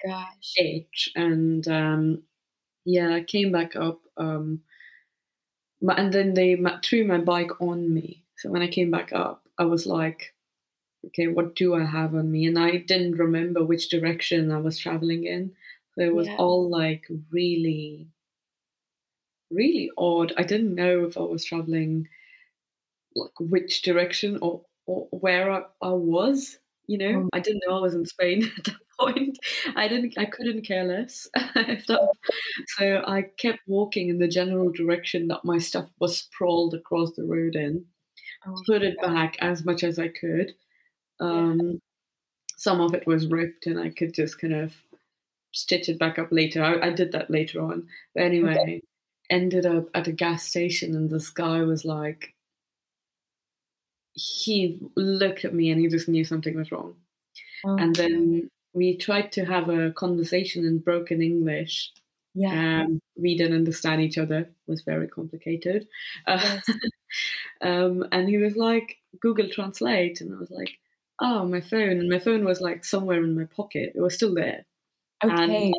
Gosh. 0.03 0.55
edge 0.59 1.11
and 1.15 1.69
um 1.69 2.23
yeah 2.87 3.15
i 3.15 3.23
came 3.23 3.53
back 3.53 3.77
up 3.77 4.01
um 4.17 4.63
and 5.83 6.11
then 6.11 6.33
they 6.33 6.57
threw 6.83 7.05
my 7.05 7.19
bike 7.19 7.61
on 7.61 7.93
me 7.93 8.25
so 8.41 8.51
when 8.51 8.63
i 8.63 8.69
came 8.69 8.91
back 8.91 9.13
up 9.13 9.43
i 9.59 9.65
was 9.65 9.87
like 9.87 10.35
okay 11.07 11.29
what 11.29 11.55
do 11.57 11.75
i 11.75 11.85
have 11.85 12.15
on 12.15 12.31
me? 12.33 12.47
And 12.47 12.59
i 12.59 12.77
didn't 12.79 13.17
remember 13.19 13.65
which 13.65 13.89
direction 13.91 14.53
i 14.53 14.59
was 14.59 14.79
traveling 14.79 15.25
in. 15.25 15.53
So 15.95 16.03
it 16.05 16.15
was 16.15 16.29
Yeah. 16.29 16.37
all 16.39 16.71
like 16.71 17.07
really 17.33 18.09
really 19.51 19.91
odd. 19.99 20.33
I 20.37 20.43
didn't 20.45 20.75
know 20.75 21.05
if 21.05 21.17
i 21.17 21.23
was 21.23 21.45
traveling 21.45 22.09
like 23.17 23.33
which 23.41 23.83
direction 23.83 24.39
or, 24.43 24.63
or 24.87 25.09
where 25.11 25.51
I, 25.51 25.63
I 25.83 25.91
was 25.91 26.59
you 26.87 26.99
know? 26.99 27.25
Oh 27.25 27.29
i 27.33 27.41
didn't 27.41 27.63
know 27.67 27.77
i 27.77 27.81
was 27.81 27.95
in 27.95 28.07
spain 28.07 28.45
at 28.59 28.65
that 28.65 28.77
point. 28.99 29.39
I 29.77 29.89
didn't 29.89 30.15
i 30.19 30.25
couldn't 30.25 30.63
care 30.67 30.85
less 30.85 31.29
that- 31.35 31.85
oh. 31.91 32.13
so 32.79 33.03
i 33.07 33.23
kept 33.23 33.61
walking 33.67 34.09
in 34.09 34.19
the 34.19 34.29
general 34.29 34.71
direction 34.71 35.29
that 35.29 35.45
my 35.45 35.59
stuff 35.59 35.89
was 36.01 36.19
sprawled 36.19 36.75
across 36.75 37.13
the 37.17 37.25
road 37.25 37.57
in. 37.57 37.85
oh 37.87 38.00
put 38.67 38.83
it 38.83 39.01
back 39.01 39.37
as 39.41 39.65
much 39.65 39.83
as 39.85 39.99
i 39.99 40.09
could 40.09 40.55
um 41.21 41.81
some 42.57 42.81
of 42.81 42.95
it 42.95 43.07
was 43.07 43.29
ripped 43.29 43.67
and 43.67 43.81
i 43.81 43.91
could 43.91 44.15
just 44.15 44.41
kind 44.41 44.55
of 44.55 44.75
stitch 45.53 45.89
it 45.89 45.99
back 45.99 46.19
up 46.19 46.29
later 46.33 46.63
i, 46.65 46.89
I 46.89 46.91
did 46.91 47.13
that 47.13 47.31
later 47.31 47.61
on 47.63 47.89
but 48.15 48.25
Okay. 48.43 48.61
anyway 48.65 48.83
ended 49.31 49.67
up 49.67 49.89
at 49.95 50.09
a 50.09 50.13
gas 50.13 50.45
station 50.49 50.97
and 50.97 51.11
this 51.11 51.31
guy 51.31 51.63
was 51.63 51.85
like 51.85 52.35
he 54.15 54.79
looked 54.97 55.45
at 55.45 55.55
me 55.55 55.71
and 55.71 55.81
he 55.81 55.89
just 55.89 56.09
knew 56.09 56.25
something 56.25 56.57
was 56.57 56.73
wrong. 56.73 56.97
Oh 57.65 57.79
And 57.79 57.97
then 57.97 58.51
we 58.75 58.97
tried 58.97 59.33
to 59.35 59.47
have 59.47 59.71
a 59.71 59.93
conversation 59.93 60.67
in 60.67 60.81
broken 60.81 61.23
English. 61.23 61.93
Yeah. 62.35 62.57
Um, 62.57 63.01
we 63.17 63.37
didn't 63.39 63.57
understand 63.57 64.03
each 64.03 64.19
other. 64.19 64.41
It 64.41 64.55
was 64.69 64.83
very 64.83 65.09
complicated. 65.09 65.89
Uh, 66.27 66.61
Yes. 66.67 66.69
um, 67.61 68.05
and 68.13 68.29
he 68.29 68.39
was 68.39 68.57
like, 68.57 68.97
Google 69.21 69.49
Translate. 69.49 70.21
And 70.21 70.35
I 70.35 70.39
was 70.39 70.51
like, 70.51 70.79
oh, 71.21 71.45
my 71.47 71.61
phone. 71.61 71.99
And 71.99 72.09
my 72.09 72.19
phone 72.19 72.45
was 72.45 72.61
like 72.61 72.85
somewhere 72.85 73.23
in 73.23 73.37
my 73.37 73.45
pocket. 73.45 73.93
It 73.95 74.01
was 74.01 74.15
still 74.15 74.35
there. 74.35 74.65
Okay. 75.25 75.69
And 75.69 75.75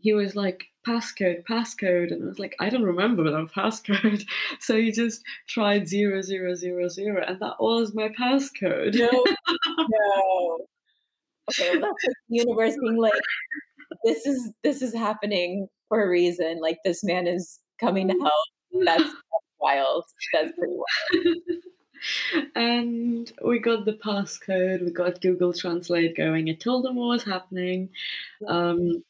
he 0.00 0.12
was 0.14 0.36
like, 0.36 0.66
passcode, 0.86 1.44
passcode. 1.44 2.12
And 2.12 2.24
I 2.24 2.26
was 2.26 2.38
like, 2.38 2.56
I 2.60 2.68
don't 2.70 2.84
remember 2.84 3.24
that 3.24 3.52
passcode. 3.54 4.24
So 4.60 4.76
he 4.76 4.92
just 4.92 5.22
tried 5.48 5.88
zero, 5.88 6.22
zero, 6.22 6.54
zero, 6.54 6.88
zero. 6.88 7.24
And 7.26 7.40
that 7.40 7.56
was 7.60 7.94
my 7.94 8.08
passcode. 8.08 8.94
No. 8.98 9.10
No. 9.78 10.58
Okay, 11.50 11.78
well, 11.78 11.80
that's 12.02 12.14
the 12.28 12.36
universe 12.36 12.76
being 12.80 12.96
like, 12.96 13.12
"This 14.04 14.26
is 14.26 14.52
this 14.62 14.82
is 14.82 14.94
happening 14.94 15.68
for 15.88 16.02
a 16.02 16.08
reason, 16.08 16.60
like, 16.60 16.78
this 16.84 17.02
man 17.04 17.26
is 17.26 17.60
coming 17.80 18.08
to 18.08 18.14
help." 18.14 18.84
That's 18.84 19.02
that's 19.04 19.14
wild. 19.60 20.04
That's 20.32 20.52
pretty 20.58 20.74
wild. 20.74 21.36
and 22.54 23.32
we 23.44 23.58
got 23.58 23.84
the 23.84 23.92
passcode, 23.94 24.84
we 24.84 24.90
got 24.90 25.20
Google 25.20 25.52
Translate 25.52 26.16
going. 26.16 26.48
I 26.48 26.54
told 26.54 26.86
him 26.86 26.96
what 26.96 27.06
was 27.08 27.24
happening. 27.24 27.90
Um, 28.46 29.04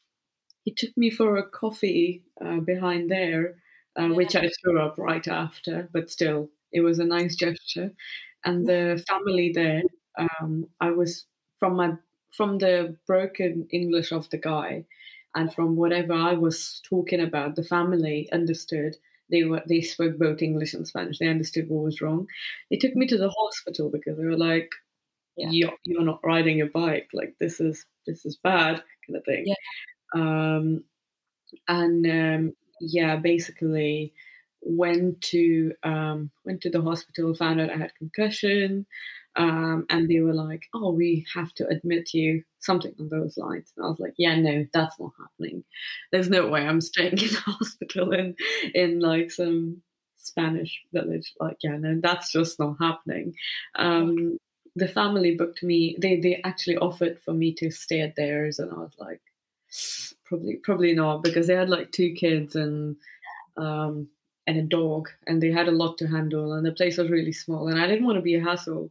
he 0.65 0.71
took 0.71 0.95
me 0.97 1.09
for 1.09 1.37
a 1.37 1.47
coffee 1.49 2.23
uh, 2.43 2.59
behind 2.59 3.11
there, 3.11 3.55
uh, 3.99 4.09
Yeah. 4.09 4.15
which 4.15 4.35
I 4.35 4.49
threw 4.61 4.79
up 4.81 4.97
right 4.97 5.27
after, 5.27 5.89
but 5.93 6.09
still, 6.11 6.49
it 6.71 6.81
was 6.81 6.99
a 6.99 7.05
nice 7.05 7.35
gesture. 7.35 7.91
And 8.45 8.67
the 8.67 9.03
family 9.09 9.51
there, 9.53 9.83
um, 10.17 10.67
I 10.81 10.91
was 10.91 11.25
from 11.59 11.75
my 11.75 11.97
from 12.31 12.59
the 12.59 12.95
broken 13.07 13.67
English 13.71 14.11
of 14.11 14.29
the 14.29 14.37
guy, 14.37 14.85
and 15.35 15.53
from 15.53 15.75
whatever 15.75 16.13
I 16.13 16.33
was 16.33 16.81
talking 16.89 17.21
about, 17.21 17.55
the 17.55 17.63
family 17.63 18.29
understood. 18.31 18.97
They 19.31 19.43
were 19.43 19.63
they 19.67 19.81
spoke 19.81 20.17
both 20.17 20.41
English 20.41 20.73
and 20.73 20.87
Spanish. 20.87 21.19
They 21.19 21.27
understood 21.27 21.69
what 21.69 21.83
was 21.83 22.01
wrong. 22.01 22.27
They 22.71 22.77
took 22.77 22.95
me 22.95 23.07
to 23.07 23.17
the 23.17 23.29
hospital 23.29 23.89
because 23.89 24.17
they 24.17 24.25
were 24.25 24.37
like, 24.37 24.71
Yeah. 25.37 25.49
"You're 25.51 25.73
you're 25.85 26.03
not 26.05 26.21
riding 26.25 26.57
your 26.59 26.69
bike. 26.69 27.09
Like 27.13 27.35
this 27.39 27.59
is 27.61 27.85
this 28.07 28.25
is 28.25 28.37
bad," 28.43 28.83
kind 29.07 29.17
of 29.17 29.25
thing. 29.25 29.45
Yeah. 29.47 29.55
Um, 30.15 30.83
and 31.67 32.05
um, 32.07 32.53
yeah, 32.81 33.15
basically 33.17 34.13
went 34.61 35.21
to 35.21 35.73
um, 35.83 36.31
went 36.45 36.61
to 36.61 36.69
the 36.69 36.81
hospital, 36.81 37.33
found 37.33 37.61
out 37.61 37.69
I 37.71 37.77
had 37.77 37.95
concussion, 37.95 38.85
um, 39.35 39.85
and 39.89 40.09
they 40.09 40.19
were 40.21 40.33
like, 40.33 40.63
"Oh, 40.73 40.91
we 40.91 41.25
have 41.33 41.53
to 41.55 41.67
admit 41.67 42.13
you." 42.13 42.43
Something 42.61 42.93
on 42.99 43.09
those 43.09 43.37
lines. 43.37 43.71
And 43.77 43.85
I 43.85 43.89
was 43.89 43.99
like, 43.99 44.13
"Yeah, 44.17 44.35
no, 44.39 44.65
that's 44.73 44.99
not 44.99 45.13
happening. 45.19 45.63
There's 46.11 46.29
no 46.29 46.47
way 46.47 46.67
I'm 46.67 46.81
staying 46.81 47.13
in 47.13 47.17
the 47.29 47.41
hospital 47.45 48.11
in 48.11 48.35
in 48.75 48.99
like 48.99 49.31
some 49.31 49.81
Spanish 50.17 50.81
village. 50.93 51.33
Like, 51.39 51.57
yeah, 51.63 51.77
no, 51.77 51.99
that's 52.01 52.31
just 52.31 52.59
not 52.59 52.75
happening." 52.79 53.33
Um, 53.75 54.37
the 54.75 54.87
family 54.87 55.35
booked 55.35 55.63
me. 55.63 55.95
They 55.99 56.19
they 56.19 56.41
actually 56.43 56.77
offered 56.77 57.19
for 57.23 57.33
me 57.33 57.53
to 57.55 57.71
stay 57.71 58.01
at 58.01 58.15
theirs, 58.15 58.59
and 58.59 58.71
I 58.71 58.75
was 58.75 58.93
like, 58.99 59.21
probably 60.25 60.55
probably 60.63 60.93
not 60.93 61.23
because 61.23 61.47
they 61.47 61.55
had 61.55 61.69
like 61.69 61.91
two 61.91 62.13
kids 62.13 62.55
and 62.55 62.95
um 63.57 64.07
and 64.47 64.57
a 64.57 64.63
dog 64.63 65.09
and 65.27 65.41
they 65.41 65.51
had 65.51 65.67
a 65.67 65.71
lot 65.71 65.97
to 65.97 66.07
handle 66.07 66.53
and 66.53 66.65
the 66.65 66.71
place 66.71 66.97
was 66.97 67.09
really 67.09 67.31
small 67.33 67.67
and 67.67 67.79
I 67.79 67.87
didn't 67.87 68.05
want 68.05 68.17
to 68.17 68.21
be 68.23 68.35
a 68.35 68.43
hassle. 68.43 68.89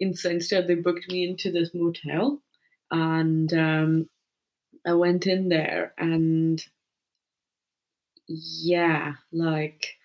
In- 0.00 0.14
so 0.14 0.30
Instead, 0.30 0.66
they 0.68 0.74
booked 0.76 1.10
me 1.10 1.28
into 1.28 1.52
this 1.52 1.70
motel 1.74 2.42
and 2.90 3.52
um, 3.52 4.08
I 4.86 4.94
went 4.94 5.26
in 5.26 5.48
there 5.48 5.92
and 5.98 6.64
yeah, 8.28 9.14
like 9.32 9.96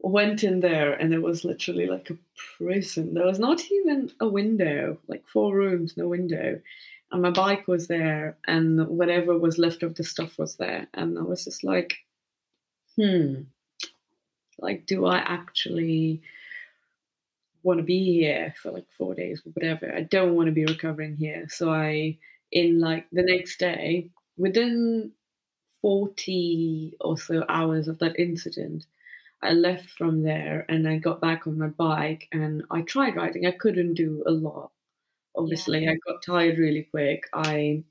went 0.00 0.44
in 0.44 0.60
there 0.60 0.92
and 0.92 1.14
it 1.14 1.22
was 1.22 1.44
literally 1.44 1.86
like 1.86 2.10
a 2.10 2.18
prison. 2.58 3.14
There 3.14 3.26
was 3.26 3.38
not 3.38 3.62
even 3.70 4.10
a 4.20 4.28
window, 4.28 4.98
like 5.08 5.26
four 5.26 5.54
rooms, 5.54 5.96
no 5.96 6.08
window. 6.08 6.60
And 7.10 7.22
my 7.22 7.30
bike 7.30 7.68
was 7.68 7.86
there 7.86 8.36
and 8.46 8.88
whatever 8.88 9.38
was 9.38 9.58
left 9.58 9.82
of 9.82 9.94
the 9.94 10.04
stuff 10.04 10.38
was 10.38 10.56
there. 10.56 10.88
And 10.94 11.18
I 11.18 11.22
was 11.22 11.44
just 11.44 11.64
like, 11.64 11.96
hmm, 12.96 13.42
like, 14.58 14.86
do 14.86 15.06
I 15.06 15.18
actually 15.18 16.22
want 17.64 17.78
to 17.78 17.84
be 17.84 18.04
here 18.04 18.54
for 18.62 18.70
like 18.72 18.86
four 18.98 19.14
days 19.14 19.42
or 19.46 19.50
whatever? 19.52 19.92
I 19.94 20.02
don't 20.02 20.34
want 20.36 20.48
to 20.48 20.52
be 20.52 20.66
recovering 20.66 21.16
here. 21.16 21.46
So 21.50 21.72
I, 21.72 22.18
in 22.52 22.80
like 22.80 23.06
the 23.12 23.22
next 23.24 23.58
day, 23.58 24.10
within 24.36 25.12
40 25.82 26.94
or 27.00 27.18
so 27.18 27.44
hours 27.48 27.88
of 27.88 27.98
that 28.00 28.18
incident, 28.18 28.86
I 29.42 29.52
left 29.52 29.90
from 29.90 30.22
there 30.22 30.66
and 30.68 30.88
I 30.88 30.98
got 30.98 31.20
back 31.20 31.46
on 31.46 31.58
my 31.58 31.68
bike 31.68 32.28
and 32.32 32.64
I 32.70 32.82
tried 32.82 33.16
riding. 33.16 33.46
I 33.46 33.52
couldn't 33.52 33.94
do 33.94 34.22
a 34.26 34.32
lot. 34.32 34.72
Yeah. 35.36 35.42
Obviously, 35.42 35.88
I 35.88 35.96
got 36.06 36.22
tired 36.26 36.58
really 36.58 36.84
quick. 36.84 37.24
I 37.34 37.84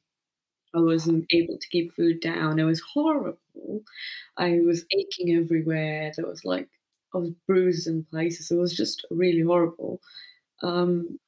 I 0.75 0.79
wasn't 0.81 1.25
able 1.31 1.57
to 1.57 1.69
keep 1.69 1.93
food 1.95 2.19
down. 2.21 2.59
It 2.59 2.63
was 2.63 2.81
horrible. 2.81 3.83
I 4.37 4.59
was 4.61 4.85
aching 4.91 5.35
everywhere. 5.35 6.11
There 6.15 6.25
was 6.27 6.45
like 6.45 6.69
was 7.17 7.31
bruised 7.47 7.87
in 7.87 8.05
places. 8.05 8.51
It 8.51 8.57
was 8.57 8.75
just 8.75 9.05
really 9.11 9.41
horrible. 9.41 10.01
Um, 10.63 11.19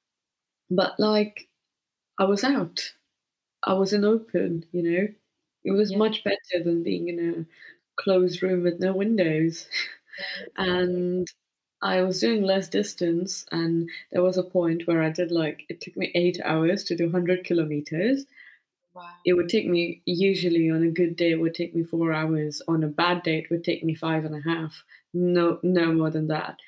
but 0.70 1.00
like 1.00 1.50
I 2.20 2.26
was 2.26 2.44
out. 2.44 2.94
I 3.64 3.74
was 3.74 3.94
in 3.94 4.06
open, 4.06 4.66
you 4.72 4.84
know. 4.84 5.08
It 5.66 5.72
was 5.72 5.94
Yeah. 5.94 5.98
much 5.98 6.24
better 6.24 6.64
than 6.64 6.84
being 6.84 7.10
in 7.10 7.20
a 7.20 7.46
closed 8.02 8.44
room 8.44 8.64
with 8.64 8.80
no 8.80 8.94
windows. 8.96 9.68
And 10.58 11.28
I 11.82 12.02
was 12.04 12.20
doing 12.22 12.44
less 12.44 12.70
distance, 12.70 13.46
and 13.52 13.90
there 14.12 14.24
was 14.24 14.38
a 14.38 14.44
point 14.44 14.88
where 14.88 15.02
I 15.04 15.12
did 15.12 15.32
like 15.32 15.66
it 15.70 15.82
took 15.82 15.98
me 15.98 16.12
eight 16.16 16.40
hours 16.44 16.84
to 16.86 16.96
do 16.96 17.06
100 17.06 17.46
kilometers. 17.46 18.26
Wow. 18.94 19.26
It 19.26 19.34
would 19.34 19.50
take 19.50 19.68
me 19.68 20.02
usually 20.06 20.70
on 20.70 20.84
a 20.84 20.92
good 20.92 21.16
day, 21.18 21.32
it 21.32 21.42
would 21.42 21.56
take 21.56 21.76
me 21.76 21.84
four 21.84 22.14
hours. 22.14 22.62
On 22.68 22.84
a 22.84 22.88
bad 22.88 23.24
day, 23.24 23.40
it 23.40 23.50
would 23.50 23.64
take 23.66 23.84
me 23.84 23.94
five 23.96 24.24
and 24.26 24.36
a 24.36 24.42
half. 24.42 24.84
No, 25.16 25.60
no 25.64 25.92
more 25.94 26.12
than 26.12 26.28
that. 26.28 26.60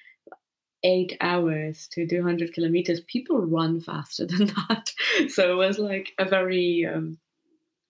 Eight 0.83 1.17
hours 1.21 1.87
to 1.93 2.05
do 2.07 2.17
100 2.19 2.53
kilometers. 2.53 3.01
People 3.01 3.39
run 3.45 3.81
faster 3.81 4.25
than 4.27 4.47
that. 4.47 4.91
So 5.29 5.51
it 5.53 5.55
was 5.55 5.79
like 5.79 6.13
a 6.19 6.25
very 6.25 6.85
um, 6.85 7.19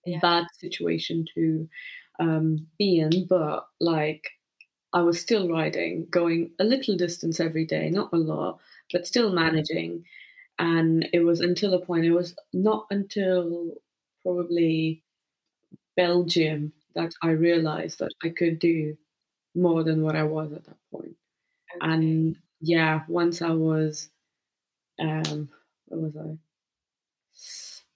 Yeah. 0.04 0.20
bad 0.22 0.46
situation 0.54 1.26
to 1.34 1.68
um, 2.20 2.68
be 2.78 2.98
in, 2.98 3.26
but 3.28 3.66
like 3.80 4.30
I 4.92 5.02
was 5.02 5.20
still 5.20 5.50
riding, 5.50 6.06
going 6.10 6.52
a 6.60 6.64
little 6.64 6.96
distance 6.96 7.40
every 7.40 7.66
day, 7.66 7.90
not 7.90 8.12
a 8.12 8.18
lot, 8.18 8.60
but 8.92 9.06
still 9.06 9.32
managing. 9.32 10.04
And 10.58 11.08
it 11.12 11.20
was 11.20 11.40
until 11.40 11.74
a 11.74 11.84
point, 11.84 12.06
it 12.06 12.12
was 12.12 12.36
not 12.52 12.86
until 12.90 13.74
probably 14.22 15.04
Belgium 15.96 16.72
that 16.94 17.12
I 17.22 17.30
realized 17.30 17.98
that 17.98 18.12
I 18.22 18.30
could 18.30 18.58
do 18.58 18.96
more 19.58 19.84
than 19.84 20.02
what 20.02 20.16
I 20.16 20.24
was 20.24 20.52
at 20.52 20.64
that 20.66 20.78
point. 20.92 21.16
Okay. 21.76 21.80
And 21.92 22.36
yeah, 22.60 23.04
once 23.08 23.42
I 23.42 23.50
was, 23.50 24.10
um, 25.00 25.50
where 25.86 26.00
was 26.00 26.16
I? 26.16 26.38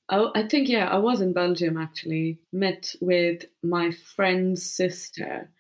I, 0.09 0.31
I 0.35 0.49
think 0.49 0.69
yeah, 0.69 0.89
I 0.89 0.99
was 0.99 1.21
in 1.21 1.33
Belgium 1.33 1.77
actually. 1.77 2.39
Met 2.53 2.95
with 3.01 3.45
my 3.63 3.91
friend's 3.91 4.65
sister, 4.65 5.51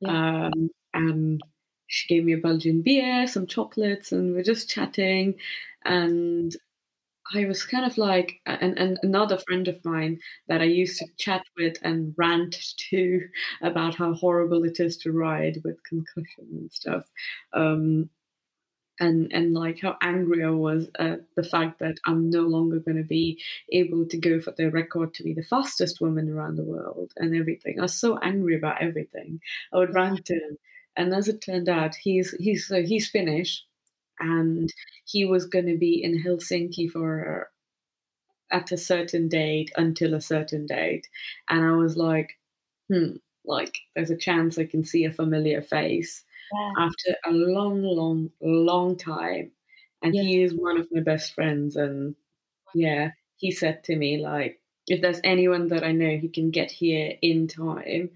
Yeah. 0.00 0.18
um, 0.48 0.70
and 0.94 1.42
she 1.88 2.08
gave 2.08 2.24
me 2.24 2.32
a 2.34 2.38
Belgian 2.38 2.82
beer, 2.82 3.26
some 3.26 3.46
chocolates, 3.46 4.12
and 4.12 4.34
we're 4.34 4.42
just 4.44 4.70
chatting. 4.70 5.36
And 5.84 6.56
I 7.34 7.44
was 7.46 7.64
kind 7.64 7.84
of 7.84 7.96
like, 7.98 8.40
and, 8.46 8.78
and 8.78 8.98
another 9.02 9.38
friend 9.38 9.68
of 9.68 9.84
mine 9.84 10.18
that 10.48 10.60
I 10.60 10.64
used 10.64 10.98
to 10.98 11.06
chat 11.18 11.42
with 11.56 11.76
and 11.82 12.14
rant 12.16 12.56
to 12.90 13.20
about 13.62 13.94
how 13.94 14.14
horrible 14.14 14.64
it 14.64 14.80
is 14.80 14.96
to 14.98 15.12
ride 15.12 15.58
with 15.64 15.82
concussion 15.84 16.48
and 16.52 16.72
stuff. 16.72 17.04
Um, 17.52 18.10
and 19.00 19.32
and 19.32 19.54
like 19.54 19.80
how 19.80 19.96
angry 20.02 20.44
I 20.44 20.50
was 20.50 20.88
at 20.98 21.20
the 21.34 21.42
fact 21.42 21.80
that 21.80 21.96
I'm 22.06 22.30
no 22.30 22.42
longer 22.42 22.78
going 22.78 22.98
to 22.98 23.02
be 23.02 23.40
able 23.72 24.06
to 24.06 24.18
go 24.18 24.40
for 24.40 24.52
the 24.56 24.70
record 24.70 25.14
to 25.14 25.24
be 25.24 25.32
the 25.32 25.42
fastest 25.42 26.00
woman 26.00 26.28
around 26.28 26.56
the 26.56 26.64
world 26.64 27.12
and 27.16 27.34
everything. 27.34 27.78
I 27.78 27.82
was 27.82 27.98
so 27.98 28.18
angry 28.18 28.56
about 28.56 28.82
everything. 28.82 29.40
I 29.72 29.78
would 29.78 29.94
rant 29.94 30.26
to 30.26 30.34
him, 30.34 30.58
and 30.96 31.14
as 31.14 31.28
it 31.28 31.40
turned 31.40 31.68
out, 31.68 31.94
he's 31.94 32.32
he's 32.38 32.66
so 32.68 32.82
he's 32.82 33.08
Finnish, 33.10 33.64
and 34.22 34.72
he 35.06 35.26
was 35.26 35.46
going 35.46 35.66
to 35.66 35.78
be 35.78 36.02
in 36.02 36.24
Helsinki 36.24 36.90
for 36.90 37.50
at 38.50 38.70
a 38.72 38.76
certain 38.76 39.28
date 39.28 39.70
until 39.76 40.14
a 40.14 40.20
certain 40.20 40.66
date, 40.66 41.08
and 41.48 41.64
I 41.64 41.72
was 41.72 41.96
like, 41.96 42.38
hmm, 42.90 43.16
like 43.44 43.74
there's 43.94 44.10
a 44.10 44.16
chance 44.16 44.58
I 44.58 44.66
can 44.66 44.84
see 44.84 45.04
a 45.04 45.12
familiar 45.12 45.62
face 45.62 46.24
Yes. 46.52 46.78
after 46.78 47.16
a 47.26 47.32
long, 47.32 47.82
long, 47.82 48.30
long 48.42 48.96
time. 48.96 49.52
And 50.02 50.12
Yeah. 50.12 50.22
he 50.22 50.42
is 50.42 50.54
one 50.54 50.78
of 50.78 50.88
my 50.92 51.00
best 51.02 51.34
friends. 51.34 51.76
And 51.76 52.16
yeah, 52.74 53.12
he 53.38 53.50
said 53.52 53.84
to 53.84 53.96
me, 53.96 54.18
like, 54.18 54.60
if 54.88 55.02
there's 55.02 55.20
anyone 55.24 55.68
that 55.68 55.84
I 55.84 55.92
know 55.92 56.16
who 56.18 56.28
can 56.28 56.50
get 56.50 56.70
here 56.72 57.16
in 57.22 57.48
time, 57.48 58.10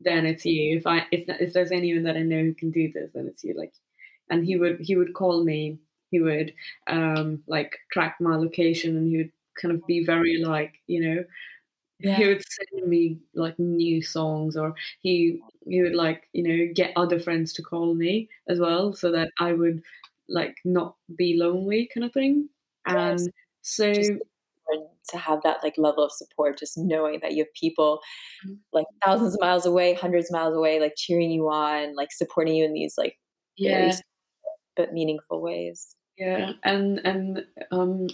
then 0.00 0.26
it's 0.26 0.44
you. 0.46 0.78
If 0.78 0.86
I 0.86 1.06
if 1.12 1.28
if 1.28 1.52
there's 1.54 1.72
anyone 1.72 2.04
that 2.04 2.16
I 2.16 2.22
know 2.22 2.42
who 2.42 2.54
can 2.54 2.70
do 2.72 2.92
this, 2.92 3.12
then 3.14 3.28
it's 3.28 3.44
you. 3.44 3.54
Like, 3.56 3.74
and 4.30 4.44
he 4.44 4.56
would 4.56 4.80
he 4.80 4.96
would 4.96 5.14
call 5.14 5.44
me. 5.44 5.78
He 6.10 6.20
would 6.20 6.54
um 6.86 7.42
like 7.46 7.78
track 7.92 8.16
my 8.20 8.36
location, 8.36 8.96
and 8.96 9.08
he 9.08 9.18
would 9.18 9.32
kind 9.60 9.74
of 9.74 9.86
be 9.86 10.04
very 10.04 10.38
like 10.38 10.80
you 10.86 11.00
know 11.00 11.24
he 12.00 12.26
would 12.26 12.42
send 12.42 12.88
me 12.88 13.18
like 13.34 13.58
new 13.58 14.02
songs 14.02 14.56
or 14.56 14.74
he 15.00 15.40
he 15.66 15.82
would 15.82 15.94
like 15.94 16.28
you 16.32 16.42
know 16.42 16.72
get 16.74 16.92
other 16.96 17.18
friends 17.18 17.52
to 17.54 17.62
call 17.62 17.94
me 17.94 18.28
as 18.48 18.60
well 18.60 18.92
so 18.92 19.10
that 19.12 19.30
i 19.40 19.52
would 19.52 19.82
like 20.28 20.56
not 20.64 20.96
be 21.16 21.36
lonely 21.38 21.88
kind 21.94 22.04
of 22.04 22.12
thing 22.12 22.48
Yes. 22.88 23.26
and 23.26 23.32
so 23.62 23.90
Just 23.94 24.12
to 25.10 25.18
have 25.18 25.42
that, 25.42 25.62
like, 25.62 25.78
level 25.78 26.04
of 26.04 26.12
support, 26.12 26.58
just 26.58 26.76
knowing 26.76 27.20
that 27.20 27.32
you 27.34 27.44
have 27.44 27.52
people, 27.54 28.00
like, 28.72 28.86
thousands 29.04 29.34
of 29.34 29.40
miles 29.40 29.66
away, 29.66 29.94
hundreds 29.94 30.30
of 30.30 30.34
miles 30.34 30.56
away, 30.56 30.80
like, 30.80 30.94
cheering 30.96 31.30
you 31.32 31.48
on, 31.48 31.94
like, 31.96 32.12
supporting 32.12 32.56
you 32.56 32.64
in 32.64 32.74
these, 32.74 32.96
like, 32.98 33.18
yeah 33.56 34.00
but 34.76 34.92
meaningful 34.92 35.40
ways. 35.40 35.96
yeah 36.18 36.52
and 36.64 37.00
and 37.04 37.44
um 37.70 38.08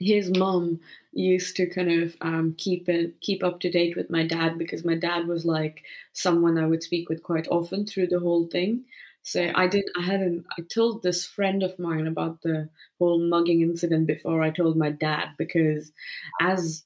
his 0.00 0.30
mom 0.30 0.80
used 1.12 1.56
to 1.56 1.66
kind 1.66 1.90
of 2.02 2.16
um, 2.22 2.54
keep 2.56 2.88
it 2.88 3.20
keep 3.20 3.44
up 3.44 3.60
to 3.60 3.70
date 3.70 3.96
with 3.96 4.10
my 4.10 4.26
dad 4.26 4.58
because 4.58 4.84
my 4.84 4.94
dad 4.94 5.28
was 5.28 5.44
like 5.44 5.82
someone 6.12 6.56
I 6.58 6.66
would 6.66 6.82
speak 6.82 7.08
with 7.10 7.22
quite 7.22 7.46
often 7.48 7.86
through 7.86 8.06
the 8.08 8.18
whole 8.18 8.46
thing. 8.46 8.84
So 9.22 9.52
I 9.54 9.66
didn't 9.66 9.90
I 9.98 10.02
hadn't 10.02 10.46
I 10.58 10.62
told 10.62 11.02
this 11.02 11.26
friend 11.26 11.62
of 11.62 11.78
mine 11.78 12.06
about 12.06 12.40
the 12.42 12.70
whole 12.98 13.18
mugging 13.20 13.60
incident 13.60 14.06
before 14.06 14.42
I 14.42 14.50
told 14.50 14.76
my 14.76 14.90
dad 14.90 15.28
because 15.36 15.92
as 16.40 16.84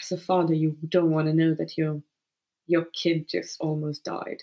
as 0.00 0.12
a 0.12 0.18
father 0.20 0.54
you 0.54 0.76
don't 0.88 1.10
want 1.10 1.28
to 1.28 1.34
know 1.34 1.54
that 1.54 1.76
your 1.78 2.02
your 2.66 2.86
kid 2.86 3.28
just 3.28 3.60
almost 3.60 4.04
died. 4.04 4.42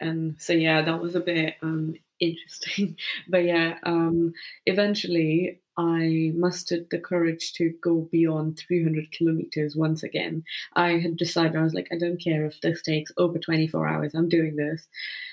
And 0.00 0.36
so 0.40 0.52
yeah, 0.52 0.82
that 0.82 1.00
was 1.00 1.14
a 1.14 1.20
bit 1.20 1.56
um, 1.62 1.94
interesting. 2.20 2.96
but 3.28 3.44
yeah, 3.44 3.78
um, 3.84 4.32
eventually 4.66 5.60
I 5.76 6.32
mustered 6.34 6.88
the 6.90 6.98
courage 6.98 7.54
to 7.54 7.70
go 7.82 8.08
beyond 8.12 8.58
300 8.58 9.10
kilometers 9.12 9.76
once 9.76 10.02
again. 10.02 10.44
I 10.76 10.98
had 10.98 11.16
decided 11.16 11.56
I 11.56 11.62
was 11.62 11.74
like, 11.74 11.88
I 11.92 11.98
don't 11.98 12.22
care 12.22 12.44
if 12.44 12.60
this 12.60 12.82
takes 12.82 13.12
over 13.16 13.38
24 13.38 13.86
hours. 13.88 14.14
I'm 14.14 14.28
doing 14.28 14.56
this. 14.56 14.86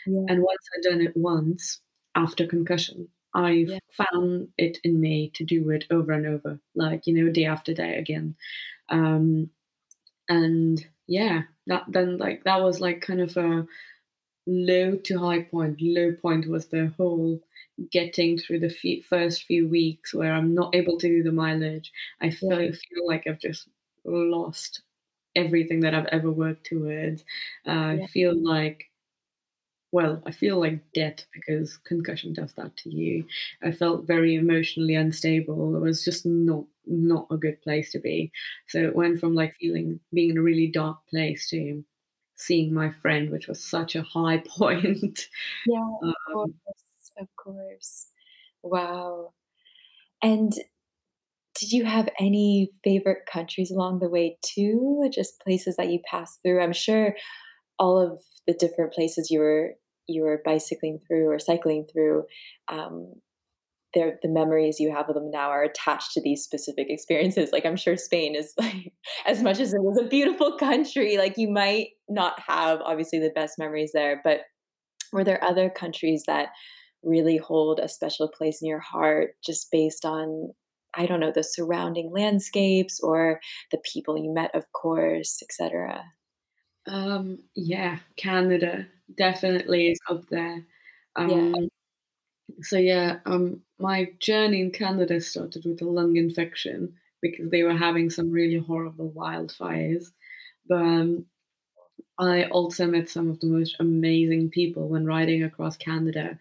Yeah. 0.05 0.27
And 0.27 0.41
once 0.43 0.61
I'd 0.77 0.89
done 0.89 1.01
it 1.01 1.15
once 1.17 1.81
after 2.15 2.47
concussion, 2.47 3.09
I 3.33 3.67
Yeah. 3.67 3.79
found 3.91 4.49
it 4.57 4.79
in 4.83 4.99
me 4.99 5.31
to 5.35 5.43
do 5.43 5.69
it 5.71 5.85
over 5.91 6.11
and 6.13 6.25
over, 6.25 6.59
like 6.75 7.07
you 7.07 7.13
know, 7.13 7.31
day 7.31 7.45
after 7.45 7.73
day 7.73 7.97
again. 7.97 8.35
Um, 8.89 9.49
and 10.29 10.85
yeah, 11.07 11.43
that 11.67 11.83
then 11.87 12.17
like 12.17 12.43
that 12.43 12.61
was 12.61 12.81
like 12.81 13.01
kind 13.01 13.21
of 13.21 13.35
a 13.37 13.65
low 14.47 14.95
to 14.97 15.19
high 15.19 15.43
point. 15.43 15.81
Low 15.81 16.13
point 16.13 16.47
was 16.47 16.67
the 16.69 16.93
whole 16.97 17.41
getting 17.91 18.37
through 18.39 18.59
the 18.61 18.69
fe- 18.69 19.01
first 19.01 19.43
few 19.43 19.67
weeks 19.67 20.13
where 20.13 20.33
I'm 20.33 20.55
not 20.55 20.75
able 20.75 20.97
to 20.99 21.07
do 21.07 21.23
the 21.23 21.31
mileage. 21.31 21.91
I 22.21 22.31
feel, 22.31 22.57
Yeah. 22.59 22.71
feel 22.73 23.07
like 23.07 23.27
I've 23.27 23.39
just 23.39 23.69
lost 24.05 24.81
everything 25.35 25.81
that 25.81 25.93
I've 25.95 26.07
ever 26.07 26.31
worked 26.31 26.65
towards. 26.67 27.23
Uh, 27.67 27.97
I 28.01 28.01
feel 28.13 28.35
like, 28.41 28.91
well, 29.91 30.21
I 30.25 30.31
feel 30.31 30.59
like 30.59 30.91
death 30.93 31.25
because 31.33 31.77
concussion 31.77 32.33
does 32.33 32.53
that 32.53 32.75
to 32.77 32.89
you. 32.89 33.25
I 33.63 33.71
felt 33.71 34.05
very 34.05 34.35
emotionally 34.35 34.95
unstable. 34.95 35.75
It 35.75 35.79
was 35.79 36.03
just 36.03 36.25
not 36.25 36.65
not 36.85 37.27
a 37.31 37.37
good 37.37 37.61
place 37.61 37.91
to 37.91 37.99
be. 37.99 38.31
So 38.67 38.79
it 38.79 38.95
went 38.95 39.19
from 39.19 39.33
like 39.33 39.55
feeling 39.55 39.99
being 40.13 40.31
in 40.31 40.37
a 40.37 40.41
really 40.41 40.67
dark 40.67 41.05
place 41.07 41.49
to 41.49 41.83
seeing 42.37 42.73
my 42.73 42.91
friend, 42.91 43.29
which 43.31 43.47
was 43.47 43.63
such 43.63 43.95
a 43.95 44.03
high 44.03 44.39
point. 44.47 45.29
Yeah, 45.65 45.97
of 46.07 46.15
course, 46.31 46.49
Um, 46.49 46.87
of 47.17 47.27
course. 47.35 48.11
Wow. 48.63 49.33
And 50.23 50.53
did 51.59 51.71
you 51.71 51.85
have 51.85 52.09
any 52.19 52.71
favorite 52.83 53.25
countries 53.31 53.71
along 53.71 53.99
the 53.99 54.09
way 54.09 54.37
too? 54.43 55.09
Just 55.11 55.39
places 55.41 55.75
that 55.77 55.89
you 55.89 55.99
passed 56.09 56.39
through? 56.43 56.61
I'm 56.61 56.73
sure 56.73 57.15
all 57.79 57.99
of 57.99 58.21
the 58.47 58.53
different 58.53 58.93
places 58.93 59.31
you 59.31 59.39
were 59.41 59.75
you 60.07 60.23
were 60.23 60.41
bicycling 60.45 60.99
through 61.07 61.29
or 61.29 61.39
cycling 61.39 61.87
through, 61.91 62.25
um, 62.69 63.13
the 64.21 64.29
memories 64.29 64.79
you 64.79 64.93
have 64.93 65.09
of 65.09 65.15
them 65.15 65.31
now 65.31 65.49
are 65.49 65.63
attached 65.63 66.13
to 66.13 66.21
these 66.21 66.43
specific 66.43 66.87
experiences. 66.89 67.51
Like, 67.51 67.65
I'm 67.65 67.75
sure 67.75 67.97
Spain 67.97 68.35
is 68.35 68.53
like 68.57 68.93
as 69.25 69.41
much 69.43 69.59
as 69.59 69.73
it 69.73 69.81
was 69.81 69.97
a 69.99 70.07
beautiful 70.07 70.57
country, 70.57 71.17
like, 71.17 71.37
you 71.37 71.49
might 71.49 71.89
not 72.09 72.39
have 72.47 72.81
obviously 72.81 73.19
the 73.19 73.31
best 73.35 73.57
memories 73.59 73.91
there, 73.93 74.21
but 74.23 74.41
Were 75.13 75.23
there 75.23 75.43
other 75.43 75.69
countries 75.69 76.23
that 76.27 76.49
really 77.03 77.37
hold 77.37 77.79
a 77.79 77.87
special 77.89 78.27
place 78.29 78.61
in 78.61 78.67
your 78.67 78.79
heart 78.79 79.35
just 79.45 79.71
based 79.71 80.05
on, 80.05 80.53
I 80.95 81.05
don't 81.05 81.19
know, 81.19 81.31
the 81.33 81.43
surrounding 81.43 82.11
landscapes 82.11 82.99
or 83.01 83.39
the 83.71 83.79
people 83.79 84.17
you 84.17 84.33
met, 84.33 84.53
of 84.55 84.71
course, 84.73 85.41
etc. 85.43 86.03
Um, 86.87 87.39
yeah, 87.55 87.99
Canada 88.17 88.87
definitely 89.17 89.91
is 89.91 89.99
up 90.09 90.23
there. 90.29 90.65
Yeah. 91.17 91.51
So 92.61 92.77
yeah, 92.77 93.19
um, 93.25 93.61
my 93.79 94.11
journey 94.19 94.61
in 94.61 94.71
Canada 94.71 95.19
started 95.21 95.65
with 95.65 95.81
a 95.81 95.85
lung 95.85 96.15
infection 96.17 96.93
because 97.21 97.49
they 97.49 97.63
were 97.63 97.75
having 97.75 98.09
some 98.09 98.31
really 98.31 98.57
horrible 98.57 99.11
wildfires. 99.11 100.11
But 100.67 100.81
um, 100.81 101.25
I 102.19 102.45
also 102.45 102.87
met 102.87 103.09
some 103.09 103.29
of 103.29 103.39
the 103.39 103.47
most 103.47 103.75
amazing 103.79 104.49
people 104.51 104.89
when 104.89 105.05
riding 105.05 105.43
across 105.43 105.77
Canada. 105.77 106.39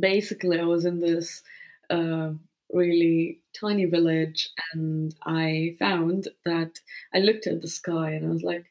Basically, 0.00 0.60
I 0.60 0.64
was 0.64 0.84
in 0.84 1.00
this 1.00 1.42
uh, 1.90 2.32
really 2.72 3.40
tiny 3.58 3.86
village, 3.86 4.50
and 4.72 5.14
I 5.24 5.76
found 5.78 6.28
that 6.44 6.80
I 7.14 7.20
looked 7.20 7.46
at 7.46 7.62
the 7.62 7.68
sky 7.68 8.12
and 8.12 8.26
I 8.26 8.30
was 8.30 8.42
like, 8.42 8.66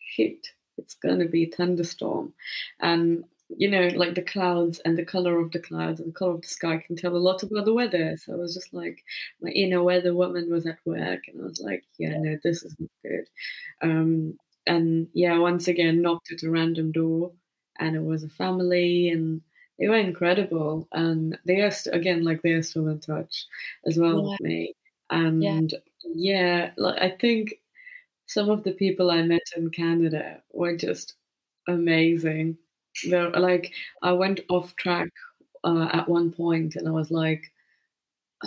"Shit, 0.00 0.48
it's 0.78 0.94
gonna 0.94 1.26
be 1.28 1.44
a 1.44 1.50
thunderstorm," 1.50 2.34
and 2.80 3.24
you 3.56 3.70
know, 3.70 3.88
like 3.96 4.14
the 4.14 4.22
clouds 4.22 4.80
and 4.84 4.96
the 4.98 5.04
color 5.04 5.38
of 5.38 5.50
the 5.52 5.58
clouds 5.60 6.00
and 6.00 6.08
the 6.10 6.12
color 6.18 6.32
of 6.34 6.42
the 6.42 6.48
sky 6.48 6.78
can 6.86 6.96
tell 6.96 7.16
a 7.16 7.18
lot 7.18 7.42
about 7.42 7.64
the 7.66 7.74
weather. 7.74 8.16
So 8.16 8.32
I 8.32 8.36
was 8.36 8.54
just 8.54 8.72
like, 8.74 9.02
my 9.40 9.50
inner 9.50 9.82
weather 9.82 10.14
woman 10.14 10.50
was 10.50 10.66
at 10.66 10.78
work, 10.86 11.22
and 11.28 11.40
I 11.40 11.44
was 11.44 11.60
like, 11.60 11.84
yeah, 11.98 12.16
no, 12.18 12.38
this 12.42 12.62
is 12.62 12.74
not 12.78 12.90
good. 13.02 13.28
Um, 13.82 14.38
and 14.66 15.08
yeah, 15.14 15.38
once 15.38 15.68
again, 15.68 16.02
knocked 16.02 16.32
at 16.32 16.42
a 16.44 16.50
random 16.50 16.92
door, 16.92 17.32
and 17.78 17.96
it 17.96 18.02
was 18.04 18.22
a 18.24 18.28
family, 18.30 19.08
and 19.10 19.42
they 19.78 19.88
were 19.88 19.96
incredible. 19.96 20.88
And 20.92 21.38
they 21.46 21.60
are 21.62 21.70
st- 21.70 21.94
again, 21.96 22.24
like 22.24 22.42
they 22.42 22.52
are 22.52 22.62
still 22.62 22.88
in 22.88 23.00
touch 23.00 23.46
as 23.86 23.98
well 23.98 24.22
Yeah. 24.22 24.22
with 24.22 24.40
me. 24.40 24.74
Yeah. 25.38 25.52
And 25.54 25.74
yeah, 26.04 26.72
like 26.76 27.00
I 27.02 27.10
think 27.10 27.54
some 28.26 28.50
of 28.50 28.64
the 28.64 28.72
people 28.72 29.10
I 29.10 29.22
met 29.22 29.42
in 29.56 29.70
Canada 29.70 30.42
were 30.52 30.76
just 30.76 31.14
amazing. 31.68 32.58
They're 33.08 33.30
like 33.30 33.72
I 34.02 34.12
went 34.12 34.40
off 34.48 34.74
track 34.76 35.10
uh, 35.64 35.88
at 35.92 36.08
one 36.08 36.32
point, 36.32 36.76
and 36.76 36.88
I 36.88 36.92
was 36.92 37.10
like, 37.10 37.52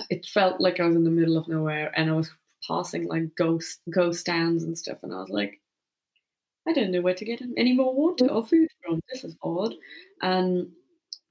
it 0.09 0.25
felt 0.25 0.59
like 0.59 0.79
I 0.79 0.85
was 0.85 0.95
in 0.95 1.03
the 1.03 1.09
middle 1.09 1.37
of 1.37 1.47
nowhere, 1.47 1.91
and 1.97 2.09
I 2.09 2.13
was 2.13 2.31
passing 2.67 3.07
like 3.07 3.35
ghost 3.35 3.81
ghost 3.89 4.21
stands 4.21 4.63
and 4.63 4.77
stuff, 4.77 5.03
and 5.03 5.13
I 5.13 5.17
was 5.19 5.29
like, 5.29 5.59
I 6.67 6.73
don't 6.73 6.91
know 6.91 7.01
where 7.01 7.13
to 7.13 7.25
get 7.25 7.41
any 7.57 7.73
more 7.73 7.93
water 7.93 8.27
or 8.29 8.45
food 8.45 8.69
from. 8.81 9.01
This 9.11 9.23
is 9.23 9.35
odd. 9.43 9.75
And 10.21 10.71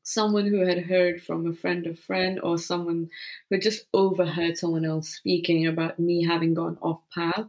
someone 0.05 0.47
who 0.47 0.61
had 0.67 0.85
heard 0.85 1.23
from 1.23 1.47
a 1.49 1.55
friend 1.55 1.87
of 1.87 1.99
friend 1.99 2.41
or 2.43 2.59
someone 2.59 3.11
who 3.51 3.59
just 3.59 3.87
overheard 3.95 4.59
someone 4.59 4.85
else 4.85 5.09
speaking 5.09 5.67
about 5.67 5.99
me 5.99 6.25
having 6.25 6.55
gone 6.55 6.79
off 6.83 7.03
path 7.15 7.49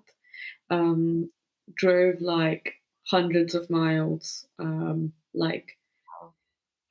um, 0.70 1.30
drove 1.76 2.22
like 2.22 2.76
hundreds 3.08 3.56
of 3.56 3.70
miles 3.70 4.48
um, 4.60 5.14
like 5.38 5.78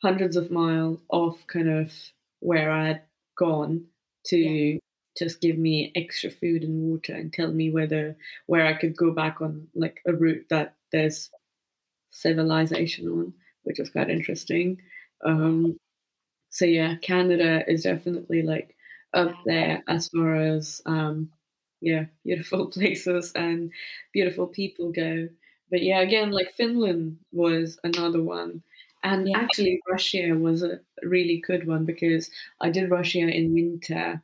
hundreds 0.02 0.36
of 0.36 0.50
miles 0.50 1.00
off 1.08 1.46
kind 1.46 1.68
of 1.68 1.92
where 2.40 2.70
i 2.70 2.88
had 2.88 3.02
gone 3.36 3.84
Yeah. 4.32 4.50
to 4.74 4.78
just 5.16 5.40
give 5.40 5.56
me 5.58 5.92
extra 5.94 6.30
food 6.30 6.62
and 6.64 6.90
water 6.90 7.14
and 7.14 7.32
tell 7.32 7.52
me 7.52 7.70
whether 7.70 8.16
where 8.46 8.66
i 8.66 8.74
could 8.74 8.96
go 8.96 9.10
back 9.12 9.40
on 9.40 9.68
like 9.74 10.00
a 10.06 10.12
route 10.12 10.46
that 10.50 10.76
there's 10.92 11.30
civilization 12.10 13.08
on 13.08 13.34
which 13.64 13.78
was 13.80 13.90
quite 13.90 14.10
interesting 14.10 14.80
um, 15.24 15.78
so 16.50 16.64
yeah, 16.64 16.96
Canada 17.02 17.64
is 17.70 17.82
definitely 17.82 18.42
like 18.42 18.76
up 19.12 19.34
there 19.44 19.82
as 19.88 20.08
far 20.08 20.34
as 20.34 20.80
um, 20.86 21.30
yeah, 21.80 22.06
beautiful 22.24 22.66
places 22.66 23.32
and 23.34 23.72
beautiful 24.12 24.46
people 24.46 24.92
go. 24.92 25.28
But 25.74 25.82
yeah, 25.82 26.00
again, 26.00 26.30
like 26.30 26.52
Finland 26.52 27.18
was 27.32 27.80
another 27.84 28.22
one. 28.22 28.62
And 29.02 29.28
Yeah. 29.28 29.40
actually, 29.42 29.80
Russia 29.90 30.34
was 30.34 30.62
a 30.62 30.80
really 31.02 31.38
good 31.48 31.66
one 31.66 31.84
because 31.84 32.30
I 32.60 32.70
did 32.70 32.90
Russia 32.90 33.28
in 33.28 33.52
winter 33.52 34.22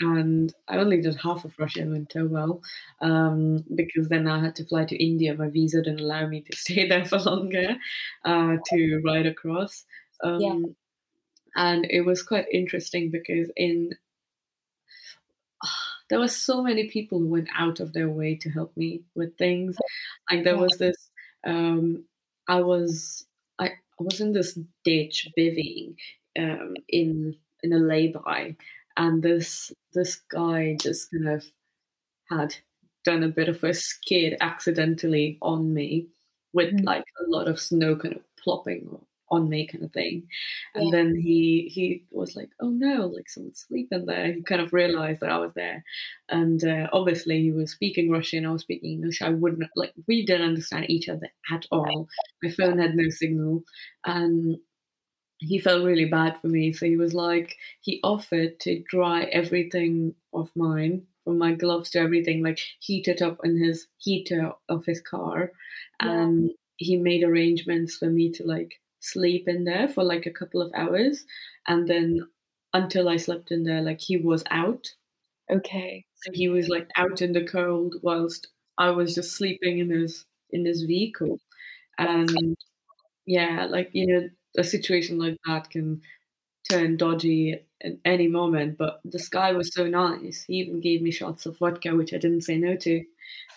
and 0.00 0.54
I 0.68 0.78
only 0.78 1.00
did 1.00 1.16
half 1.16 1.44
of 1.44 1.58
Russia 1.58 1.82
in 1.82 1.92
winter 1.92 2.26
well 2.26 2.62
um, 3.02 3.64
because 3.74 4.08
then 4.08 4.26
I 4.28 4.40
had 4.40 4.56
to 4.56 4.64
fly 4.66 4.84
to 4.86 5.04
India. 5.04 5.34
My 5.34 5.50
visa 5.50 5.82
didn't 5.82 6.00
allow 6.00 6.26
me 6.26 6.42
to 6.42 6.56
stay 6.64 6.88
there 6.88 7.04
for 7.06 7.18
longer 7.18 7.76
uh, 8.24 8.56
to 8.66 9.02
ride 9.04 9.26
across. 9.26 9.86
Yeah. 10.36 10.54
Um, 10.54 10.76
and 11.56 11.86
it 11.90 12.02
was 12.02 12.22
quite 12.22 12.46
interesting 12.52 13.10
because 13.10 13.50
in 13.56 13.92
there 16.08 16.18
were 16.18 16.28
so 16.28 16.62
many 16.62 16.88
people 16.88 17.18
who 17.18 17.28
went 17.28 17.48
out 17.54 17.80
of 17.80 17.92
their 17.92 18.08
way 18.08 18.34
to 18.36 18.50
help 18.50 18.76
me 18.76 19.02
with 19.14 19.36
things. 19.38 19.76
Like 20.30 20.44
there 20.44 20.58
was 20.58 20.76
this, 20.78 21.10
um, 21.46 22.04
I 22.48 22.60
was 22.62 23.26
I, 23.58 23.66
I 23.68 24.02
was 24.02 24.20
in 24.20 24.32
this 24.32 24.58
ditch 24.84 25.28
bivvying 25.38 25.96
um, 26.38 26.74
in 26.88 27.36
in 27.62 27.72
a 27.72 27.78
lay-by, 27.78 28.56
and 28.96 29.22
this 29.22 29.72
this 29.92 30.16
guy 30.30 30.76
just 30.80 31.10
kind 31.10 31.28
of 31.28 31.44
had 32.30 32.56
done 33.04 33.22
a 33.22 33.28
bit 33.28 33.48
of 33.48 33.62
a 33.64 33.74
skid 33.74 34.36
accidentally 34.40 35.38
on 35.42 35.74
me 35.74 36.08
with 36.52 36.74
Mhm. 36.74 36.84
like 36.84 37.04
a 37.20 37.30
lot 37.30 37.48
of 37.48 37.60
snow 37.60 37.96
kind 37.96 38.16
of 38.16 38.24
plopping 38.36 39.04
on 39.30 39.48
me 39.48 39.66
kind 39.66 39.84
of 39.84 39.92
thing 39.92 40.26
and 40.74 40.86
Yeah. 40.86 40.90
then 40.90 41.14
he 41.14 41.70
he 41.72 42.04
was 42.10 42.34
like 42.36 42.50
oh 42.60 42.68
no 42.70 43.06
like 43.06 43.28
someone's 43.28 43.64
sleeping 43.68 44.06
there 44.06 44.32
he 44.32 44.42
kind 44.42 44.60
of 44.60 44.72
realized 44.72 45.20
that 45.20 45.30
i 45.30 45.38
was 45.38 45.52
there 45.54 45.84
and 46.28 46.62
uh, 46.64 46.88
obviously 46.92 47.40
he 47.42 47.52
was 47.52 47.70
speaking 47.72 48.10
russian 48.10 48.44
i 48.46 48.50
was 48.50 48.62
speaking 48.62 48.92
english 48.92 49.22
i 49.22 49.28
wouldn't 49.30 49.62
like 49.76 49.92
we 50.08 50.24
didn't 50.26 50.48
understand 50.48 50.90
each 50.90 51.08
other 51.08 51.28
at 51.52 51.66
all 51.70 52.08
my 52.42 52.50
phone 52.50 52.78
had 52.78 52.94
no 52.94 53.08
signal 53.10 53.62
and 54.04 54.58
he 55.38 55.58
felt 55.58 55.84
really 55.84 56.04
bad 56.04 56.38
for 56.40 56.48
me. 56.48 56.72
So 56.72 56.86
he 56.86 56.96
was 56.96 57.14
like, 57.14 57.56
he 57.80 58.00
offered 58.04 58.60
to 58.60 58.82
dry 58.88 59.22
everything 59.24 60.14
of 60.34 60.50
mine, 60.54 61.06
from 61.24 61.38
my 61.38 61.54
gloves 61.54 61.90
to 61.90 61.98
everything, 62.00 62.42
like 62.42 62.60
heat 62.80 63.08
it 63.08 63.22
up 63.22 63.38
in 63.44 63.56
his 63.56 63.86
heater 63.98 64.52
of 64.68 64.84
his 64.84 65.00
car. 65.00 65.52
Yeah. 66.00 66.24
And 66.24 66.50
he 66.76 66.96
made 66.96 67.22
arrangements 67.24 67.96
for 67.96 68.06
me 68.10 68.30
to 68.32 68.44
like 68.46 68.79
sleep 69.00 69.48
in 69.48 69.64
there 69.64 69.88
for 69.88 70.04
like 70.04 70.26
a 70.26 70.30
couple 70.30 70.62
of 70.62 70.72
hours. 70.74 71.24
And 71.66 71.88
then 71.88 72.28
until 72.72 73.08
I 73.08 73.16
slept 73.16 73.50
in 73.50 73.64
there, 73.64 73.82
like 73.82 74.00
he 74.00 74.16
was 74.16 74.44
out. 74.50 74.86
Okay. 75.50 76.04
So 76.14 76.32
he 76.34 76.48
was 76.48 76.68
like 76.68 76.88
out 76.96 77.22
in 77.22 77.32
the 77.32 77.44
cold 77.44 77.96
whilst 78.02 78.48
I 78.78 78.90
was 78.90 79.14
just 79.14 79.32
sleeping 79.32 79.78
in 79.78 79.90
his 79.90 80.26
in 80.50 80.64
his 80.64 80.82
vehicle. 80.82 81.38
And 81.98 82.56
yeah, 83.26 83.66
like 83.70 83.90
you 83.92 84.06
know, 84.06 84.28
a 84.58 84.64
situation 84.64 85.18
like 85.18 85.36
that 85.46 85.70
can 85.70 86.02
turn 86.70 86.96
dodgy 86.96 87.60
at 87.84 87.92
any 88.04 88.28
moment. 88.28 88.78
But 88.78 89.00
this 89.04 89.28
guy 89.28 89.52
was 89.52 89.72
so 89.74 89.86
nice. 89.86 90.44
He 90.46 90.54
even 90.54 90.80
gave 90.80 91.02
me 91.02 91.10
shots 91.10 91.46
of 91.46 91.58
vodka, 91.58 91.94
which 91.96 92.14
I 92.14 92.18
didn't 92.18 92.42
say 92.42 92.56
no 92.58 92.76
to. 92.76 93.04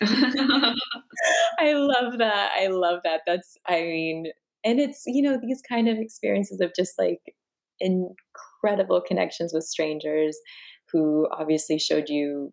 I 1.58 1.72
love 1.74 2.18
that. 2.18 2.52
I 2.58 2.68
love 2.68 3.00
that. 3.04 3.22
That's 3.26 3.58
I 3.66 3.82
mean, 3.82 4.32
and 4.64 4.80
it's, 4.80 5.02
you 5.06 5.22
know, 5.22 5.38
these 5.40 5.62
kind 5.62 5.88
of 5.88 5.98
experiences 5.98 6.60
of 6.60 6.72
just 6.74 6.98
like 6.98 7.20
incredible 7.80 9.00
connections 9.00 9.52
with 9.52 9.64
strangers 9.64 10.38
who 10.92 11.28
obviously 11.32 11.78
showed 11.78 12.08
you 12.08 12.52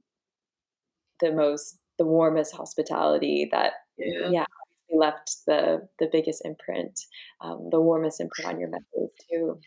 the 1.20 1.32
most 1.32 1.78
the 1.98 2.06
warmest 2.06 2.56
hospitality 2.56 3.48
that 3.52 3.74
yeah. 3.98 4.30
yeah, 4.32 4.46
obviously 4.64 4.98
left 4.98 5.36
the 5.46 5.88
the 6.00 6.10
biggest 6.12 6.44
imprint, 6.44 7.00
um, 7.42 7.70
the 7.72 7.80
warmest 7.80 8.20
imprint 8.20 8.54
on 8.54 8.60
your 8.60 8.70
memories 8.70 9.12
too. 9.30 9.60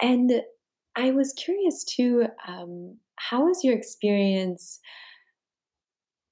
And 0.00 0.42
I 0.96 1.10
was 1.10 1.34
curious 1.34 1.84
too, 1.84 2.26
um, 2.48 2.96
how 3.16 3.44
was 3.44 3.62
your 3.62 3.74
experience 3.74 4.80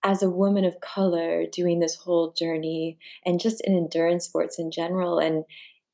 as 0.09 0.23
a 0.23 0.31
woman 0.31 0.65
of 0.65 0.81
color 0.81 1.45
doing 1.53 1.81
this 1.81 1.97
whole 1.97 2.33
journey 2.33 2.99
and 3.27 3.39
just 3.39 3.61
in 3.61 3.77
endurance 3.77 4.25
sports 4.25 4.59
in 4.59 4.71
general? 4.71 5.19
And 5.19 5.45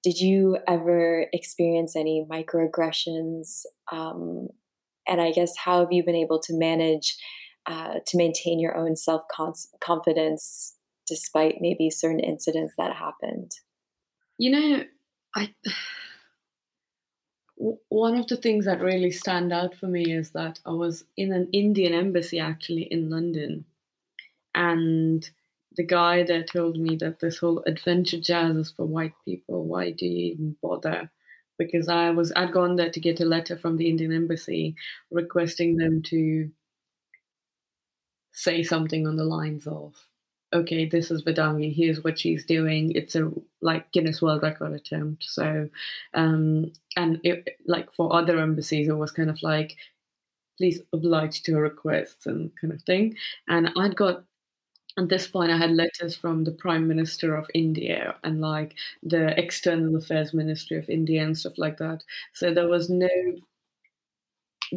did 0.04 0.20
you 0.20 0.56
ever 0.68 1.26
experience 1.32 1.96
any 1.96 2.24
microaggressions? 2.30 3.64
Um, 3.90 4.50
and 5.08 5.20
I 5.20 5.32
guess 5.32 5.56
how 5.56 5.80
have 5.80 5.90
you 5.90 6.04
been 6.04 6.14
able 6.14 6.38
to 6.42 6.56
manage 6.56 7.16
uh, 7.66 7.94
to 8.06 8.16
maintain 8.16 8.60
your 8.60 8.76
own 8.76 8.94
self 8.94 9.22
confidence 9.82 10.76
despite 11.08 11.56
maybe 11.60 11.90
certain 11.90 12.20
incidents 12.20 12.74
that 12.78 12.94
happened? 12.94 13.50
You 14.38 14.50
know, 14.50 14.84
i 15.34 15.52
one 17.88 18.16
of 18.16 18.26
the 18.26 18.36
things 18.36 18.64
that 18.66 18.80
really 18.80 19.10
stand 19.10 19.52
out 19.52 19.74
for 19.74 19.86
me 19.86 20.12
is 20.12 20.30
that 20.32 20.60
I 20.66 20.70
was 20.70 21.04
in 21.16 21.32
an 21.32 21.48
Indian 21.52 21.94
embassy 21.94 22.38
actually 22.38 22.82
in 22.82 23.10
London, 23.10 23.64
and 24.54 25.28
the 25.76 25.84
guy 25.84 26.22
there 26.22 26.44
told 26.44 26.78
me 26.78 26.96
that 26.96 27.20
this 27.20 27.38
whole 27.38 27.62
adventure 27.66 28.20
jazz 28.20 28.56
is 28.56 28.70
for 28.70 28.86
white 28.86 29.14
people. 29.24 29.64
Why 29.66 29.90
do 29.90 30.06
you 30.06 30.32
even 30.34 30.56
bother? 30.62 31.10
Because 31.58 31.88
I 31.88 32.10
was 32.10 32.32
I'd 32.36 32.52
gone 32.52 32.76
there 32.76 32.90
to 32.90 33.00
get 33.00 33.20
a 33.20 33.24
letter 33.24 33.56
from 33.56 33.76
the 33.76 33.88
Indian 33.88 34.12
embassy 34.12 34.76
requesting 35.10 35.76
them 35.76 36.02
to 36.04 36.50
say 38.32 38.62
something 38.62 39.06
on 39.06 39.16
the 39.16 39.24
lines 39.24 39.66
of, 39.66 39.94
"Okay, 40.52 40.86
this 40.86 41.10
is 41.10 41.22
Vedangi. 41.22 41.72
Here's 41.74 42.02
what 42.04 42.18
she's 42.18 42.44
doing. 42.44 42.92
It's 42.92 43.14
a 43.14 43.30
like 43.60 43.90
Guinness 43.92 44.20
World 44.22 44.42
Record 44.42 44.72
attempt." 44.72 45.24
So, 45.24 45.68
um, 46.14 46.72
and 46.96 47.20
it, 47.24 47.58
like 47.66 47.92
for 47.92 48.14
other 48.14 48.38
embassies, 48.38 48.88
it 48.88 48.92
was 48.94 49.12
kind 49.12 49.30
of 49.30 49.42
like, 49.42 49.76
"Please 50.58 50.80
oblige 50.92 51.42
to 51.44 51.54
her 51.54 51.62
requests" 51.62 52.26
and 52.26 52.52
kind 52.60 52.72
of 52.72 52.82
thing. 52.84 53.16
And 53.48 53.70
I'd 53.76 53.96
got 53.96 54.24
at 54.98 55.08
this 55.08 55.26
point 55.26 55.50
i 55.50 55.56
had 55.56 55.72
letters 55.72 56.16
from 56.16 56.44
the 56.44 56.52
prime 56.52 56.86
minister 56.88 57.34
of 57.36 57.50
india 57.54 58.14
and 58.24 58.40
like 58.40 58.74
the 59.02 59.38
external 59.38 59.96
affairs 59.96 60.32
ministry 60.34 60.76
of 60.78 60.88
india 60.88 61.22
and 61.22 61.36
stuff 61.38 61.58
like 61.58 61.78
that. 61.78 62.02
So 62.32 62.52
there 62.54 62.68
was 62.68 62.88
no 62.90 63.08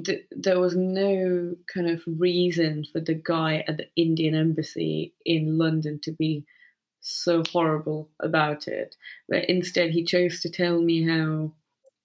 th- 0.05 0.26
there 0.32 0.59
was 0.59 0.76
no 0.76 1.55
kind 1.74 1.89
of 1.89 2.01
reason 2.07 2.86
for 2.91 2.99
the 2.99 3.13
guy 3.15 3.63
at 3.68 3.78
the 3.78 3.88
indian 3.95 4.36
embassy 4.36 5.13
in 5.26 5.57
london 5.57 5.99
to 5.99 6.11
be 6.11 6.43
so 7.01 7.43
horrible 7.51 8.09
about 8.22 8.68
it. 8.68 8.95
But 9.30 9.49
instead 9.49 9.91
he 9.91 10.03
chose 10.05 10.41
to 10.41 10.49
tell 10.51 10.82
me 10.82 11.03
how 11.07 11.53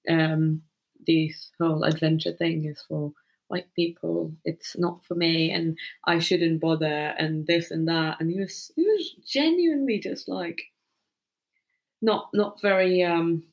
um, 0.09 0.63
this 1.07 1.51
whole 1.61 1.85
adventure 1.85 2.33
thing 2.33 2.67
is 2.67 2.83
for 2.89 3.13
white 3.53 3.73
people. 3.77 4.33
It's 4.45 4.79
not 4.79 5.05
for 5.05 5.15
me, 5.15 5.51
and 5.51 5.79
I 6.07 6.19
shouldn't 6.19 6.61
bother, 6.61 7.15
and 7.19 7.47
this 7.47 7.71
and 7.71 7.87
that. 7.89 8.17
And 8.19 8.31
he 8.31 8.41
was 8.41 8.73
he 8.75 8.83
was 8.83 9.15
genuinely 9.27 9.99
just 10.01 10.29
like 10.29 10.63
not 12.01 12.31
not 12.33 12.61
very 12.61 13.05
um 13.05 13.45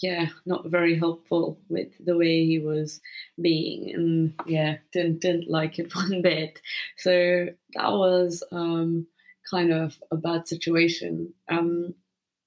yeah 0.00 0.28
not 0.46 0.66
very 0.66 0.96
helpful 0.96 1.58
with 1.68 1.88
the 2.04 2.16
way 2.16 2.44
he 2.44 2.58
was 2.58 3.00
being 3.40 3.92
and 3.94 4.34
yeah 4.46 4.76
didn't 4.92 5.20
didn't 5.20 5.50
like 5.50 5.78
it 5.78 5.94
one 5.94 6.22
bit 6.22 6.60
so 6.96 7.48
that 7.74 7.92
was 7.92 8.44
um 8.52 9.06
kind 9.50 9.72
of 9.72 9.96
a 10.12 10.16
bad 10.16 10.46
situation 10.46 11.32
um 11.48 11.94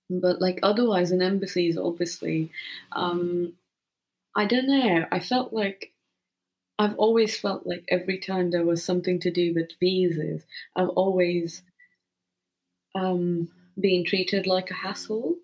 but 0.09 0.39
like 0.39 0.59
otherwise 0.63 1.11
in 1.11 1.21
embassies 1.21 1.77
obviously 1.77 2.51
um 2.93 3.51
i 4.35 4.45
don't 4.45 4.67
know 4.67 5.05
i 5.11 5.19
felt 5.19 5.51
like 5.51 5.91
I've 6.81 6.97
always 6.97 7.39
felt 7.39 7.65
like 7.65 7.85
every 7.87 8.17
time 8.17 8.51
there 8.51 8.65
was 8.65 8.83
something 8.83 9.19
to 9.21 9.31
do 9.31 9.53
with 9.53 9.79
visas, 9.79 10.43
I've 10.75 10.89
always 10.89 11.63
um, 12.95 13.49
been 13.79 14.03
treated 14.05 14.47
like 14.47 14.71
a 14.71 14.75
hassle. 14.75 15.35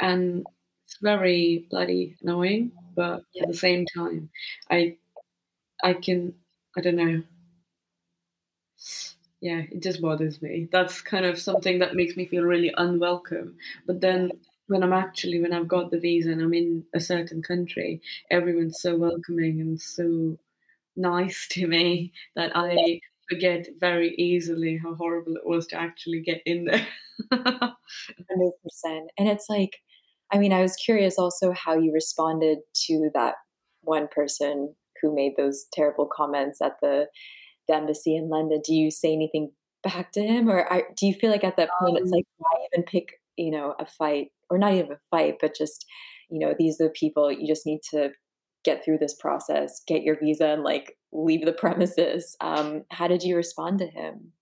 And 0.00 0.46
it's 0.84 0.98
very 0.98 1.66
bloody 1.70 2.16
annoying, 2.22 2.72
but 2.94 3.22
at 3.40 3.48
the 3.48 3.54
same 3.54 3.86
time, 3.86 4.30
I 4.70 4.96
I 5.84 5.94
can 5.94 6.34
I 6.76 6.82
don't 6.82 6.96
know. 6.96 7.22
Yeah, 9.40 9.62
it 9.70 9.82
just 9.82 10.00
bothers 10.00 10.40
me. 10.40 10.68
That's 10.72 11.00
kind 11.02 11.26
of 11.26 11.38
something 11.38 11.78
that 11.80 11.94
makes 11.94 12.16
me 12.16 12.26
feel 12.26 12.44
really 12.44 12.72
unwelcome. 12.76 13.56
But 13.86 14.00
then 14.00 14.30
when 14.68 14.82
I'm 14.82 14.92
actually 14.92 15.40
when 15.40 15.52
I've 15.52 15.68
got 15.68 15.90
the 15.90 15.98
visa 15.98 16.30
and 16.30 16.42
I'm 16.42 16.54
in 16.54 16.84
a 16.94 17.00
certain 17.00 17.42
country, 17.42 18.00
everyone's 18.30 18.80
so 18.80 18.96
welcoming 18.96 19.60
and 19.60 19.80
so 19.80 20.38
nice 20.96 21.46
to 21.52 21.66
me 21.66 22.12
that 22.36 22.52
I 22.54 23.00
forget 23.30 23.66
very 23.80 24.14
easily 24.16 24.78
how 24.82 24.94
horrible 24.94 25.36
it 25.36 25.46
was 25.46 25.66
to 25.68 25.80
actually 25.80 26.20
get 26.20 26.42
in 26.46 26.66
there. 26.66 26.86
100%. 27.32 27.72
And 29.18 29.28
it's 29.28 29.48
like, 29.48 29.76
I 30.32 30.38
mean, 30.38 30.52
I 30.52 30.62
was 30.62 30.76
curious 30.76 31.18
also 31.18 31.52
how 31.52 31.78
you 31.78 31.92
responded 31.92 32.58
to 32.86 33.10
that 33.14 33.34
one 33.82 34.08
person 34.08 34.74
who 35.00 35.14
made 35.14 35.34
those 35.36 35.66
terrible 35.72 36.06
comments 36.06 36.60
at 36.60 36.76
the, 36.80 37.06
the 37.68 37.74
embassy 37.74 38.16
in 38.16 38.28
London. 38.28 38.60
Do 38.64 38.74
you 38.74 38.90
say 38.90 39.12
anything 39.12 39.52
back 39.82 40.12
to 40.12 40.22
him, 40.22 40.48
or 40.48 40.70
I, 40.72 40.84
do 40.96 41.06
you 41.06 41.14
feel 41.14 41.30
like 41.30 41.44
at 41.44 41.56
that 41.56 41.70
point 41.78 41.98
um, 41.98 42.02
it's 42.02 42.10
like 42.10 42.24
why 42.38 42.50
even 42.72 42.84
pick 42.84 43.20
you 43.36 43.50
know 43.50 43.74
a 43.78 43.86
fight, 43.86 44.28
or 44.50 44.58
not 44.58 44.74
even 44.74 44.92
a 44.92 44.98
fight, 45.10 45.36
but 45.40 45.56
just 45.56 45.86
you 46.30 46.38
know 46.38 46.54
these 46.58 46.80
are 46.80 46.84
the 46.84 46.90
people 46.90 47.30
you 47.30 47.46
just 47.46 47.66
need 47.66 47.80
to 47.90 48.12
get 48.64 48.84
through 48.84 48.98
this 48.98 49.14
process, 49.14 49.82
get 49.86 50.02
your 50.02 50.18
visa, 50.18 50.46
and 50.46 50.62
like 50.62 50.96
leave 51.12 51.44
the 51.44 51.52
premises. 51.64 52.36
Um, 52.40 52.84
how 52.90 53.08
did 53.08 53.22
you 53.22 53.36
respond 53.36 53.78
to 53.78 53.86
him? 53.86 54.32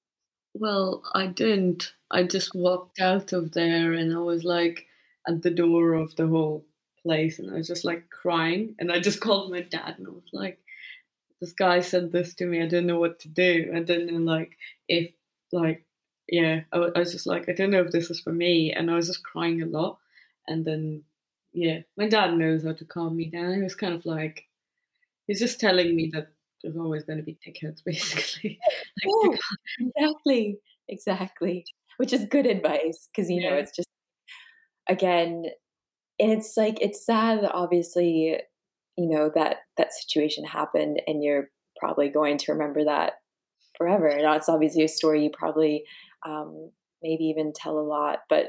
Well, 0.54 1.02
I 1.14 1.26
didn't. 1.26 1.92
I 2.10 2.24
just 2.24 2.54
walked 2.54 3.00
out 3.00 3.32
of 3.32 3.52
there 3.52 3.92
and 3.92 4.14
I 4.14 4.18
was 4.18 4.44
like 4.44 4.86
at 5.26 5.42
the 5.42 5.50
door 5.50 5.94
of 5.94 6.14
the 6.16 6.26
whole 6.26 6.66
place 7.02 7.38
and 7.38 7.50
I 7.50 7.54
was 7.54 7.66
just 7.66 7.84
like 7.84 8.10
crying. 8.10 8.74
And 8.78 8.92
I 8.92 9.00
just 9.00 9.20
called 9.22 9.50
my 9.50 9.62
dad 9.62 9.96
and 9.98 10.06
I 10.06 10.10
was 10.10 10.28
like, 10.32 10.58
this 11.40 11.52
guy 11.52 11.80
said 11.80 12.12
this 12.12 12.34
to 12.34 12.46
me. 12.46 12.62
I 12.62 12.68
don't 12.68 12.86
know 12.86 13.00
what 13.00 13.18
to 13.20 13.28
do. 13.28 13.70
And 13.74 13.86
then, 13.86 14.24
like, 14.24 14.56
if, 14.88 15.10
like, 15.50 15.84
yeah, 16.28 16.60
I, 16.72 16.78
I 16.78 16.98
was 16.98 17.12
just 17.12 17.26
like, 17.26 17.48
I 17.48 17.52
don't 17.52 17.70
know 17.70 17.82
if 17.82 17.92
this 17.92 18.10
is 18.10 18.20
for 18.20 18.32
me. 18.32 18.72
And 18.72 18.90
I 18.90 18.94
was 18.94 19.06
just 19.06 19.24
crying 19.24 19.62
a 19.62 19.66
lot. 19.66 19.98
And 20.46 20.64
then 20.64 21.02
yeah, 21.52 21.80
my 21.96 22.08
dad 22.08 22.34
knows 22.34 22.64
how 22.64 22.72
to 22.72 22.84
calm 22.84 23.16
me 23.16 23.26
down. 23.26 23.54
He 23.54 23.62
was 23.62 23.74
kind 23.74 23.94
of 23.94 24.06
like, 24.06 24.46
he's 25.26 25.40
just 25.40 25.60
telling 25.60 25.94
me 25.94 26.10
that 26.14 26.28
there's 26.62 26.76
always 26.76 27.04
going 27.04 27.18
to 27.18 27.24
be 27.24 27.38
dickheads, 27.46 27.82
basically. 27.84 28.58
like, 29.04 29.38
exactly, 29.78 30.58
exactly. 30.88 31.64
Which 31.98 32.12
is 32.12 32.24
good 32.24 32.46
advice 32.46 33.08
because 33.14 33.30
you 33.30 33.42
yeah. 33.42 33.50
know 33.50 33.56
it's 33.56 33.76
just 33.76 33.88
again, 34.88 35.44
and 36.18 36.32
it's 36.32 36.56
like 36.56 36.80
it's 36.80 37.04
sad 37.04 37.42
that 37.42 37.52
obviously 37.52 38.38
you 38.96 39.08
know 39.08 39.30
that 39.34 39.58
that 39.76 39.92
situation 39.92 40.44
happened, 40.44 41.02
and 41.06 41.22
you're 41.22 41.50
probably 41.76 42.08
going 42.08 42.38
to 42.38 42.52
remember 42.52 42.84
that 42.84 43.14
forever. 43.76 44.16
Now 44.20 44.34
it's 44.36 44.48
obviously 44.48 44.84
a 44.84 44.88
story 44.88 45.24
you 45.24 45.30
probably 45.30 45.84
um, 46.26 46.70
maybe 47.02 47.24
even 47.24 47.52
tell 47.54 47.78
a 47.78 47.80
lot, 47.80 48.20
but 48.28 48.46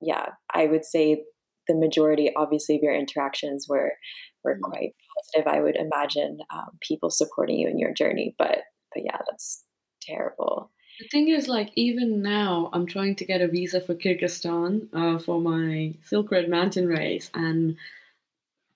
yeah, 0.00 0.26
I 0.52 0.66
would 0.66 0.84
say 0.84 1.24
the 1.66 1.74
majority, 1.74 2.30
obviously, 2.36 2.76
of 2.76 2.82
your 2.82 2.94
interactions 2.94 3.66
were 3.68 3.92
were 4.42 4.54
mm-hmm. 4.54 4.70
quite 4.70 4.90
positive. 5.16 5.52
I 5.52 5.60
would 5.60 5.76
imagine 5.76 6.38
um, 6.52 6.78
people 6.80 7.10
supporting 7.10 7.58
you 7.58 7.68
in 7.68 7.78
your 7.78 7.94
journey, 7.94 8.34
but 8.38 8.58
but 8.92 9.04
yeah, 9.04 9.18
that's 9.28 9.64
terrible. 10.02 10.70
The 11.00 11.08
thing 11.08 11.28
is, 11.28 11.48
like, 11.48 11.70
even 11.74 12.22
now, 12.22 12.70
I'm 12.72 12.86
trying 12.86 13.16
to 13.16 13.24
get 13.24 13.40
a 13.40 13.48
visa 13.48 13.80
for 13.80 13.96
Kyrgyzstan 13.96 14.88
uh, 14.92 15.18
for 15.18 15.40
my 15.40 15.94
Silk 16.04 16.30
Road 16.30 16.48
mountain 16.48 16.86
race, 16.86 17.30
and 17.34 17.76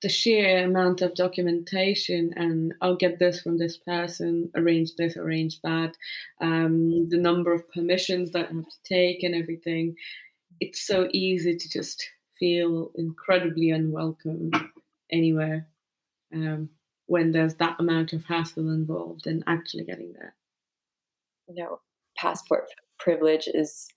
the 0.03 0.09
sheer 0.09 0.65
amount 0.65 1.03
of 1.03 1.15
documentation 1.15 2.33
and 2.37 2.75
I'll 2.81 2.97
get 2.97 3.19
this 3.19 3.41
from 3.41 3.59
this 3.59 3.77
person, 3.77 4.51
arrange 4.55 4.95
this, 4.97 5.17
arrange 5.17 5.61
that, 5.63 5.97
um, 6.41 7.09
the 7.09 7.19
number 7.19 7.53
of 7.53 7.69
permissions 7.73 8.31
that 8.33 8.49
I 8.51 8.55
have 8.55 8.65
to 8.65 8.83
take 8.85 9.23
and 9.23 9.35
everything. 9.35 9.97
It's 10.61 10.87
so 10.87 11.09
easy 11.13 11.57
to 11.57 11.69
just 11.69 12.09
feel 12.39 12.93
incredibly 12.95 13.71
unwelcome 13.71 14.51
anywhere 15.11 15.67
um, 16.33 16.71
when 17.07 17.33
there's 17.33 17.55
that 17.57 17.77
amount 17.81 18.13
of 18.13 18.25
hassle 18.25 18.71
involved 18.71 19.27
in 19.27 19.43
actually 19.47 19.85
getting 19.85 20.13
there. 20.13 20.35
Know, 21.49 21.81
passport 22.17 22.65
privilege 22.99 23.49
is, 23.53 23.89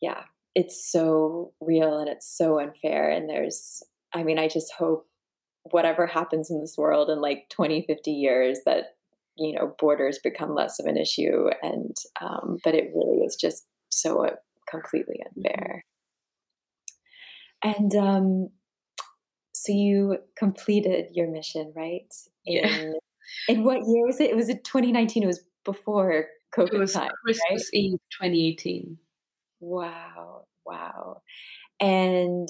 yeah, 0.00 0.22
it's 0.54 0.90
so 0.90 1.52
real 1.60 1.98
and 1.98 2.08
it's 2.08 2.28
so 2.28 2.60
unfair. 2.60 3.10
And 3.10 3.28
there's, 3.28 3.82
I 4.12 4.22
mean, 4.22 4.38
I 4.38 4.48
just 4.48 4.72
hope 4.72 5.06
whatever 5.64 6.06
happens 6.06 6.50
in 6.50 6.60
this 6.60 6.76
world 6.76 7.10
in 7.10 7.20
like 7.20 7.48
20, 7.50 7.84
50 7.86 8.10
years 8.10 8.60
that, 8.66 8.96
you 9.36 9.52
know, 9.52 9.74
borders 9.78 10.18
become 10.22 10.54
less 10.54 10.78
of 10.80 10.86
an 10.86 10.96
issue. 10.96 11.48
And, 11.62 11.96
um, 12.20 12.58
but 12.64 12.74
it 12.74 12.90
really 12.94 13.18
is 13.18 13.36
just 13.36 13.66
so 13.90 14.26
uh, 14.26 14.36
completely 14.68 15.20
unfair. 15.36 15.84
And 17.62 17.94
um, 17.94 18.48
so 19.52 19.72
you 19.72 20.18
completed 20.36 21.06
your 21.12 21.30
mission, 21.30 21.72
right? 21.76 22.12
In, 22.46 22.64
yeah. 22.64 22.92
In 23.48 23.64
what 23.64 23.86
year 23.86 24.06
was 24.06 24.20
it? 24.20 24.30
It 24.30 24.36
was 24.36 24.48
in 24.48 24.62
2019. 24.62 25.22
It 25.22 25.26
was 25.26 25.44
before 25.64 26.26
COVID 26.56 26.74
it 26.74 26.78
was 26.78 26.92
time, 26.94 27.10
Christmas 27.24 27.70
right? 27.72 27.78
Eve 27.78 27.98
2018. 28.20 28.98
Wow, 29.60 30.46
wow. 30.66 31.22
And 31.80 32.48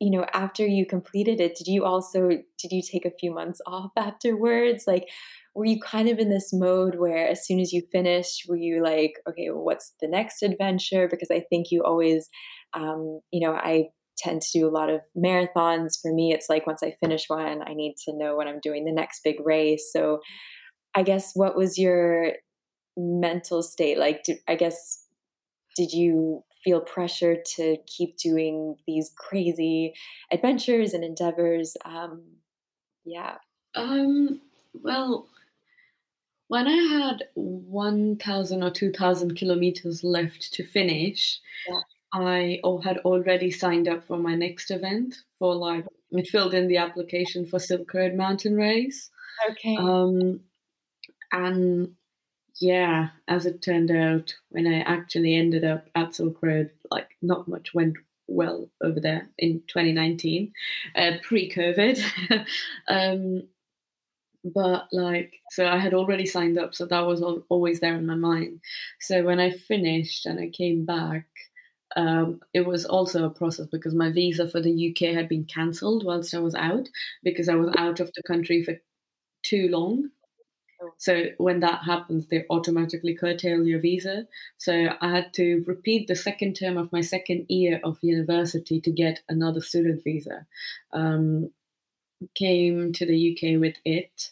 you 0.00 0.10
know, 0.10 0.24
after 0.32 0.64
you 0.64 0.86
completed 0.86 1.40
it, 1.40 1.56
did 1.56 1.66
you 1.66 1.84
also 1.84 2.28
did 2.28 2.70
you 2.70 2.82
take 2.82 3.04
a 3.04 3.16
few 3.18 3.32
months 3.32 3.60
off 3.66 3.90
afterwards? 3.96 4.84
Like 4.86 5.08
were 5.54 5.64
you 5.64 5.80
kind 5.80 6.08
of 6.08 6.18
in 6.18 6.30
this 6.30 6.52
mode 6.52 6.96
where 6.96 7.26
as 7.26 7.44
soon 7.44 7.58
as 7.58 7.72
you 7.72 7.82
finished, 7.90 8.44
were 8.48 8.56
you 8.56 8.82
like, 8.82 9.14
okay, 9.28 9.50
well, 9.50 9.64
what's 9.64 9.92
the 10.00 10.06
next 10.06 10.42
adventure? 10.42 11.08
Because 11.08 11.30
I 11.32 11.40
think 11.50 11.72
you 11.72 11.82
always 11.82 12.28
um, 12.74 13.20
you 13.32 13.46
know, 13.46 13.54
I 13.54 13.88
tend 14.18 14.42
to 14.42 14.58
do 14.58 14.68
a 14.68 14.70
lot 14.70 14.90
of 14.90 15.00
marathons. 15.16 16.00
For 16.00 16.12
me, 16.12 16.32
it's 16.32 16.48
like 16.48 16.66
once 16.66 16.82
I 16.82 16.94
finish 17.00 17.24
one, 17.28 17.62
I 17.66 17.74
need 17.74 17.94
to 18.04 18.16
know 18.16 18.36
when 18.36 18.48
I'm 18.48 18.60
doing 18.60 18.84
the 18.84 18.92
next 18.92 19.20
big 19.24 19.36
race. 19.44 19.90
So 19.92 20.20
I 20.94 21.02
guess 21.02 21.32
what 21.34 21.56
was 21.56 21.78
your 21.78 22.32
mental 22.96 23.62
state? 23.62 23.98
Like, 23.98 24.24
did, 24.24 24.38
I 24.48 24.56
guess, 24.56 25.04
did 25.76 25.92
you 25.92 26.42
feel 26.64 26.80
pressure 26.80 27.36
to 27.56 27.76
keep 27.86 28.16
doing 28.16 28.76
these 28.86 29.12
crazy 29.16 29.94
adventures 30.32 30.94
and 30.94 31.04
endeavors? 31.04 31.76
Um, 31.84 32.38
yeah. 33.04 33.38
Um, 33.74 34.42
well, 34.74 35.28
when 36.48 36.66
I 36.66 36.72
had 36.76 37.28
1,000 37.34 38.62
or 38.62 38.70
2,000 38.70 39.34
kilometers 39.36 40.02
left 40.02 40.52
to 40.54 40.64
finish, 40.64 41.40
Yeah. 41.66 41.80
I 42.14 42.60
had 42.84 42.98
already 43.00 43.50
signed 43.50 43.88
up 43.88 44.04
for 44.06 44.18
my 44.18 44.34
next 44.34 44.70
event 44.70 45.16
for 45.38 45.54
like, 45.54 45.86
it 46.12 46.28
filled 46.28 46.54
in 46.54 46.68
the 46.68 46.78
application 46.78 47.46
for 47.46 47.58
Silk 47.58 47.92
Road 47.94 48.14
Mountain 48.14 48.56
Race. 48.56 49.10
Okay. 49.50 49.78
Um, 49.78 50.42
and 51.32 51.96
yeah, 52.60 53.10
as 53.28 53.46
it 53.46 53.62
turned 53.62 53.90
out, 53.90 54.34
when 54.50 54.66
I 54.66 54.80
actually 54.80 55.34
ended 55.36 55.64
up 55.64 55.88
at 55.94 56.14
Silk 56.14 56.38
Road, 56.42 56.70
like 56.90 57.10
not 57.22 57.48
much 57.48 57.74
went 57.74 57.96
well 58.26 58.68
over 58.82 59.00
there 59.00 59.28
in 59.38 59.62
2019, 59.68 60.52
uh, 60.96 61.12
pre-COVID. 61.22 62.46
um, 62.88 63.42
but 64.44 64.88
like, 64.92 65.34
so 65.50 65.66
I 65.66 65.78
had 65.78 65.94
already 65.94 66.26
signed 66.26 66.58
up, 66.58 66.74
so 66.74 66.86
that 66.86 67.00
was 67.06 67.22
al- 67.22 67.44
always 67.48 67.80
there 67.80 67.96
in 67.96 68.06
my 68.06 68.14
mind. 68.14 68.60
So 69.00 69.22
when 69.24 69.40
I 69.40 69.50
finished 69.50 70.26
and 70.26 70.38
I 70.40 70.48
came 70.50 70.84
back, 70.84 71.26
um, 71.96 72.40
it 72.54 72.66
was 72.66 72.84
also 72.84 73.24
a 73.24 73.30
process 73.30 73.66
because 73.66 73.94
my 73.94 74.10
visa 74.10 74.48
for 74.48 74.60
the 74.60 74.70
UK 74.72 75.14
had 75.14 75.28
been 75.28 75.44
cancelled 75.44 76.04
whilst 76.04 76.34
I 76.34 76.38
was 76.40 76.54
out 76.54 76.88
because 77.24 77.48
I 77.48 77.56
was 77.56 77.70
out 77.76 78.00
of 78.00 78.12
the 78.14 78.22
country 78.22 78.62
for 78.62 78.74
too 79.44 79.68
long. 79.70 80.10
So 80.98 81.24
when 81.38 81.60
that 81.60 81.84
happens, 81.84 82.26
they 82.26 82.44
automatically 82.50 83.14
curtail 83.14 83.64
your 83.64 83.80
visa. 83.80 84.26
So 84.58 84.88
I 85.00 85.10
had 85.10 85.34
to 85.34 85.64
repeat 85.66 86.06
the 86.06 86.16
second 86.16 86.54
term 86.54 86.76
of 86.76 86.92
my 86.92 87.00
second 87.00 87.46
year 87.48 87.80
of 87.82 87.98
university 88.02 88.80
to 88.80 88.90
get 88.90 89.20
another 89.28 89.60
student 89.60 90.02
visa. 90.04 90.46
Um, 90.92 91.50
came 92.34 92.92
to 92.92 93.06
the 93.06 93.32
UK 93.32 93.60
with 93.60 93.76
it, 93.84 94.30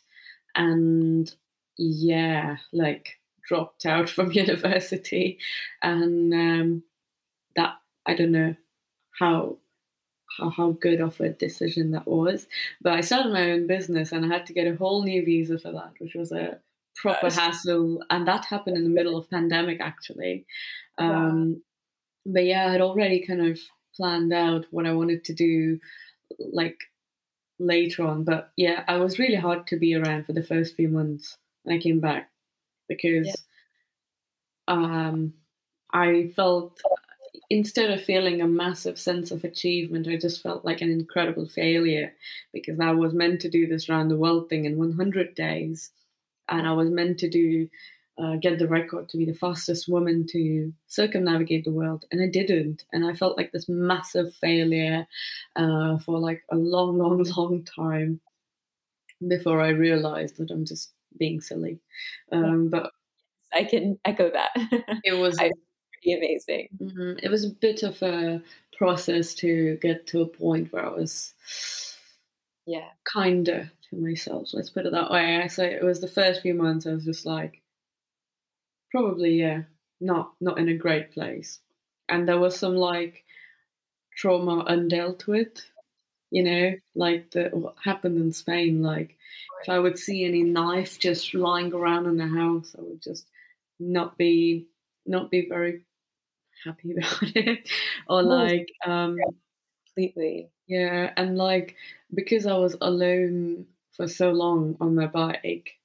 and 0.55 1.32
yeah, 1.76 2.57
like 2.72 3.18
dropped 3.49 3.86
out 3.86 4.09
from 4.16 4.32
university, 4.32 5.38
and 5.82 6.32
um, 6.34 6.82
that 7.55 7.74
I 8.07 8.14
don't 8.14 8.32
know 8.32 8.57
how 9.18 9.59
how, 10.39 10.51
how 10.51 10.70
good 10.72 11.01
of 11.01 11.20
a 11.20 11.30
decision 11.30 11.91
that 11.93 12.07
was. 12.07 12.47
But 12.80 12.95
I 12.95 13.01
started 13.01 13.32
my 13.32 13.51
own 13.53 13.66
business 13.66 14.12
and 14.12 14.24
I 14.24 14.28
had 14.28 14.47
to 14.47 14.53
get 14.53 14.66
a 14.66 14.76
whole 14.76 15.03
new 15.05 15.24
visa 15.24 15.59
for 15.59 15.72
that, 15.72 15.93
which 15.99 16.14
was 16.14 16.32
a 16.32 16.59
proper 16.97 17.30
hassle. 17.30 18.03
And 18.11 18.26
that 18.28 18.45
happened 18.47 18.76
in 18.76 18.84
the 18.84 18.91
middle 18.91 19.16
of 19.16 19.30
pandemic 19.30 19.80
actually. 19.80 20.47
Wow. 20.99 21.28
Um, 21.28 21.62
but 22.26 22.45
yeah, 22.45 22.70
I'd 22.72 22.80
already 22.80 23.24
kind 23.26 23.47
of 23.47 23.59
planned 23.97 24.32
out 24.32 24.66
what 24.70 24.87
I 24.87 24.93
wanted 24.93 25.24
to 25.24 25.34
do 25.34 25.78
like 26.39 26.78
later 27.59 28.05
on. 28.07 28.24
But 28.24 28.53
yeah, 28.57 28.84
I 28.89 28.99
was 28.99 29.18
really 29.18 29.37
hard 29.37 29.66
to 29.68 29.78
be 29.78 29.95
around 29.95 30.26
for 30.26 30.32
the 30.32 30.43
first 30.45 30.76
few 30.76 30.89
months 30.89 31.39
when 31.62 31.76
I 31.76 31.80
came 31.80 32.01
back 32.01 32.30
because 32.89 33.26
Yeah. 33.26 33.34
um, 34.68 35.34
I 35.93 36.32
felt 36.34 36.80
instead 37.51 37.90
of 37.90 38.03
feeling 38.03 38.40
a 38.40 38.49
massive 38.49 38.99
sense 38.99 39.30
of 39.30 39.44
achievement, 39.44 40.09
I 40.09 40.16
just 40.16 40.42
felt 40.42 40.64
like 40.64 40.80
an 40.80 40.90
incredible 40.90 41.47
failure 41.47 42.12
because 42.53 42.80
I 42.80 42.92
was 42.92 43.14
meant 43.14 43.40
to 43.42 43.51
do 43.51 43.66
this 43.66 43.88
round 43.88 44.11
the 44.11 44.16
world 44.16 44.49
thing 44.49 44.64
in 44.64 44.78
100 44.78 45.34
days, 45.34 45.90
and 46.49 46.66
I 46.66 46.72
was 46.72 46.90
meant 46.90 47.18
to 47.18 47.28
do 47.28 47.68
uh, 48.18 48.36
get 48.36 48.59
the 48.59 48.68
record 48.68 49.09
to 49.11 49.18
be 49.18 49.26
the 49.26 49.34
fastest 49.34 49.88
woman 49.88 50.26
to 50.26 50.72
circumnavigate 50.86 51.64
the 51.64 51.72
world, 51.72 52.05
and 52.11 52.22
I 52.22 52.28
didn't, 52.28 52.84
and 52.92 53.07
I 53.07 53.14
felt 53.14 53.36
like 53.36 53.53
this 53.53 53.68
massive 53.68 54.34
failure 54.34 55.07
uh, 55.57 55.99
for 55.99 56.18
like 56.18 56.42
a 56.51 56.57
long, 56.57 56.99
long, 56.99 57.22
long 57.36 57.64
time 57.64 58.20
before 59.26 59.61
I 59.61 59.68
realized 59.68 60.36
that 60.38 60.51
I'm 60.51 60.64
just 60.64 60.92
being 61.18 61.40
silly. 61.40 61.78
Um, 62.32 62.68
but 62.68 62.90
I 63.53 63.64
can 63.64 63.99
echo 64.05 64.30
that. 64.30 64.51
it 65.05 65.16
was 65.18 65.38
I, 65.38 65.51
pretty 66.07 66.19
amazing. 66.19 66.69
Mhm. 66.81 67.21
It 67.23 67.31
was 67.31 67.45
a 67.45 67.51
bit 67.51 67.83
of 67.83 68.03
a 68.03 68.43
process 68.77 69.35
to 69.37 69.77
get 69.79 70.07
to 70.09 70.23
a 70.23 70.27
point 70.29 70.73
where 70.73 70.87
I 70.87 70.91
was 70.91 71.35
Yeah. 72.67 72.91
kinder 73.05 73.71
to 73.89 73.97
myself. 73.97 74.53
Let's 74.53 74.71
put 74.71 74.87
it 74.87 74.93
that 74.93 75.11
way. 75.11 75.37
I 75.37 75.47
say 75.47 75.73
it 75.75 75.83
was 75.83 76.01
the 76.01 76.09
first 76.09 76.43
few 76.43 76.55
months 76.55 76.87
I 76.87 76.93
was 76.93 77.05
just 77.05 77.25
like, 77.25 77.63
probably 78.91 79.35
yeah, 79.41 79.63
not 80.01 80.35
not 80.41 80.59
in 80.59 80.69
a 80.69 80.77
great 80.77 81.11
place, 81.13 81.61
and 82.09 82.29
there 82.29 82.39
was 82.39 82.59
some 82.59 82.77
like 82.77 83.25
trauma 84.17 84.65
undealt 84.69 85.27
with. 85.29 85.71
You 86.33 86.45
know, 86.45 86.75
like 86.97 87.31
the 87.33 87.51
what 87.53 87.77
happened 87.85 88.19
in 88.19 88.33
Spain. 88.33 88.83
Like 88.83 89.17
if 89.63 89.69
I 89.71 89.79
would 89.81 89.99
see 89.99 90.25
any 90.25 90.43
knife 90.45 90.99
just 91.01 91.35
lying 91.35 91.73
around 91.75 92.07
in 92.07 92.19
the 92.19 92.29
house, 92.29 92.77
I 92.79 92.83
would 92.83 93.03
just 93.03 93.31
not 93.81 94.19
be 94.19 94.69
not 95.07 95.31
be 95.31 95.49
very 95.49 95.83
happy 96.67 96.93
about 96.97 97.23
it 97.37 97.69
or 98.09 98.23
like 98.23 98.73
um 98.87 99.35
completely. 99.95 100.51
yeah 100.67 101.12
and 101.17 101.37
like 101.37 101.77
because 102.14 102.47
i 102.47 102.57
was 102.57 102.77
alone 102.81 103.67
for 103.93 104.07
so 104.09 104.31
long 104.31 104.77
on 104.81 104.95
my 104.95 105.07
bike 105.07 105.79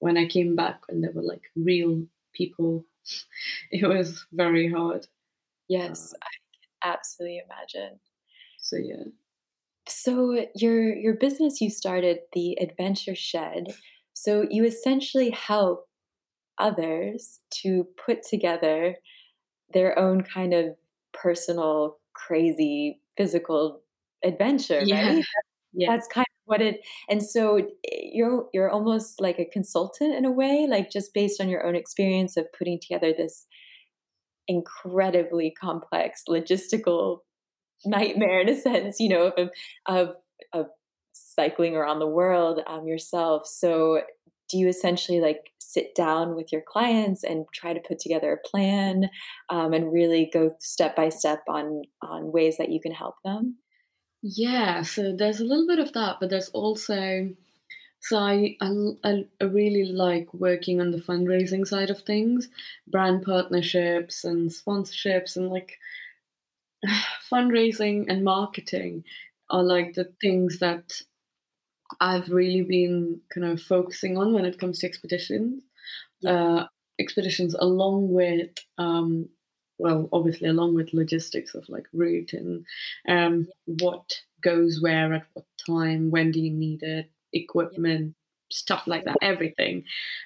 when 0.00 0.18
i 0.18 0.26
came 0.26 0.56
back 0.56 0.82
and 0.88 1.04
there 1.04 1.12
were 1.12 1.22
like 1.22 1.50
real 1.56 2.06
people 2.34 2.84
it 3.72 3.86
was 3.88 4.26
very 4.32 4.70
hard 4.70 5.06
Yes, 5.68 6.12
uh, 6.12 6.18
I 6.22 6.28
can 6.82 6.92
absolutely 6.92 7.38
imagine. 7.38 8.00
so 8.56 8.76
yeah 8.76 9.04
So 9.86 10.46
your 10.54 10.94
your 10.94 11.14
business 11.14 11.60
you 11.60 11.70
started 11.70 12.20
the 12.32 12.54
Adventure 12.60 13.14
Shed. 13.14 13.76
So 14.12 14.46
you 14.50 14.64
essentially 14.64 15.30
help 15.30 15.88
others 16.58 17.40
to 17.62 17.84
put 18.04 18.22
together 18.24 18.96
their 19.72 19.98
own 19.98 20.22
kind 20.22 20.54
of 20.54 20.76
personal 21.12 21.98
crazy 22.14 23.00
physical 23.16 23.82
adventure, 24.24 24.84
yeah 24.84 25.02
right? 25.08 25.24
yeah 25.72 25.88
That's 25.88 26.08
kind 26.08 26.26
of 26.26 26.40
what 26.46 26.62
it 26.62 26.80
and 27.08 27.22
so 27.22 27.58
eh, 27.58 27.62
you're 28.12 28.48
you're 28.54 28.70
almost 28.70 29.20
like 29.20 29.38
a 29.38 29.44
consultant 29.46 30.14
in 30.14 30.24
a 30.24 30.32
way, 30.32 30.66
like 30.68 30.90
just 30.90 31.14
based 31.14 31.40
on 31.40 31.48
your 31.48 31.66
own 31.66 31.76
experience 31.76 32.36
of 32.36 32.52
putting 32.52 32.78
together 32.80 33.12
this 33.16 33.46
incredibly 34.48 35.50
complex 35.50 36.24
logistical 36.28 37.18
nightmare 37.86 38.40
in 38.40 38.48
a 38.50 38.56
sense, 38.60 39.00
you 39.00 39.08
know, 39.10 39.28
of 39.38 39.50
of 39.86 40.10
of 40.52 40.66
cycling 41.12 41.76
around 41.76 42.00
the 42.00 42.06
world 42.08 42.60
um, 42.68 42.86
yourself. 42.86 43.46
So, 43.46 44.02
do 44.50 44.58
you 44.58 44.68
essentially 44.68 45.20
like 45.20 45.49
sit 45.72 45.94
down 45.94 46.34
with 46.34 46.52
your 46.52 46.62
clients 46.62 47.22
and 47.24 47.46
try 47.54 47.72
to 47.72 47.80
put 47.80 47.98
together 47.98 48.32
a 48.32 48.48
plan 48.48 49.08
um, 49.48 49.72
and 49.72 49.92
really 49.92 50.30
go 50.32 50.54
step 50.60 50.96
by 50.96 51.08
step 51.08 51.42
on 51.48 51.82
on 52.02 52.32
ways 52.32 52.56
that 52.58 52.70
you 52.70 52.80
can 52.80 52.92
help 52.92 53.16
them? 53.24 53.56
yeah 54.22 54.82
so 54.82 55.14
there's 55.16 55.40
a 55.40 55.44
little 55.44 55.66
bit 55.66 55.78
of 55.78 55.92
that 55.94 56.16
but 56.20 56.28
there's 56.28 56.50
also 56.50 57.28
so 58.02 58.18
I, 58.18 58.56
I, 58.62 59.26
I 59.40 59.44
really 59.44 59.84
like 59.84 60.32
working 60.32 60.80
on 60.80 60.90
the 60.90 60.98
fundraising 60.98 61.66
side 61.66 61.90
of 61.90 62.00
things 62.02 62.48
brand 62.86 63.22
partnerships 63.22 64.24
and 64.24 64.50
sponsorships 64.50 65.36
and 65.36 65.48
like 65.48 65.78
fundraising 67.32 68.06
and 68.08 68.24
marketing 68.24 69.04
are 69.48 69.62
like 69.62 69.94
the 69.94 70.12
things 70.20 70.58
that 70.60 71.00
I've 72.00 72.28
really 72.30 72.62
been 72.62 73.20
kind 73.32 73.46
of 73.46 73.60
focusing 73.62 74.16
on 74.18 74.32
when 74.32 74.44
it 74.44 74.58
comes 74.58 74.78
to 74.80 74.86
expeditions. 74.86 75.62
Yeah, 76.20 76.32
Uh, 76.32 76.66
expeditions, 76.98 77.54
along 77.58 78.12
with, 78.12 78.50
um, 78.78 79.28
well, 79.78 80.08
obviously, 80.12 80.48
along 80.48 80.74
with 80.74 80.92
logistics 80.94 81.54
of 81.54 81.68
like 81.68 81.86
route 81.92 82.32
and 82.34 82.66
um, 83.08 83.48
what 83.66 84.20
goes 84.42 84.80
where 84.80 85.12
at 85.14 85.26
what 85.34 85.46
time, 85.66 86.10
when 86.10 86.30
do 86.30 86.40
you 86.40 86.50
need 86.52 86.82
it, 86.82 87.10
yeah, 87.70 87.80
equipment, 87.80 88.14
stuff 88.50 88.86
like 88.86 89.04
that, 89.04 89.18
everything. 89.22 89.84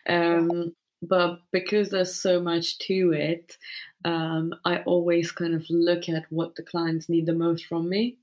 Um, 0.09 0.75
but 1.03 1.41
because 1.53 1.91
there's 1.91 2.15
so 2.15 2.41
much 2.41 2.79
to 2.81 3.13
it, 3.13 3.57
um, 4.05 4.55
I 4.65 4.79
always 4.79 5.33
kind 5.33 5.55
of 5.55 5.65
look 5.71 6.09
at 6.09 6.25
what 6.31 6.57
the 6.57 6.63
clients 6.63 7.09
need 7.09 7.27
the 7.27 7.35
most 7.35 7.67
from 7.67 7.89
me. 7.89 8.19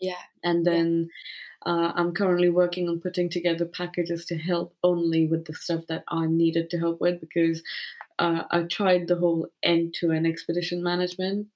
Yeah, 0.00 0.22
and 0.44 0.64
yeah, 0.70 0.70
then 0.72 1.10
uh, 1.68 1.92
I'm 1.94 2.12
currently 2.12 2.48
working 2.48 2.88
on 2.88 2.98
putting 2.98 3.28
together 3.28 3.66
packages 3.66 4.24
to 4.26 4.38
help 4.38 4.74
only 4.82 5.26
with 5.26 5.44
the 5.44 5.52
stuff 5.52 5.86
that 5.88 6.02
I'm 6.08 6.38
needed 6.38 6.70
to 6.70 6.78
help 6.78 6.98
with 6.98 7.20
because 7.20 7.62
uh, 8.18 8.44
I 8.50 8.62
tried 8.62 9.06
the 9.06 9.16
whole 9.16 9.48
end 9.62 9.94
to 10.00 10.10
end 10.12 10.26
expedition 10.26 10.82
management 10.82 11.48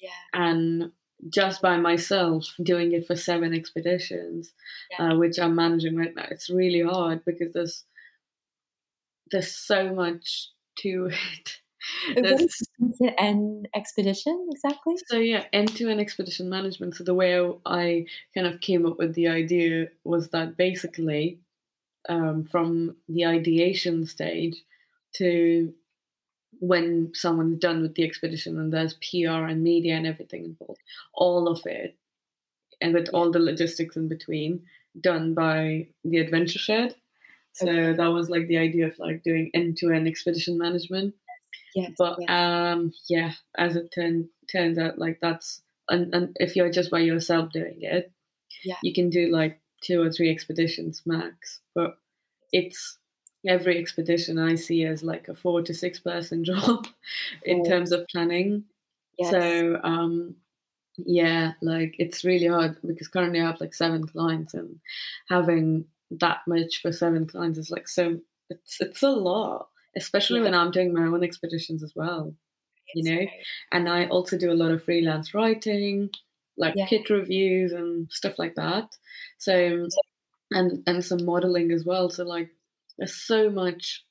yeah, 0.00 0.10
and 0.34 0.90
just 1.28 1.62
by 1.62 1.76
myself 1.76 2.52
doing 2.62 2.92
it 2.92 3.06
for 3.06 3.14
seven 3.14 3.54
expeditions, 3.54 4.52
yeah, 4.90 5.12
uh, 5.12 5.16
which 5.16 5.38
I'm 5.38 5.54
managing 5.54 5.94
right 5.94 6.14
now, 6.16 6.26
it's 6.30 6.50
really 6.50 6.82
hard 6.82 7.24
because 7.24 7.52
there's 7.52 7.84
there's 9.30 9.54
so 9.54 9.94
much 9.94 10.48
to 10.80 11.10
it. 11.38 11.60
There's 12.22 12.46
expedition 13.74 14.48
exactly? 14.50 14.94
so 14.96 15.16
yeah, 15.18 15.44
end-to-end 15.52 16.00
expedition 16.00 16.48
management. 16.48 16.96
So 16.96 17.04
the 17.04 17.14
way 17.14 17.38
I, 17.38 17.52
I 17.66 18.06
kind 18.34 18.46
of 18.46 18.60
came 18.60 18.86
up 18.86 18.98
with 18.98 19.14
the 19.14 19.28
idea 19.28 19.88
was 20.04 20.30
that 20.30 20.56
basically 20.56 21.40
um, 22.08 22.44
from 22.44 22.96
the 23.08 23.26
ideation 23.26 24.06
stage 24.06 24.56
to 25.14 25.74
when 26.60 27.12
someone's 27.14 27.58
done 27.58 27.82
with 27.82 27.94
the 27.94 28.04
expedition 28.04 28.58
and 28.58 28.72
there's 28.72 28.94
PR 28.94 29.46
and 29.46 29.62
media 29.62 29.96
and 29.96 30.06
everything 30.06 30.44
involved, 30.44 30.80
all 31.14 31.48
of 31.48 31.62
it, 31.66 31.96
and 32.80 32.94
with 32.94 33.08
all 33.14 33.30
the 33.30 33.38
logistics 33.38 33.96
in 33.96 34.08
between, 34.08 34.62
done 35.00 35.34
by 35.34 35.88
the 36.04 36.18
Adventure 36.18 36.58
Shed. 36.58 36.94
So 37.52 37.66
Okay. 37.66 37.92
that 37.94 38.08
was 38.08 38.30
like 38.30 38.48
the 38.48 38.58
idea 38.58 38.86
of 38.88 38.98
like 38.98 39.22
doing 39.22 39.50
end-to-end 39.54 40.08
expedition 40.08 40.58
management. 40.58 41.14
Yes, 41.74 41.92
But 41.98 42.18
yes. 42.18 42.28
um, 42.28 42.92
yeah, 43.08 43.32
as 43.58 43.76
it 43.76 43.90
turn, 43.94 44.28
turns 44.50 44.78
out, 44.78 44.98
like 44.98 45.20
that's 45.20 45.62
and, 45.88 46.14
and 46.14 46.36
if 46.40 46.56
you're 46.56 46.70
just 46.70 46.90
by 46.90 47.00
yourself 47.00 47.52
doing 47.52 47.78
it, 47.82 48.12
Yeah. 48.62 48.76
you 48.82 48.92
can 48.94 49.10
do 49.10 49.28
like 49.30 49.60
two 49.82 50.02
or 50.02 50.10
three 50.12 50.30
expeditions 50.30 51.02
max. 51.06 51.60
But 51.74 51.98
it's 52.52 52.98
every 53.46 53.78
expedition 53.78 54.38
I 54.38 54.56
see 54.56 54.84
as 54.84 55.02
like 55.04 55.28
a 55.28 55.34
four 55.34 55.62
to 55.62 55.74
six 55.74 55.98
person 56.00 56.44
job 56.52 56.86
in 57.44 57.62
Right. 57.62 57.64
terms 57.64 57.92
of 57.92 58.06
planning. 58.08 58.64
Yes. 59.18 59.30
So 59.30 59.80
um, 59.84 60.36
yeah, 60.98 61.54
like 61.62 61.96
it's 61.98 62.24
really 62.24 62.46
hard 62.48 62.76
because 62.86 63.08
currently 63.08 63.40
I 63.40 63.46
have 63.46 63.60
like 63.60 63.74
seven 63.74 64.06
clients 64.06 64.54
and 64.54 64.80
having 65.28 65.86
that 66.12 66.40
much 66.46 66.82
for 66.82 66.92
seven 66.92 67.26
clients 67.26 67.58
is 67.58 67.70
like 67.70 67.88
so 67.88 68.20
it's 68.50 68.80
it's 68.80 69.02
a 69.02 69.10
lot, 69.10 69.69
especially 69.96 70.40
Yeah. 70.40 70.44
when 70.44 70.54
I'm 70.54 70.70
doing 70.70 70.92
my 70.92 71.02
own 71.04 71.22
expeditions 71.24 71.82
as 71.82 71.94
well. 71.94 72.34
You 72.94 73.04
know, 73.04 73.18
right. 73.18 73.30
and 73.72 73.88
I 73.88 74.06
also 74.06 74.36
do 74.38 74.50
a 74.50 74.54
lot 74.62 74.72
of 74.72 74.82
freelance 74.84 75.32
writing, 75.34 76.10
like 76.56 76.74
Yeah. 76.76 76.86
kit 76.86 77.08
reviews 77.10 77.72
and 77.72 78.10
stuff 78.10 78.38
like 78.38 78.56
that. 78.56 78.96
So 79.38 79.86
and 80.52 80.82
and 80.86 81.04
some 81.04 81.24
modeling 81.24 81.72
as 81.72 81.84
well. 81.84 82.10
So 82.10 82.24
like 82.24 82.50
there's 82.98 83.14
so 83.14 83.50
much 83.50 84.04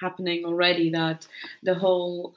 happening 0.00 0.44
already 0.44 0.90
that 0.90 1.26
the 1.62 1.74
whole 1.74 2.34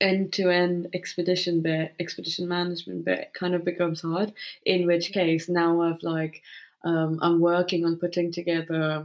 end-to-end 0.00 0.88
expedition 0.94 1.60
bit, 1.60 1.94
expedition 2.00 2.48
management 2.48 3.04
bit 3.04 3.32
kind 3.34 3.54
of 3.54 3.64
becomes 3.64 4.00
hard. 4.00 4.32
In 4.64 4.86
which 4.86 5.12
case 5.12 5.48
now 5.48 5.82
I've 5.82 6.02
like 6.02 6.42
um, 6.84 7.18
I'm 7.22 7.40
working 7.40 7.84
on 7.84 7.96
putting 7.96 8.32
together 8.32 9.04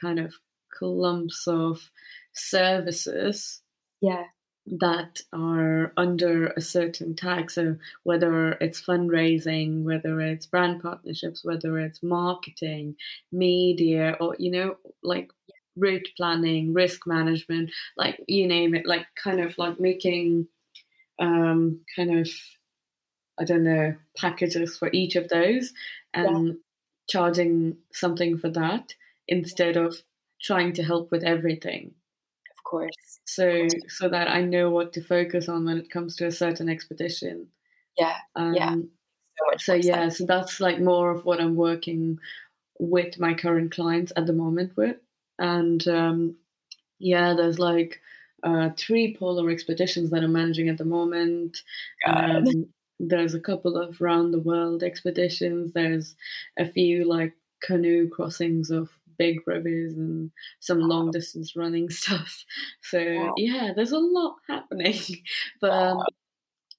kind 0.00 0.18
of 0.18 0.34
clumps 0.70 1.46
of 1.48 1.90
services 2.32 3.62
Yeah. 4.00 4.26
that 4.66 5.20
are 5.32 5.92
under 5.96 6.48
a 6.48 6.60
certain 6.60 7.14
tag. 7.16 7.50
So 7.50 7.76
whether 8.04 8.52
it's 8.52 8.80
fundraising, 8.80 9.82
whether 9.82 10.20
it's 10.20 10.46
brand 10.46 10.82
partnerships, 10.82 11.44
whether 11.44 11.78
it's 11.78 12.02
marketing, 12.02 12.96
media, 13.32 14.16
or 14.20 14.36
you 14.38 14.50
know, 14.50 14.76
like 15.02 15.30
route 15.76 16.08
planning, 16.16 16.72
risk 16.74 17.06
management, 17.06 17.72
like 17.96 18.22
you 18.28 18.46
name 18.46 18.74
it, 18.74 18.86
like 18.86 19.06
kind 19.16 19.40
of 19.40 19.56
like 19.58 19.80
making 19.80 20.46
um, 21.20 21.80
kind 21.96 22.18
of 22.20 22.28
I 23.38 23.44
don't 23.44 23.64
know 23.64 23.96
packages 24.16 24.76
for 24.76 24.90
each 24.92 25.16
of 25.16 25.28
those 25.28 25.72
and 26.14 26.58
charging 27.08 27.78
something 27.92 28.38
for 28.38 28.50
that 28.50 28.94
instead 29.28 29.76
of 29.76 29.96
trying 30.42 30.72
to 30.74 30.82
help 30.82 31.10
with 31.10 31.22
everything 31.24 31.94
Of 32.52 32.62
course. 32.62 33.20
so 33.26 33.66
so 33.88 34.08
that 34.08 34.28
I 34.28 34.42
know 34.42 34.70
what 34.70 34.92
to 34.94 35.02
focus 35.02 35.48
on 35.48 35.64
when 35.64 35.78
it 35.78 35.90
comes 35.90 36.16
to 36.16 36.26
a 36.26 36.30
certain 36.32 36.68
expedition. 36.68 37.48
Yeah. 37.96 38.16
Um, 38.36 38.54
Yeah. 38.54 38.74
So 39.58 39.58
So 39.58 39.74
yeah, 39.74 40.08
sense. 40.08 40.18
so 40.18 40.26
that's 40.26 40.60
like 40.60 40.80
more 40.80 41.10
of 41.12 41.24
what 41.26 41.40
I'm 41.40 41.56
working 41.56 42.18
with 42.80 43.18
my 43.20 43.34
current 43.34 43.72
clients 43.72 44.12
at 44.16 44.26
the 44.26 44.34
moment 44.34 44.76
with, 44.76 44.98
and 45.38 45.86
um, 45.88 46.36
yeah, 47.00 47.34
there's 47.34 47.58
like 47.60 48.00
uh, 48.44 48.70
three 48.78 49.16
polar 49.16 49.50
expeditions 49.50 50.10
that 50.10 50.24
I'm 50.24 50.32
managing 50.32 50.68
at 50.70 50.78
the 50.78 50.86
moment. 50.86 51.62
Um, 52.06 52.72
there's 53.00 53.34
a 53.34 53.40
couple 53.40 53.76
of 53.78 54.00
round 54.00 54.34
the 54.34 54.40
world 54.40 54.82
expeditions. 54.84 55.72
There's 55.74 56.16
a 56.58 56.66
few 56.66 57.04
like 57.04 57.34
canoe 57.62 58.08
crossings 58.10 58.70
of 58.70 58.90
big 59.24 59.36
rivers 59.46 59.92
and 60.02 60.30
some 60.60 60.80
long 60.80 61.10
distance 61.12 61.54
running 61.56 61.88
stuff. 62.02 62.32
So 62.82 62.98
Wow. 63.00 63.34
yeah, 63.36 63.72
there's 63.76 63.92
a 63.92 63.98
lot 64.18 64.36
happening. 64.48 64.98
but 65.60 65.70
um, 65.72 66.02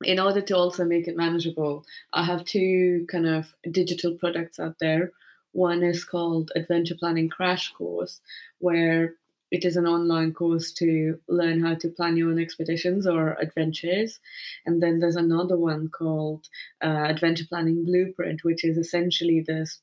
in 0.03 0.19
order 0.19 0.41
to 0.41 0.55
also 0.57 0.83
make 0.85 1.07
it 1.07 1.17
manageable, 1.17 1.85
I 2.13 2.23
have 2.23 2.45
two 2.45 3.05
kind 3.11 3.27
of 3.27 3.53
digital 3.69 4.13
products 4.15 4.59
out 4.59 4.77
there. 4.79 5.11
One 5.53 5.83
is 5.83 6.03
called 6.05 6.51
Adventure 6.55 6.95
Planning 6.99 7.29
Crash 7.29 7.71
Course, 7.73 8.19
where 8.59 9.15
it 9.51 9.65
is 9.65 9.75
an 9.75 9.85
online 9.85 10.33
course 10.33 10.71
to 10.73 11.19
learn 11.27 11.61
how 11.61 11.75
to 11.75 11.89
plan 11.89 12.15
your 12.17 12.29
own 12.31 12.39
expeditions 12.39 13.05
or 13.05 13.33
adventures. 13.33 14.19
And 14.65 14.81
then 14.81 14.99
there's 14.99 15.17
another 15.17 15.57
one 15.57 15.89
called 15.89 16.47
uh, 16.83 17.05
Adventure 17.13 17.45
Planning 17.49 17.83
Blueprint, 17.85 18.43
which 18.45 18.63
is 18.63 18.77
essentially 18.77 19.41
this 19.45 19.81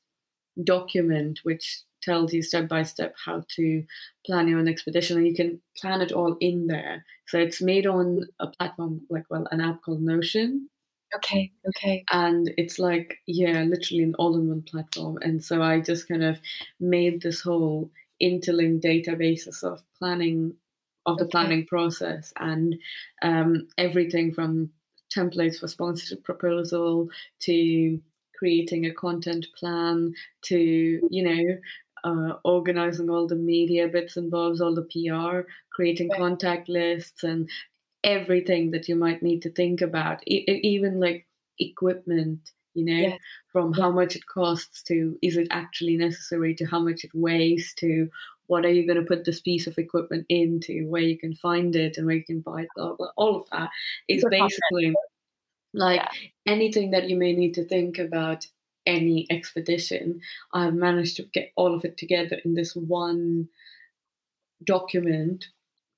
document 0.63 1.39
which 1.43 1.81
tells 2.01 2.33
you 2.33 2.41
step 2.41 2.67
by 2.67 2.83
step 2.83 3.15
how 3.25 3.43
to 3.55 3.85
plan 4.25 4.47
your 4.47 4.59
own 4.59 4.67
expedition 4.67 5.17
and 5.17 5.27
you 5.27 5.35
can 5.35 5.61
plan 5.77 6.01
it 6.01 6.11
all 6.11 6.37
in 6.39 6.67
there 6.67 7.05
so 7.27 7.37
it's 7.39 7.61
made 7.61 7.85
on 7.87 8.21
a 8.39 8.47
platform 8.47 9.05
like 9.09 9.25
well 9.29 9.47
an 9.51 9.61
app 9.61 9.81
called 9.83 10.01
notion 10.01 10.69
Okay. 11.15 11.51
Okay. 11.67 12.07
and 12.11 12.51
it's 12.57 12.79
like 12.79 13.19
yeah 13.27 13.61
literally 13.63 14.03
an 14.03 14.15
all-in-one 14.15 14.63
platform 14.63 15.17
and 15.21 15.43
so 15.43 15.61
i 15.61 15.79
just 15.79 16.07
kind 16.07 16.23
of 16.23 16.39
made 16.79 17.21
this 17.21 17.41
whole 17.41 17.91
interlinked 18.19 18.83
databases 18.83 19.63
of 19.63 19.83
planning 19.97 20.55
of 21.05 21.17
the 21.17 21.25
Okay. 21.25 21.25
planning 21.25 21.65
process 21.65 22.33
and 22.37 22.75
um, 23.21 23.67
everything 23.77 24.33
from 24.33 24.71
templates 25.15 25.59
for 25.59 25.67
sponsorship 25.67 26.23
proposal 26.23 27.09
to 27.39 27.99
creating 28.37 28.85
a 28.85 28.93
content 28.93 29.45
plan 29.57 30.13
to 30.41 31.01
you 31.09 31.23
know 31.23 31.57
uh, 32.03 32.33
organizing 32.43 33.09
all 33.09 33.27
the 33.27 33.35
media 33.35 33.87
bits 33.87 34.17
and 34.17 34.31
bobs 34.31 34.61
all 34.61 34.75
the 34.75 34.83
pr 34.83 35.47
creating 35.71 36.09
Right. 36.09 36.21
contact 36.21 36.69
lists 36.69 37.23
and 37.23 37.49
everything 38.03 38.71
that 38.71 38.87
you 38.87 38.95
might 38.95 39.21
need 39.23 39.41
to 39.41 39.51
think 39.51 39.81
about 39.81 40.21
e- 40.27 40.45
even 40.63 40.99
like 40.99 41.27
equipment 41.59 42.51
you 42.73 42.85
know 42.85 43.09
Yes. 43.09 43.19
from 43.51 43.73
Yeah. 43.73 43.83
how 43.83 43.91
much 43.91 44.15
it 44.15 44.25
costs 44.27 44.83
to 44.83 45.17
is 45.21 45.37
it 45.37 45.47
actually 45.51 45.97
necessary 45.97 46.55
to 46.55 46.65
how 46.65 46.79
much 46.79 47.03
it 47.03 47.11
weighs 47.13 47.73
to 47.75 48.09
what 48.47 48.65
are 48.65 48.71
you 48.71 48.85
going 48.87 48.99
to 48.99 49.05
put 49.05 49.25
this 49.25 49.41
piece 49.41 49.67
of 49.67 49.77
equipment 49.77 50.25
into 50.29 50.87
where 50.89 51.01
you 51.01 51.17
can 51.17 51.35
find 51.35 51.75
it 51.75 51.97
and 51.97 52.05
where 52.07 52.15
you 52.15 52.25
can 52.25 52.41
buy 52.41 52.61
it 52.63 52.69
all 52.77 53.35
of 53.41 53.49
that 53.51 53.69
is 54.07 54.23
Super 54.23 54.29
basically 54.29 54.99
like 55.73 56.01
Yeah. 56.01 56.29
anything 56.45 56.91
that 56.91 57.09
you 57.09 57.15
may 57.17 57.33
need 57.35 57.53
to 57.53 57.65
think 57.65 57.97
about 57.99 58.45
any 58.89 59.27
expedition 59.29 60.19
i've 60.53 60.73
managed 60.73 61.15
to 61.15 61.23
get 61.23 61.51
all 61.55 61.73
of 61.73 61.85
it 61.85 61.97
together 61.97 62.37
in 62.43 62.53
this 62.55 62.75
one 62.75 63.47
document 64.63 65.45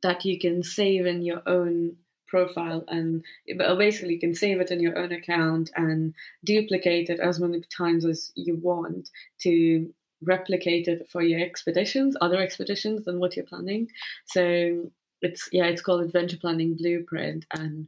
that 0.03 0.25
you 0.25 0.39
can 0.39 0.63
save 0.63 1.05
in 1.05 1.21
your 1.21 1.41
own 1.47 1.95
profile 2.27 2.83
and 2.87 3.23
basically 3.57 4.13
you 4.13 4.19
can 4.19 4.33
save 4.33 4.61
it 4.61 4.71
in 4.71 4.79
your 4.79 4.97
own 4.97 5.11
account 5.11 5.69
and 5.75 6.13
duplicate 6.45 7.09
it 7.09 7.19
as 7.19 7.39
many 7.39 7.61
times 7.77 8.05
as 8.05 8.31
you 8.35 8.55
want 8.55 9.09
to 9.39 9.91
replicate 10.21 10.87
it 10.87 11.07
for 11.11 11.21
your 11.21 11.41
expeditions 11.41 12.15
other 12.21 12.41
expeditions 12.41 13.03
than 13.03 13.19
what 13.19 13.35
you're 13.35 13.45
planning. 13.45 13.87
So 14.25 14.91
it's 15.21 15.49
yeah 15.51 15.65
it's 15.65 15.81
called 15.81 16.01
adventure 16.01 16.37
planning 16.37 16.75
blueprint 16.75 17.45
and 17.51 17.87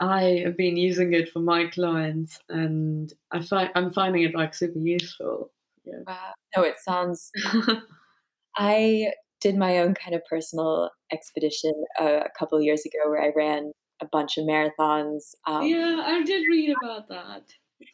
i 0.00 0.42
have 0.44 0.56
been 0.56 0.76
using 0.76 1.12
it 1.12 1.28
for 1.28 1.40
my 1.40 1.66
clients 1.66 2.38
and 2.48 3.12
i 3.32 3.40
find 3.40 3.70
i'm 3.74 3.92
finding 3.92 4.22
it 4.22 4.34
like 4.34 4.54
super 4.54 4.78
useful 4.78 5.50
yeah 5.84 6.00
Wow. 6.06 6.32
No, 6.56 6.62
it 6.62 6.76
sounds. 6.78 7.30
I 8.56 9.12
did 9.40 9.56
my 9.56 9.78
own 9.78 9.94
kind 9.94 10.14
of 10.14 10.22
personal 10.28 10.90
expedition 11.12 11.72
uh, 12.00 12.20
a 12.24 12.30
couple 12.38 12.58
of 12.58 12.64
years 12.64 12.84
ago 12.84 13.08
where 13.08 13.22
I 13.22 13.30
ran 13.36 13.72
a 14.00 14.06
bunch 14.10 14.36
of 14.36 14.44
marathons. 14.44 15.34
Um, 15.46 15.66
yeah 15.66 16.02
i 16.04 16.22
did 16.24 16.44
read 16.48 16.74
about 16.82 17.08
that 17.08 17.42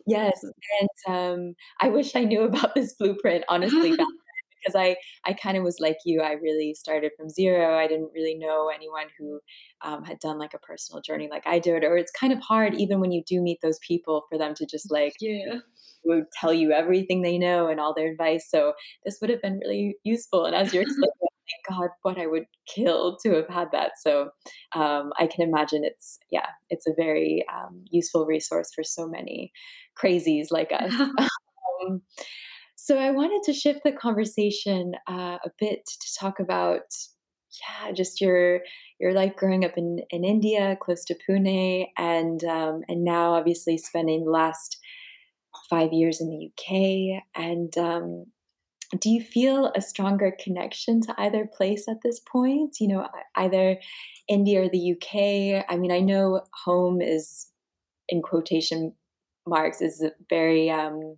Yes, 0.07 0.43
and 0.81 1.15
um, 1.15 1.55
I 1.81 1.91
wish 1.91 2.17
I 2.17 2.25
knew 2.25 2.43
about 2.43 2.75
this 2.75 2.95
blueprint 2.95 3.45
honestly 3.49 3.91
back 3.97 4.07
because 4.65 4.75
I 4.77 4.97
I 5.25 5.33
kind 5.35 5.57
of 5.57 5.65
was 5.65 5.79
like 5.81 5.99
you. 6.05 6.21
I 6.23 6.33
really 6.33 6.75
started 6.75 7.13
from 7.17 7.29
zero. 7.31 7.77
I 7.79 7.87
didn't 7.87 8.11
really 8.15 8.35
know 8.35 8.71
anyone 8.75 9.07
who 9.19 9.41
um, 9.83 10.05
had 10.05 10.19
done 10.21 10.39
like 10.39 10.55
a 10.55 10.59
personal 10.59 11.03
journey 11.03 11.29
like 11.31 11.47
I 11.47 11.59
did, 11.59 11.85
or 11.85 11.97
it's 11.97 12.13
kind 12.13 12.33
of 12.33 12.41
hard 12.41 12.75
even 12.75 13.01
when 13.01 13.13
you 13.13 13.23
do 13.27 13.43
meet 13.43 13.59
those 13.63 13.79
people 13.87 14.25
for 14.31 14.39
them 14.39 14.55
to 14.57 14.67
just 14.67 14.91
like 14.91 15.17
Yeah. 15.19 15.61
would 16.05 16.25
tell 16.39 16.53
you 16.53 16.73
everything 16.73 17.23
they 17.23 17.39
know 17.39 17.69
and 17.69 17.81
all 17.81 17.95
their 17.95 18.11
advice. 18.11 18.49
So 18.51 18.75
this 19.05 19.19
would 19.21 19.31
have 19.31 19.41
been 19.43 19.59
really 19.65 19.97
useful. 20.05 20.45
And 20.45 20.55
as 20.55 20.73
you're 20.73 20.85
saying, 20.85 21.13
thank 21.69 21.79
God, 21.81 21.91
what 22.03 22.19
I 22.19 22.27
would 22.27 22.45
kill 22.67 23.17
to 23.23 23.35
have 23.35 23.49
had 23.49 23.69
that. 23.73 23.93
So 24.01 24.31
um, 24.75 25.13
I 25.19 25.27
can 25.27 25.49
imagine 25.49 25.83
it's 25.85 26.19
yeah, 26.31 26.47
it's 26.71 26.87
a 26.87 26.93
very 26.97 27.45
um, 27.53 27.85
useful 27.91 28.27
resource 28.27 28.71
for 28.75 28.85
so 28.85 29.07
many 29.09 29.53
crazies 29.99 30.47
like 30.51 30.73
us. 30.73 30.93
Um, 31.89 32.03
so 32.85 32.99
I 32.99 33.13
wanted 33.13 33.43
to 33.45 33.55
shift 33.55 33.81
the 33.83 33.93
conversation 33.93 34.93
uh, 35.09 35.39
a 35.43 35.51
bit 35.59 35.87
to 35.87 36.19
talk 36.21 36.39
about 36.39 36.83
yeah, 37.63 37.93
just 37.93 38.21
your 38.21 38.61
your 39.01 39.15
life 39.15 39.37
growing 39.37 39.65
up 39.65 39.79
in, 39.79 40.01
in 40.11 40.23
India, 40.23 40.77
close 40.83 41.03
to 41.07 41.15
Pune, 41.15 41.87
and 41.97 42.45
um, 42.45 42.83
and 42.87 43.03
now 43.03 43.33
obviously 43.33 43.79
spending 43.79 44.27
the 44.27 44.31
last 44.31 44.77
five 45.71 45.95
years 45.95 46.21
in 46.21 46.29
the 46.29 46.51
UK. 46.51 47.23
And 47.35 47.75
um, 47.79 48.27
do 49.01 49.09
you 49.09 49.23
feel 49.23 49.73
a 49.75 49.81
stronger 49.81 50.37
connection 50.39 51.01
to 51.03 51.15
either 51.17 51.49
place 51.57 51.89
at 51.89 52.03
this 52.03 52.21
point? 52.21 52.77
You 52.81 52.89
know, 52.89 53.09
either 53.35 53.79
India 54.29 54.61
or 54.61 54.69
the 54.69 54.93
UK. 54.93 55.65
I 55.71 55.79
mean, 55.79 55.91
I 55.91 56.01
know 56.01 56.43
home 56.67 57.01
is 57.01 57.51
in 58.11 58.21
quotation 58.21 58.93
marks 59.47 59.81
is 59.81 60.05
very 60.29 60.69
um, 60.69 61.17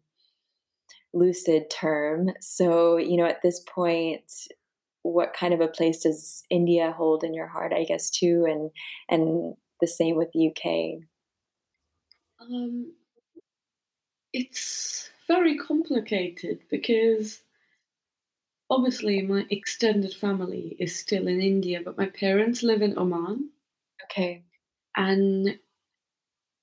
lucid 1.16 1.70
term. 1.70 2.30
So, 2.40 2.96
you 2.98 3.16
know, 3.16 3.26
at 3.26 3.42
this 3.42 3.60
point, 3.60 4.32
what 5.02 5.34
kind 5.34 5.54
of 5.54 5.60
a 5.60 5.68
place 5.68 6.02
does 6.02 6.44
India 6.50 6.92
hold 6.92 7.24
in 7.24 7.34
your 7.34 7.48
heart? 7.48 7.72
I 7.72 7.84
guess 7.84 8.10
too, 8.10 8.46
and 8.48 8.70
and 9.08 9.56
the 9.80 9.86
same 9.88 10.16
with 10.16 10.32
the 10.32 10.40
UK. 10.48 11.00
Um, 12.40 12.92
it's 14.32 15.10
very 15.26 15.56
complicated 15.58 16.60
because 16.70 17.42
obviously 18.70 19.22
my 19.22 19.44
extended 19.50 20.14
family 20.14 20.76
is 20.78 20.94
still 20.96 21.26
in 21.26 21.40
India, 21.40 21.80
but 21.84 21.98
my 21.98 22.06
parents 22.06 22.62
live 22.62 22.80
in 22.80 22.96
Oman, 22.96 23.50
Okay. 24.04 24.44
and 24.96 25.58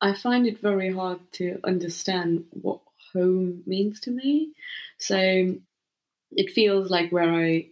I 0.01 0.13
find 0.13 0.45
it 0.45 0.59
very 0.59 0.93
hard 0.93 1.31
to 1.33 1.59
understand 1.63 2.45
what 2.51 2.81
home 3.13 3.63
means 3.65 3.99
to 4.01 4.11
me. 4.11 4.53
So 4.99 5.55
it 6.31 6.51
feels 6.51 6.89
like 6.89 7.11
where 7.11 7.33
I 7.33 7.67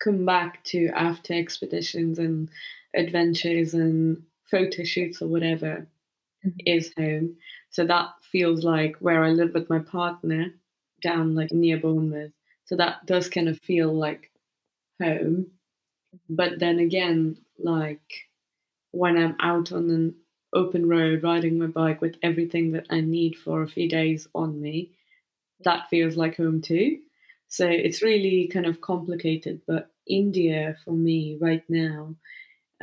come 0.00 0.24
back 0.24 0.64
to 0.64 0.88
after 0.94 1.34
expeditions 1.34 2.18
and 2.18 2.50
adventures 2.94 3.74
and 3.74 4.22
photo 4.50 4.84
shoots 4.84 5.22
or 5.22 5.28
whatever 5.28 5.86
Mhm. 6.44 6.62
is 6.66 6.92
home. 6.96 7.36
So 7.70 7.86
that 7.86 8.10
feels 8.22 8.64
like 8.64 8.96
where 8.98 9.24
I 9.24 9.30
live 9.30 9.54
with 9.54 9.70
my 9.70 9.80
partner 9.80 10.54
down 11.02 11.34
like 11.34 11.52
near 11.52 11.78
Bournemouth. 11.78 12.32
So 12.66 12.76
that 12.76 13.06
does 13.06 13.28
kind 13.30 13.48
of 13.48 13.60
feel 13.60 13.92
like 13.94 14.30
home. 15.00 15.52
But 16.28 16.58
then 16.58 16.78
again, 16.78 17.38
like 17.58 18.28
when 18.92 19.16
I'm 19.18 19.36
out 19.40 19.72
on 19.72 19.90
an 19.90 20.16
open 20.52 20.88
road 20.88 21.22
riding 21.22 21.58
my 21.58 21.66
bike 21.66 22.00
with 22.00 22.16
everything 22.22 22.72
that 22.72 22.86
I 22.90 23.00
need 23.00 23.36
for 23.36 23.62
a 23.62 23.68
few 23.68 23.88
days 23.88 24.28
on 24.34 24.60
me, 24.60 24.90
that 25.64 25.88
feels 25.90 26.16
like 26.16 26.36
home 26.36 26.62
too. 26.62 27.00
So 27.48 27.66
it's 27.68 28.02
really 28.02 28.48
kind 28.48 28.66
of 28.66 28.80
complicated. 28.80 29.62
But 29.66 29.90
India 30.06 30.76
for 30.84 30.92
me 30.92 31.38
right 31.40 31.64
now, 31.68 32.14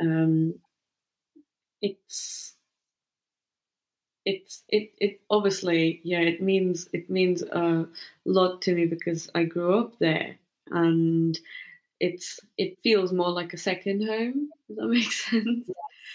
um, 0.00 0.54
it's 1.82 2.54
it's 4.24 4.62
it 4.68 4.92
it 4.98 5.20
obviously 5.30 6.00
yeah 6.04 6.18
it 6.20 6.42
means 6.42 6.88
it 6.92 7.08
means 7.08 7.42
a 7.42 7.86
lot 8.24 8.60
to 8.62 8.74
me 8.74 8.84
because 8.86 9.30
I 9.34 9.44
grew 9.44 9.78
up 9.78 9.98
there 9.98 10.36
and 10.70 11.38
it's 12.00 12.40
it 12.58 12.80
feels 12.82 13.12
more 13.12 13.30
like 13.30 13.54
a 13.54 13.58
second 13.58 14.06
home. 14.06 14.50
Does 14.68 14.78
that 14.78 14.88
make 14.88 15.12
sense? 15.12 15.70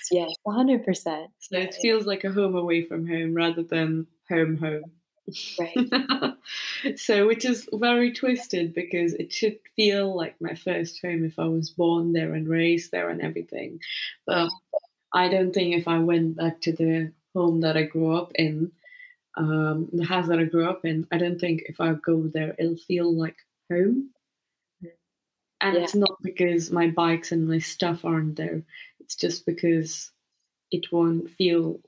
Yes, 0.09 0.37
100%. 0.43 1.31
So 1.39 1.57
Yeah, 1.57 1.59
it 1.59 1.75
feels 1.75 2.05
like 2.07 2.23
a 2.23 2.31
home 2.31 2.55
away 2.55 2.81
from 2.83 3.05
home 3.07 3.33
rather 3.35 3.61
than 3.63 4.07
home 4.29 4.57
home. 4.57 4.91
right. 5.57 5.83
so 6.97 7.27
which 7.27 7.45
is 7.45 7.67
very 7.73 8.11
twisted 8.11 8.73
because 8.73 9.13
it 9.15 9.31
should 9.31 9.59
feel 9.75 10.15
like 10.15 10.39
my 10.41 10.53
first 10.55 11.01
home 11.01 11.23
if 11.23 11.39
I 11.39 11.45
was 11.45 11.69
born 11.69 12.13
there 12.13 12.33
and 12.33 12.47
raised 12.47 12.91
there 12.91 13.09
and 13.09 13.21
everything. 13.21 13.79
But 14.25 14.49
I 15.13 15.29
don't 15.29 15.53
think 15.53 15.75
if 15.75 15.87
I 15.87 15.99
went 15.99 16.37
back 16.37 16.61
to 16.61 16.73
the 16.73 17.13
home 17.35 17.61
that 17.61 17.77
I 17.77 17.83
grew 17.83 18.15
up 18.15 18.31
in, 18.35 18.71
um, 19.37 19.89
the 19.93 20.05
house 20.05 20.27
that 20.29 20.39
I 20.39 20.45
grew 20.45 20.69
up 20.69 20.85
in, 20.85 21.07
I 21.11 21.17
don't 21.19 21.39
think 21.39 21.63
if 21.67 21.81
I 21.81 21.93
go 21.95 22.23
there 22.27 22.55
it'll 22.59 22.77
feel 22.77 23.13
like 23.15 23.37
home. 23.71 24.11
And 25.61 25.77
Yeah. 25.77 25.79
it's 25.79 25.95
not 25.95 26.21
because 26.21 26.71
my 26.71 26.89
bikes 26.89 27.31
and 27.31 27.47
my 27.47 27.57
stuff 27.59 28.03
aren't 28.05 28.35
there. 28.35 28.63
It's 29.03 29.15
just 29.15 29.45
because 29.45 30.11
it 30.71 30.91
won't 30.91 31.29
feel 31.31 31.81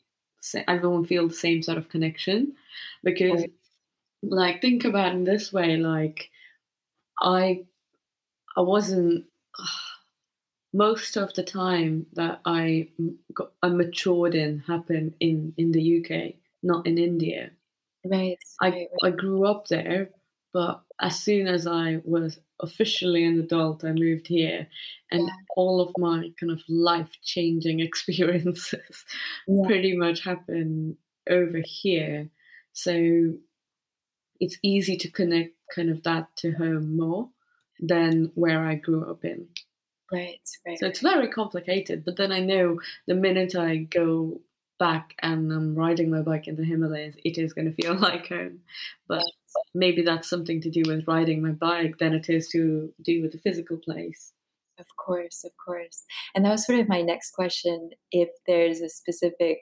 I 0.67 0.77
won't 0.77 1.07
feel 1.07 1.27
the 1.29 1.35
same 1.35 1.61
sort 1.63 1.77
of 1.79 1.89
connection. 1.89 2.55
Because 3.03 3.43
Right. 3.43 3.51
like 4.23 4.61
think 4.61 4.85
about 4.85 5.13
it 5.13 5.17
in 5.17 5.23
this 5.25 5.53
way, 5.53 5.77
like 5.77 6.31
I 7.21 7.65
I 8.57 8.61
wasn't 8.61 9.27
most 10.73 11.15
of 11.17 11.33
the 11.33 11.43
time 11.43 12.05
that 12.13 12.39
I 12.45 12.89
got 13.33 13.53
I 13.63 13.69
matured 13.69 14.35
in 14.35 14.59
happened 14.59 15.15
in 15.19 15.53
in 15.57 15.71
the 15.71 15.81
UK, 15.81 16.37
not 16.61 16.85
in 16.85 16.97
India. 16.99 17.51
Right, 18.05 18.39
I 18.61 18.69
right, 18.71 18.89
I 19.01 19.11
grew 19.11 19.45
up 19.45 19.67
there, 19.67 20.09
but 20.53 20.83
as 20.99 21.19
soon 21.21 21.47
as 21.47 21.67
I 21.67 22.01
was 22.03 22.39
officially 22.61 23.25
an 23.25 23.39
adult, 23.39 23.83
I 23.83 23.91
moved 23.91 24.27
here, 24.27 24.67
and 25.11 25.27
Yeah. 25.27 25.45
all 25.55 25.81
of 25.81 25.97
my 25.97 26.31
kind 26.39 26.51
of 26.51 26.61
life 26.69 27.11
changing 27.23 27.79
experiences 27.81 29.05
Yeah. 29.47 29.63
pretty 29.63 29.95
much 29.95 30.23
happen 30.23 30.97
over 31.29 31.59
here. 31.65 32.29
So 32.73 33.37
it's 34.39 34.57
easy 34.63 34.95
to 34.97 35.11
connect 35.11 35.55
kind 35.73 35.89
of 35.89 36.03
that 36.03 36.33
to 36.37 36.51
home 36.53 36.95
more 36.95 37.29
than 37.79 38.31
where 38.35 38.65
I 38.65 38.75
grew 38.75 39.09
up 39.09 39.25
in. 39.25 39.49
Right, 40.11 40.41
right, 40.65 40.79
So 40.79 40.87
it's 40.87 40.99
very 40.99 41.27
complicated. 41.29 42.03
But 42.05 42.17
then 42.17 42.31
I 42.31 42.39
know 42.39 42.79
the 43.07 43.15
minute 43.15 43.55
I 43.55 43.77
go 43.77 44.41
back 44.77 45.15
and 45.21 45.51
I'm 45.51 45.75
riding 45.75 46.09
my 46.09 46.21
bike 46.21 46.47
in 46.47 46.55
the 46.55 46.63
Himalayas, 46.63 47.15
it 47.23 47.37
is 47.37 47.53
going 47.53 47.65
to 47.65 47.81
feel 47.81 47.95
like 47.99 48.29
home. 48.29 48.59
But 49.07 49.23
maybe 49.73 50.01
that's 50.01 50.29
something 50.29 50.61
to 50.61 50.69
do 50.69 50.83
with 50.85 51.07
riding 51.07 51.41
my 51.41 51.51
bike 51.51 51.97
than 51.99 52.13
it 52.13 52.29
is 52.29 52.49
to 52.49 52.93
do 53.01 53.21
with 53.21 53.31
the 53.31 53.37
physical 53.39 53.77
place. 53.77 54.33
Of 54.77 54.87
course, 54.97 55.43
of 55.45 55.51
course. 55.63 56.03
And 56.33 56.43
that 56.43 56.51
was 56.51 56.65
sort 56.65 56.79
of 56.79 56.89
my 56.89 57.01
next 57.01 57.31
question, 57.31 57.91
if 58.11 58.29
there's 58.45 58.81
a 58.81 58.89
specific 58.89 59.59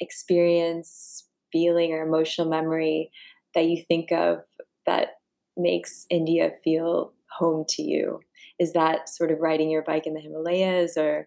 experience, 0.00 1.26
feeling, 1.52 1.92
or 1.92 2.06
emotional 2.06 2.48
memory 2.48 3.10
that 3.54 3.66
you 3.66 3.82
think 3.86 4.12
of 4.12 4.44
that 4.86 5.18
makes 5.56 6.06
India 6.10 6.52
feel 6.62 7.12
home 7.38 7.64
to 7.68 7.82
you. 7.82 8.20
Is 8.60 8.72
that 8.74 9.08
sort 9.08 9.32
of 9.32 9.40
riding 9.40 9.70
your 9.70 9.82
bike 9.82 10.06
in 10.06 10.14
the 10.14 10.20
Himalayas 10.20 10.96
or 10.96 11.26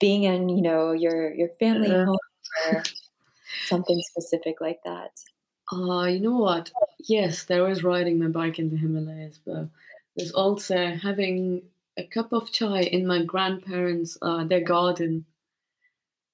being 0.00 0.24
in, 0.24 0.48
you 0.48 0.62
know, 0.62 0.92
your 0.92 1.32
your 1.34 1.48
family 1.60 1.96
Uh, 1.96 2.04
home 2.04 2.18
or 2.64 2.84
something 3.62 4.02
specific 4.02 4.60
like 4.60 4.82
that? 4.84 5.12
uh, 5.72 6.04
you 6.04 6.20
know 6.20 6.36
what? 6.38 6.72
Yes, 7.00 7.44
there 7.44 7.62
was 7.64 7.84
riding 7.84 8.18
my 8.18 8.28
bike 8.28 8.58
in 8.58 8.70
the 8.70 8.76
Himalayas, 8.76 9.38
but 9.44 9.68
there's 10.16 10.32
also 10.32 10.94
having 10.94 11.62
a 11.96 12.04
cup 12.04 12.32
of 12.32 12.50
chai 12.52 12.80
in 12.82 13.06
my 13.06 13.22
grandparents' 13.24 14.18
uh, 14.22 14.44
their 14.44 14.60
garden 14.62 15.26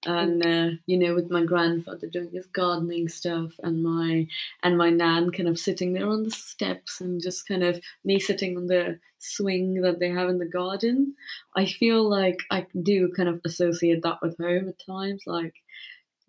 and 0.07 0.45
uh, 0.45 0.71
you 0.87 0.97
know 0.99 1.15
with 1.15 1.31
my 1.31 1.43
grandfather 1.45 2.07
doing 2.07 2.31
his 2.33 2.47
gardening 2.47 3.09
stuff 3.09 3.53
and 3.63 3.83
my 3.83 4.27
and 4.63 4.77
my 4.79 4.91
nan 4.91 5.31
kind 5.31 5.49
of 5.49 5.59
sitting 5.59 5.93
there 5.93 6.09
on 6.09 6.23
the 6.25 6.31
steps 6.31 7.01
and 7.01 7.23
just 7.23 7.47
kind 7.49 7.63
of 7.63 7.81
me 8.05 8.19
sitting 8.21 8.57
on 8.57 8.67
the 8.67 8.99
swing 9.19 9.81
that 9.81 10.01
they 10.01 10.11
have 10.11 10.29
in 10.29 10.39
the 10.39 10.45
garden 10.47 11.15
i 11.57 11.65
feel 11.65 12.09
like 12.09 12.39
i 12.51 12.67
do 12.83 13.11
kind 13.17 13.29
of 13.29 13.41
associate 13.47 14.03
that 14.03 14.19
with 14.21 14.37
home 14.39 14.69
at 14.69 14.79
times 14.87 15.23
like 15.27 15.55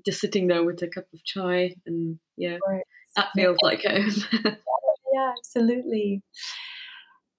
just 0.06 0.22
sitting 0.22 0.48
there 0.48 0.64
with 0.64 0.82
a 0.82 0.88
cup 0.88 1.06
of 1.14 1.24
chai 1.24 1.76
and 1.86 2.20
yeah 2.38 2.60
course. 2.60 2.84
that 3.16 3.30
Yeah, 3.36 3.46
feels 3.46 3.58
like 3.62 3.84
home 3.84 4.10
yeah, 5.14 5.34
absolutely. 5.38 6.22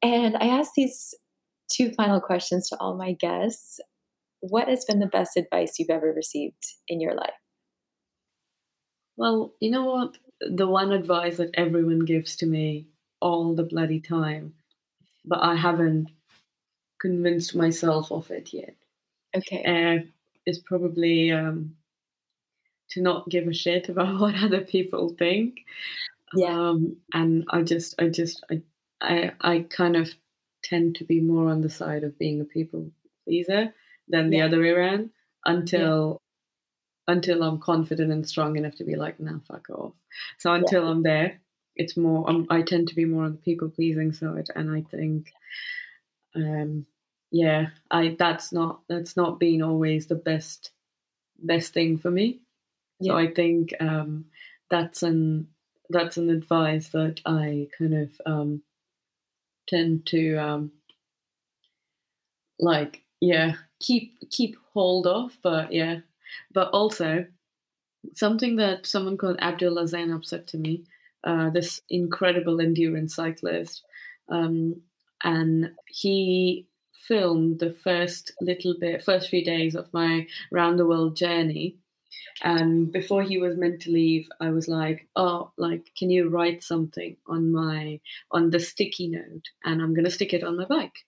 And 0.02 0.36
I 0.36 0.46
ask 0.46 0.72
these 0.74 1.14
two 1.70 1.90
final 1.92 2.20
questions 2.20 2.68
to 2.68 2.76
all 2.78 2.96
my 2.96 3.12
guests. 3.12 3.80
What 4.48 4.68
has 4.68 4.84
been 4.84 4.98
the 4.98 5.06
best 5.06 5.36
advice 5.36 5.78
you've 5.78 5.90
ever 5.90 6.12
received 6.12 6.64
in 6.88 7.00
your 7.00 7.14
life? 7.14 7.34
well 9.18 9.54
you 9.60 9.70
know 9.70 9.84
what 9.84 10.18
the 10.40 10.66
one 10.66 10.92
advice 10.92 11.38
that 11.38 11.50
everyone 11.54 12.00
gives 12.00 12.36
to 12.36 12.46
me 12.46 12.86
all 13.20 13.54
the 13.54 13.64
bloody 13.64 14.00
time, 14.00 14.52
but 15.24 15.40
I 15.42 15.54
haven't 15.54 16.08
convinced 17.00 17.54
myself 17.54 18.12
of 18.12 18.30
it 18.30 18.52
yet. 18.52 18.74
Okay. 19.34 19.64
Uh, 19.64 20.04
it's 20.44 20.58
probably 20.58 21.32
um, 21.32 21.74
to 22.90 23.00
not 23.00 23.28
give 23.28 23.48
a 23.48 23.54
shit 23.54 23.88
about 23.88 24.20
what 24.20 24.42
other 24.42 24.60
people 24.60 25.14
think. 25.18 25.60
Yeah. 26.34 26.48
Um, 26.48 26.96
and 27.14 27.44
I 27.50 27.62
just, 27.62 27.94
I 28.00 28.08
just, 28.08 28.44
I, 28.50 28.62
I, 29.00 29.32
I 29.40 29.60
kind 29.70 29.96
of 29.96 30.10
tend 30.62 30.96
to 30.96 31.04
be 31.04 31.20
more 31.20 31.50
on 31.50 31.60
the 31.60 31.70
side 31.70 32.04
of 32.04 32.18
being 32.18 32.40
a 32.40 32.44
people 32.44 32.90
pleaser 33.24 33.72
than 34.08 34.30
the 34.30 34.38
Yeah. 34.38 34.46
other 34.46 34.60
way 34.60 34.70
around 34.70 35.10
until 35.44 36.22
until 37.08 37.42
I'm 37.42 37.60
confident 37.60 38.12
and 38.12 38.28
strong 38.28 38.56
enough 38.56 38.76
to 38.76 38.84
be 38.84 38.96
like, 38.96 39.20
nah, 39.20 39.38
fuck 39.48 39.70
off. 39.70 39.94
So 40.38 40.52
until 40.52 40.88
I'm 40.88 41.02
there, 41.02 41.40
it's 41.76 41.96
more. 41.96 42.28
I'm, 42.28 42.46
I 42.50 42.62
tend 42.62 42.88
to 42.88 42.94
be 42.96 43.04
more 43.04 43.24
on 43.24 43.32
the 43.32 43.38
people 43.38 43.68
pleasing 43.70 44.12
side, 44.12 44.48
and 44.56 44.70
I 44.70 44.82
think, 44.82 45.32
um, 46.34 46.86
yeah, 47.30 47.68
I 47.90 48.16
that's 48.18 48.52
not 48.52 48.80
that's 48.88 49.16
not 49.16 49.40
been 49.40 49.62
always 49.62 50.06
the 50.06 50.14
best 50.14 50.70
best 51.38 51.74
thing 51.74 51.98
for 51.98 52.10
me. 52.10 52.40
Yeah. 53.00 53.12
So 53.12 53.18
I 53.18 53.28
think 53.32 53.74
um, 53.80 54.26
that's 54.70 55.02
an 55.02 55.48
that's 55.90 56.16
an 56.16 56.30
advice 56.30 56.90
that 56.90 57.20
I 57.26 57.68
kind 57.78 57.94
of 57.94 58.20
um, 58.26 58.62
tend 59.68 60.06
to 60.06 60.36
um, 60.36 60.72
like 62.58 63.02
yeah 63.20 63.54
keep 63.80 64.16
keep 64.30 64.56
hold 64.72 65.06
of 65.06 65.32
but 65.42 65.72
yeah. 65.72 66.00
But 66.52 66.68
also 66.70 67.26
something 68.14 68.56
that 68.56 68.86
someone 68.86 69.16
called 69.16 69.38
Abdullah 69.40 69.84
Zeinab 69.84 70.24
said 70.24 70.46
to 70.48 70.58
me 70.58 70.84
uh, 71.24 71.50
this 71.50 71.80
incredible 71.88 72.60
endurance 72.60 73.14
cyclist 73.14 73.82
um, 74.28 74.80
and 75.24 75.70
he 75.88 76.66
filmed 76.94 77.60
the 77.60 77.70
first 77.70 78.32
little 78.40 78.74
bit 78.78 79.02
first 79.02 79.28
few 79.28 79.44
days 79.44 79.74
of 79.74 79.92
my 79.92 80.26
round 80.50 80.78
the 80.78 80.86
world 80.86 81.16
journey. 81.16 81.76
And 82.42 82.92
before 82.92 83.22
he 83.22 83.38
was 83.38 83.56
meant 83.56 83.80
to 83.82 83.90
leave 83.90 84.28
i 84.40 84.50
was 84.50 84.68
like 84.68 85.08
oh 85.16 85.52
like 85.56 85.90
can 85.96 86.10
you 86.10 86.28
write 86.28 86.62
something 86.62 87.16
on 87.28 87.52
my 87.52 88.00
on 88.30 88.50
the 88.50 88.60
sticky 88.60 89.08
note? 89.08 89.48
And 89.64 89.80
i'm 89.80 89.94
going 89.94 90.04
to 90.04 90.10
stick 90.10 90.34
it 90.34 90.44
on 90.44 90.58
my 90.58 90.66
bike 90.66 91.04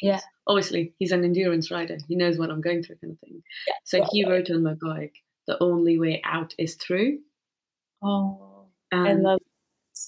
Yeah. 0.00 0.20
obviously 0.46 0.94
he's 0.98 1.12
an 1.12 1.24
endurance 1.24 1.70
rider 1.70 1.98
he 2.08 2.16
knows 2.16 2.38
what 2.38 2.50
i'm 2.50 2.60
going 2.60 2.82
through 2.82 2.96
kind 2.96 3.12
of 3.12 3.18
thing 3.20 3.42
Yeah. 3.68 3.74
so 3.84 4.04
he 4.12 4.24
wrote 4.28 4.50
on 4.50 4.62
my 4.62 4.74
bike 4.74 5.14
the 5.46 5.62
only 5.62 5.98
way 5.98 6.20
out 6.24 6.54
is 6.58 6.74
through 6.76 7.18
Oh, 8.02 8.66
and 8.92 9.08
I 9.08 9.12
love. 9.14 9.40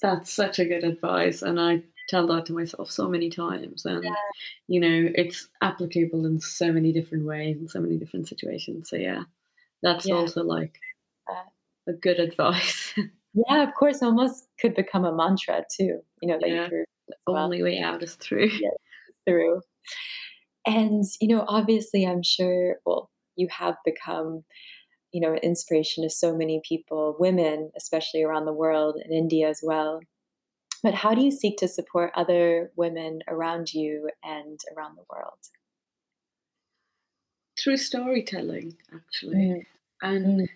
that's 0.02 0.32
such 0.32 0.58
a 0.58 0.64
good 0.66 0.84
advice 0.84 1.42
and 1.42 1.60
i 1.60 1.82
tell 2.08 2.26
that 2.28 2.46
to 2.46 2.52
myself 2.52 2.90
so 2.90 3.08
many 3.08 3.30
times 3.30 3.84
and 3.86 4.04
Yeah. 4.04 4.14
you 4.68 4.80
know 4.80 5.10
it's 5.14 5.48
applicable 5.62 6.26
in 6.26 6.40
so 6.40 6.72
many 6.72 6.92
different 6.92 7.24
ways 7.26 7.56
in 7.58 7.68
so 7.68 7.80
many 7.80 7.96
different 7.98 8.28
situations 8.28 8.90
so 8.90 8.96
yeah 8.96 9.24
that's 9.82 10.06
Yeah. 10.08 10.16
also 10.16 10.42
like 10.44 10.78
Uh, 11.30 11.44
a 11.88 11.92
good 11.94 12.20
advice 12.20 12.94
Yeah, 13.48 13.62
of 13.64 13.74
course, 13.74 14.02
almost 14.02 14.48
could 14.60 14.74
become 14.74 15.04
a 15.04 15.12
mantra 15.14 15.64
too. 15.70 16.02
You 16.22 16.28
know 16.28 16.38
that 16.40 16.48
Yeah. 16.48 16.62
you 16.64 16.68
threw 16.70 16.80
as 17.10 17.16
well 17.26 17.36
only 17.44 17.62
way 17.62 17.80
out 17.80 18.02
is 18.02 18.16
through 18.16 18.48
Yeah. 18.48 18.70
through. 19.26 19.62
And 20.66 21.04
you 21.20 21.28
know, 21.28 21.44
obviously, 21.46 22.06
I'm 22.06 22.22
sure. 22.22 22.76
Well, 22.84 23.10
you 23.36 23.48
have 23.50 23.76
become, 23.84 24.44
you 25.12 25.20
know, 25.20 25.32
an 25.32 25.38
inspiration 25.38 26.02
to 26.04 26.10
so 26.10 26.36
many 26.36 26.60
people, 26.66 27.16
women, 27.18 27.70
especially 27.76 28.22
around 28.22 28.46
the 28.46 28.52
world, 28.52 29.00
in 29.04 29.12
India 29.12 29.48
as 29.48 29.60
well. 29.62 30.00
But 30.82 30.94
how 30.94 31.14
do 31.14 31.22
you 31.22 31.30
seek 31.30 31.58
to 31.58 31.68
support 31.68 32.12
other 32.14 32.70
women 32.76 33.20
around 33.28 33.72
you 33.74 34.10
and 34.22 34.60
around 34.76 34.96
the 34.96 35.04
world? 35.10 35.38
through 37.58 37.76
storytelling 37.76 38.76
actually 38.94 39.34
Mm, 39.34 39.66
and 40.02 40.40
mm. 40.40 40.48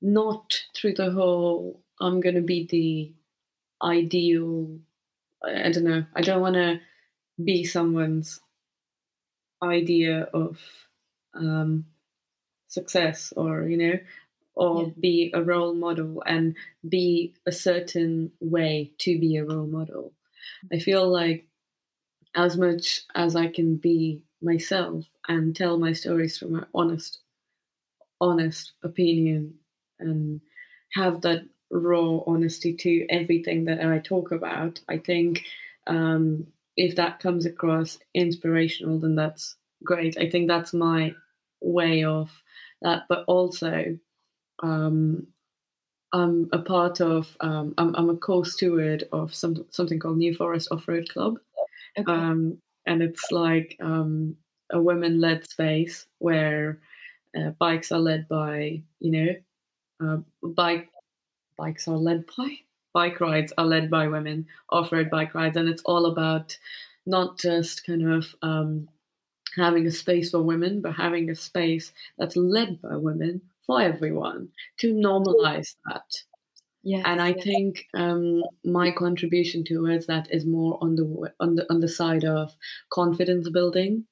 not 0.00 0.62
through 0.74 0.94
the 0.94 1.10
whole 1.10 1.80
i'm 2.00 2.20
going 2.20 2.34
to 2.34 2.40
be 2.40 2.66
the 2.66 3.12
ideal 3.86 4.78
I 5.44 5.70
don't 5.70 5.84
know 5.84 6.04
i 6.14 6.22
don't 6.22 6.40
want 6.40 6.54
to 6.54 6.80
be 7.42 7.64
someone's 7.64 8.40
idea 9.62 10.22
of 10.34 10.60
um, 11.34 11.86
success 12.68 13.32
or 13.36 13.68
you 13.68 13.76
know 13.76 13.98
or 14.54 14.86
Yeah. 14.86 14.92
be 15.00 15.30
a 15.34 15.42
role 15.42 15.74
model 15.74 16.22
and 16.26 16.56
be 16.88 17.34
a 17.46 17.52
certain 17.52 18.32
way 18.40 18.92
to 18.98 19.18
be 19.20 19.36
a 19.36 19.44
role 19.44 19.66
model 19.66 20.12
i 20.72 20.78
feel 20.78 21.08
like 21.08 21.48
as 22.36 22.56
much 22.58 23.04
as 23.14 23.36
i 23.36 23.48
can 23.48 23.76
be 23.76 24.22
myself 24.42 25.06
and 25.28 25.56
tell 25.56 25.78
my 25.78 25.92
stories 25.92 26.38
from 26.38 26.52
my 26.52 26.66
honest 26.74 27.20
honest 28.20 28.72
opinion 28.82 29.58
and 29.98 30.40
have 30.92 31.20
that 31.22 31.42
raw 31.70 32.20
honesty 32.26 32.74
to 32.74 33.06
everything 33.08 33.64
that 33.64 33.80
I 33.84 33.98
talk 33.98 34.30
about. 34.32 34.80
I 34.88 34.98
think 34.98 35.44
um, 35.86 36.46
if 36.76 36.96
that 36.96 37.20
comes 37.20 37.46
across 37.46 37.98
inspirational, 38.14 38.98
then 38.98 39.14
that's 39.14 39.56
great. 39.84 40.18
I 40.18 40.30
think 40.30 40.48
that's 40.48 40.72
my 40.74 41.14
way 41.60 42.04
of 42.04 42.42
that. 42.82 43.04
But 43.08 43.24
also, 43.26 43.98
um, 44.62 45.26
I'm 46.12 46.48
a 46.52 46.58
part 46.60 47.00
of. 47.00 47.36
Um, 47.40 47.74
I'm, 47.78 47.94
I'm 47.96 48.10
a 48.10 48.16
co-steward 48.16 49.04
of 49.12 49.34
some, 49.34 49.66
something 49.70 49.98
called 49.98 50.18
New 50.18 50.34
Forest 50.34 50.68
Off 50.70 50.88
Road 50.88 51.08
Club, 51.10 51.38
Okay. 51.98 52.12
um, 52.12 52.58
and 52.86 53.02
it's 53.02 53.30
like 53.32 53.76
um, 53.80 54.36
a 54.70 54.80
women-led 54.80 55.48
space 55.48 56.06
where 56.18 56.80
uh, 57.38 57.50
bikes 57.58 57.92
are 57.92 57.98
led 58.00 58.28
by 58.28 58.82
you 59.00 59.10
know 59.12 59.34
uh, 60.04 60.18
bike 60.48 60.88
bikes 61.58 61.88
are 61.88 61.96
led 61.96 62.24
by 62.36 62.56
bike 62.96 63.20
rides 63.20 63.52
are 63.58 63.66
led 63.66 63.90
by 63.90 64.08
women 64.08 64.46
off-road 64.70 65.10
bike 65.10 65.34
rides 65.34 65.58
and 65.58 65.68
it's 65.68 65.82
all 65.84 66.06
about 66.06 66.56
not 67.04 67.38
just 67.38 67.84
kind 67.86 68.10
of 68.10 68.34
um, 68.40 68.88
having 69.54 69.86
a 69.86 69.90
space 69.90 70.30
for 70.30 70.40
women 70.40 70.80
but 70.80 70.94
having 70.94 71.28
a 71.28 71.34
space 71.34 71.92
that's 72.16 72.36
led 72.36 72.80
by 72.80 72.96
women 72.96 73.42
for 73.66 73.82
everyone 73.82 74.48
to 74.78 74.94
normalize 74.94 75.74
that 75.84 76.10
yes. 76.82 77.02
and 77.04 77.20
I 77.20 77.34
yes. 77.36 77.44
think 77.44 77.84
um, 77.92 78.42
my 78.64 78.90
contribution 78.90 79.62
towards 79.62 80.06
that 80.06 80.28
is 80.30 80.46
more 80.46 80.78
on 80.80 80.96
the 80.96 81.34
on 81.38 81.56
the 81.56 81.66
on 81.68 81.80
the 81.80 81.88
side 82.00 82.24
of 82.24 82.56
confidence 82.90 83.50
building 83.50 84.06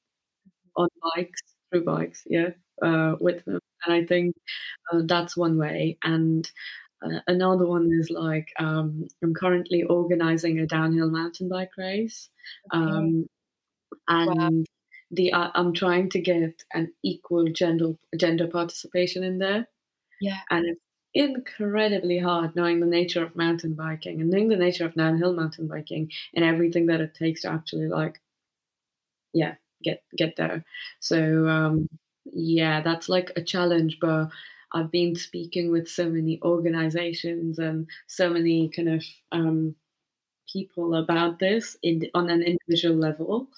on 0.76 0.88
bikes 1.14 1.40
through 1.74 1.84
bikes, 1.84 2.22
yeah, 2.26 2.50
uh, 2.82 3.16
with 3.20 3.44
them. 3.44 3.60
And 3.86 3.94
I 3.94 4.06
think 4.06 4.34
uh, 4.92 5.02
that's 5.04 5.36
one 5.36 5.58
way. 5.58 5.98
And 6.02 6.50
another 7.26 7.66
one 7.66 7.92
is 7.92 8.10
like 8.10 8.52
um, 8.58 9.06
I'm 9.22 9.34
currently 9.34 9.82
organizing 9.84 10.58
a 10.58 10.66
downhill 10.66 11.10
mountain 11.10 11.48
bike 11.48 11.76
race, 11.76 12.30
Okay. 12.74 12.84
um, 12.84 13.26
and 14.08 14.66
the 15.10 15.32
uh, 15.32 15.50
I'm 15.54 15.72
trying 15.72 16.10
to 16.10 16.20
get 16.20 16.64
an 16.72 16.92
equal 17.02 17.48
gender 17.52 17.94
gender 18.16 18.48
participation 18.48 19.22
in 19.24 19.38
there 19.38 19.66
yeah. 20.20 20.40
and 20.50 20.66
it's 20.66 20.80
incredibly 21.14 22.18
hard 22.18 22.56
knowing 22.56 22.80
the 22.80 22.86
nature 22.86 23.22
of 23.24 23.36
mountain 23.36 23.74
biking 23.74 24.20
and 24.20 24.30
knowing 24.30 24.48
the 24.48 24.56
nature 24.56 24.84
of 24.84 24.94
downhill 24.94 25.34
mountain 25.34 25.68
biking 25.68 26.10
and 26.34 26.44
everything 26.44 26.86
that 26.86 27.00
it 27.00 27.14
takes 27.14 27.42
to 27.42 27.50
actually 27.50 27.86
like 27.88 28.20
yeah 29.32 29.54
get 29.82 30.02
get 30.16 30.36
there 30.36 30.64
so 31.00 31.46
um 31.48 31.88
yeah 32.24 32.80
that's 32.80 33.08
like 33.08 33.30
a 33.36 33.42
challenge 33.42 33.98
but 34.00 34.28
i've 34.74 34.90
been 34.90 35.14
speaking 35.16 35.70
with 35.70 35.88
so 35.88 36.08
many 36.10 36.40
organizations 36.42 37.58
and 37.58 37.88
so 38.06 38.30
many 38.30 38.68
kind 38.68 38.88
of 38.88 39.04
um 39.32 39.74
people 40.52 40.94
about 40.94 41.38
this 41.38 41.76
in, 41.82 42.08
on 42.14 42.28
an 42.30 42.42
individual 42.42 42.96
level 42.96 43.48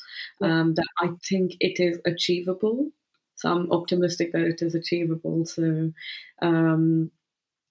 um, 0.43 0.75
that 0.75 0.87
i 1.01 1.09
think 1.29 1.57
it 1.61 1.81
is 1.81 2.01
achievable 2.07 2.91
so 3.35 3.51
i'm 3.51 3.71
optimistic 3.73 4.33
that 4.33 4.43
it 4.43 4.63
is 4.63 4.75
achievable 4.75 5.45
so 5.45 5.93
um 6.43 7.11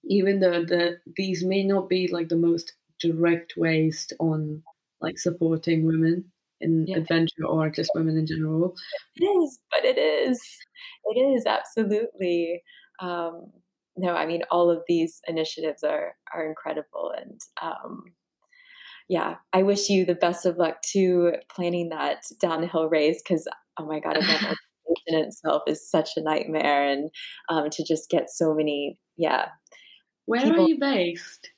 even 0.04 0.40
though 0.40 0.64
the 0.64 0.98
these 1.16 1.44
may 1.44 1.64
not 1.64 1.88
be 1.88 2.08
like 2.08 2.28
the 2.28 2.36
most 2.36 2.74
direct 3.00 3.54
ways 3.56 4.12
on 4.20 4.62
like 5.00 5.18
supporting 5.18 5.84
women 5.86 6.30
in 6.60 6.88
Yeah. 6.88 6.96
adventure 6.96 7.44
or 7.46 7.68
just 7.70 7.94
women 7.94 8.16
in 8.16 8.26
general. 8.26 8.74
It 9.16 9.24
is, 9.24 9.58
but 9.70 9.84
it 9.84 9.98
is. 9.98 10.40
It 11.04 11.18
is 11.20 11.46
absolutely. 11.46 12.62
Um, 13.00 13.52
no, 13.96 14.14
I 14.14 14.26
mean 14.26 14.42
all 14.50 14.70
of 14.70 14.82
these 14.88 15.20
initiatives 15.26 15.82
are 15.82 16.14
are 16.34 16.46
incredible, 16.46 17.12
and 17.16 17.40
um, 17.62 18.04
yeah, 19.08 19.36
I 19.52 19.62
wish 19.62 19.88
you 19.88 20.04
the 20.04 20.14
best 20.14 20.46
of 20.46 20.56
luck 20.56 20.82
to 20.92 21.32
planning 21.54 21.90
that 21.90 22.24
downhill 22.40 22.88
race 22.88 23.22
because 23.22 23.46
oh 23.78 23.86
my 23.86 24.00
god, 24.00 24.16
event 24.18 24.58
in 25.06 25.18
itself 25.18 25.62
is 25.66 25.88
such 25.88 26.10
a 26.16 26.22
nightmare, 26.22 26.88
and 26.88 27.10
um, 27.48 27.70
to 27.70 27.84
just 27.84 28.10
get 28.10 28.30
so 28.30 28.54
many 28.54 28.98
yeah 29.16 29.48
Where 30.26 30.42
people 30.42 30.60
are 30.60 30.68
you 30.68 30.78
based? 30.78 31.52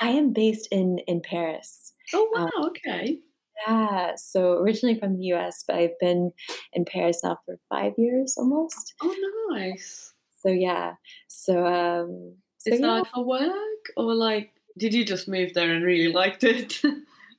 I 0.00 0.10
am 0.10 0.32
based 0.32 0.68
in 0.70 0.98
in 1.00 1.20
Paris. 1.20 1.94
Oh, 2.14 2.30
Um, 2.34 2.50
wow, 2.56 2.68
okay. 2.68 3.20
yeah, 3.66 4.14
so 4.16 4.52
originally 4.58 4.98
from 4.98 5.16
the 5.16 5.24
US, 5.26 5.64
but 5.66 5.76
I've 5.76 5.98
been 6.00 6.32
in 6.72 6.84
Paris 6.84 7.22
now 7.24 7.38
for 7.46 7.58
5 7.68 7.94
years 7.98 8.34
almost. 8.36 8.94
Oh, 9.00 9.46
nice. 9.50 10.13
So 10.44 10.52
yeah. 10.52 10.94
So, 11.28 11.66
um, 11.66 12.36
so 12.58 12.70
Is 12.70 12.80
yeah. 12.80 12.86
that 12.96 13.06
for 13.14 13.24
work 13.24 13.84
or, 13.96 14.14
like, 14.14 14.52
did 14.78 14.92
you 14.94 15.04
just 15.04 15.28
move 15.28 15.54
there 15.54 15.72
and 15.72 15.84
really 15.84 16.12
liked 16.12 16.44
it? 16.44 16.80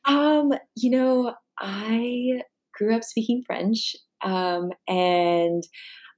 Um, 0.05 0.53
you 0.75 0.89
know, 0.91 1.33
I 1.59 2.41
grew 2.73 2.95
up 2.95 3.03
speaking 3.03 3.43
French, 3.45 3.95
um, 4.23 4.71
and 4.87 5.63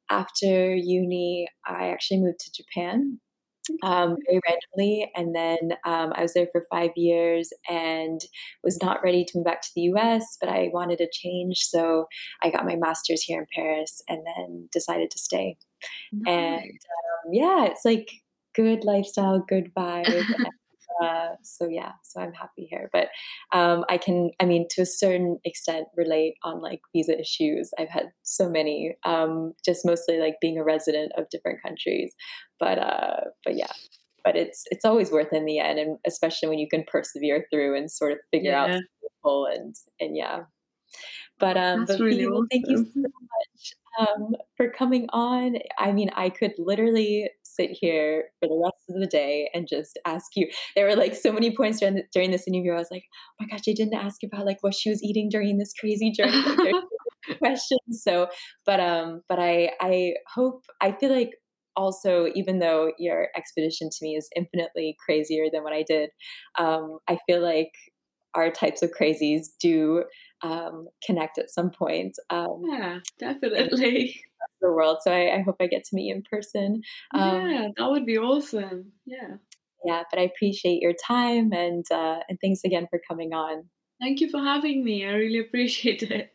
after 0.09 0.75
uni, 0.75 1.47
I 1.65 1.89
actually 1.89 2.21
moved 2.21 2.39
to 2.41 2.51
Japan, 2.53 3.19
um, 3.83 4.17
very 4.27 4.41
randomly, 4.47 5.11
and 5.15 5.35
then, 5.35 5.77
um, 5.85 6.13
I 6.15 6.23
was 6.23 6.33
there 6.33 6.47
for 6.51 6.65
5 6.71 6.91
years 6.97 7.53
and 7.69 8.21
was 8.63 8.81
not 8.81 9.03
ready 9.03 9.25
to 9.25 9.37
move 9.37 9.45
back 9.45 9.61
to 9.63 9.69
the 9.75 9.83
US, 9.93 10.37
but 10.41 10.49
I 10.49 10.69
wanted 10.73 11.01
a 11.01 11.09
change, 11.11 11.59
so 11.59 12.07
I 12.43 12.49
got 12.51 12.65
my 12.65 12.75
master's 12.77 13.23
here 13.23 13.41
in 13.41 13.47
Paris 13.55 14.01
and 14.09 14.25
then 14.25 14.69
decided 14.71 15.11
to 15.11 15.19
stay. 15.19 15.57
And, 16.27 16.59
um, 17.27 17.33
yeah, 17.33 17.65
it's 17.65 17.85
like 17.85 18.09
good 18.55 18.83
lifestyle, 18.83 19.39
good 19.47 19.73
vibe, 19.75 20.27
uh, 21.03 21.35
so 21.43 21.67
yeah, 21.67 21.93
so 22.03 22.21
I'm 22.21 22.33
happy 22.33 22.65
here, 22.69 22.89
but, 22.93 23.09
um, 23.53 23.85
I 23.89 23.97
can, 23.97 24.31
I 24.39 24.45
mean, 24.45 24.67
to 24.71 24.81
a 24.81 24.85
certain 24.85 25.39
extent 25.45 25.87
relate 25.95 26.35
on, 26.43 26.61
like, 26.61 26.81
visa 26.93 27.19
issues. 27.19 27.71
I've 27.79 27.89
had 27.89 28.07
so 28.23 28.49
many, 28.49 28.97
um, 29.05 29.53
just 29.65 29.85
mostly, 29.85 30.19
like, 30.19 30.37
being 30.41 30.57
a 30.57 30.63
resident 30.63 31.11
of 31.17 31.29
different 31.29 31.61
countries, 31.63 32.15
but, 32.59 32.79
uh, 32.79 33.21
but 33.45 33.55
yeah, 33.55 33.71
but 34.23 34.35
it's 34.35 34.65
it's 34.71 34.85
always 34.85 35.11
worth 35.11 35.33
it 35.33 35.37
in 35.37 35.45
the 35.45 35.59
end, 35.59 35.79
and 35.79 35.97
especially 36.05 36.49
when 36.49 36.59
you 36.59 36.67
can 36.69 36.83
persevere 36.87 37.47
through 37.51 37.77
and 37.77 37.91
sort 37.91 38.11
of 38.13 38.19
figure 38.31 38.53
out 38.55 38.71
Yeah. 38.71 38.79
people 39.01 39.45
and 39.47 39.75
and 39.99 40.15
yeah. 40.17 40.43
But, 41.39 41.57
um, 41.57 41.85
That's 41.85 41.87
but 41.87 41.99
really 41.99 42.27
well, 42.27 42.45
thank 42.51 42.65
you 42.69 42.77
so 42.77 42.83
much, 43.21 43.73
um, 43.99 44.35
for 44.57 44.69
coming 44.71 45.07
on. 45.11 45.55
I 45.79 45.91
mean, 45.91 46.09
I 46.15 46.29
could 46.29 46.53
literally 46.57 47.29
sit 47.43 47.71
here 47.71 48.25
for 48.39 48.47
the 48.47 48.61
rest 48.63 48.83
of 48.89 48.99
the 49.01 49.07
day 49.07 49.49
and 49.53 49.67
just 49.67 49.97
ask 50.05 50.27
you. 50.35 50.47
There 50.75 50.85
were, 50.87 50.95
like, 50.95 51.15
so 51.15 51.31
many 51.31 51.55
points 51.55 51.79
during 51.79 51.95
th 51.95 52.05
during 52.13 52.31
this 52.31 52.47
interview, 52.47 52.73
I 52.73 52.77
was 52.77 52.91
like, 52.91 53.05
"Oh 53.11 53.35
my 53.45 53.47
gosh, 53.47 53.63
I 53.67 53.73
didn't 53.73 53.93
ask 53.95 54.23
about, 54.23 54.45
like, 54.45 54.57
what 54.61 54.75
she 54.75 54.89
was 54.89 55.03
eating 55.03 55.29
during 55.29 55.57
this 55.57 55.73
crazy 55.79 56.11
journey," 56.11 56.43
like, 56.45 56.61
there's 56.63 56.75
so 56.91 56.97
many 57.27 57.37
questions, 57.39 58.03
so 58.03 58.27
but, 58.65 58.79
um, 58.79 59.21
but 59.29 59.39
I 59.39 59.71
I 59.81 60.13
hope 60.35 60.63
I 60.81 60.91
feel 60.93 61.11
like 61.13 61.31
also, 61.75 62.27
even 62.35 62.59
though 62.59 62.91
your 62.97 63.27
expedition 63.37 63.89
to 63.91 63.97
me 64.01 64.15
is 64.15 64.29
infinitely 64.35 64.95
crazier 65.05 65.45
than 65.53 65.63
what 65.63 65.73
I 65.73 65.83
did, 65.87 66.09
um, 66.59 66.97
I 67.07 67.19
feel 67.27 67.41
like 67.41 67.71
our 68.35 68.51
types 68.51 68.81
of 68.83 68.91
crazies 68.91 69.47
do, 69.59 70.03
um, 70.41 70.87
connect 71.05 71.37
at 71.37 71.49
some 71.49 71.69
point, 71.71 72.15
um, 72.29 72.63
Yeah, 72.67 72.99
definitely. 73.19 74.21
the 74.61 74.71
world, 74.71 74.99
so 75.01 75.11
I 75.11 75.35
I 75.37 75.41
hope 75.41 75.57
I 75.59 75.67
get 75.67 75.83
to 75.85 75.95
meet 75.95 76.07
you 76.07 76.15
in 76.15 76.23
person, 76.29 76.81
um 77.13 77.49
Yeah, 77.51 77.67
that 77.77 77.89
would 77.91 78.05
be 78.05 78.17
awesome. 78.17 78.91
Yeah. 79.05 79.37
Yeah, 79.85 80.03
but 80.09 80.19
I 80.19 80.23
appreciate 80.23 80.81
your 80.81 80.93
time 81.07 81.53
and, 81.53 81.85
uh, 81.91 82.19
and 82.27 82.37
thanks 82.41 82.63
again 82.65 82.87
for 82.89 82.99
coming 83.07 83.33
on. 83.33 83.69
Thank 84.01 84.19
you 84.21 84.29
for 84.29 84.39
having 84.39 84.83
me, 84.83 85.05
I 85.05 85.11
really 85.13 85.39
appreciate 85.39 86.03
it. 86.03 86.33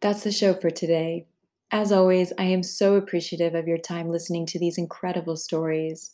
That's 0.00 0.24
the 0.24 0.32
show 0.32 0.54
for 0.54 0.70
today. 0.70 1.26
As 1.70 1.92
always, 1.92 2.32
I 2.38 2.44
am 2.44 2.62
so 2.62 2.94
appreciative 2.94 3.54
of 3.54 3.68
your 3.68 3.78
time 3.78 4.08
listening 4.08 4.46
to 4.46 4.58
these 4.58 4.78
incredible 4.78 5.36
stories. 5.36 6.12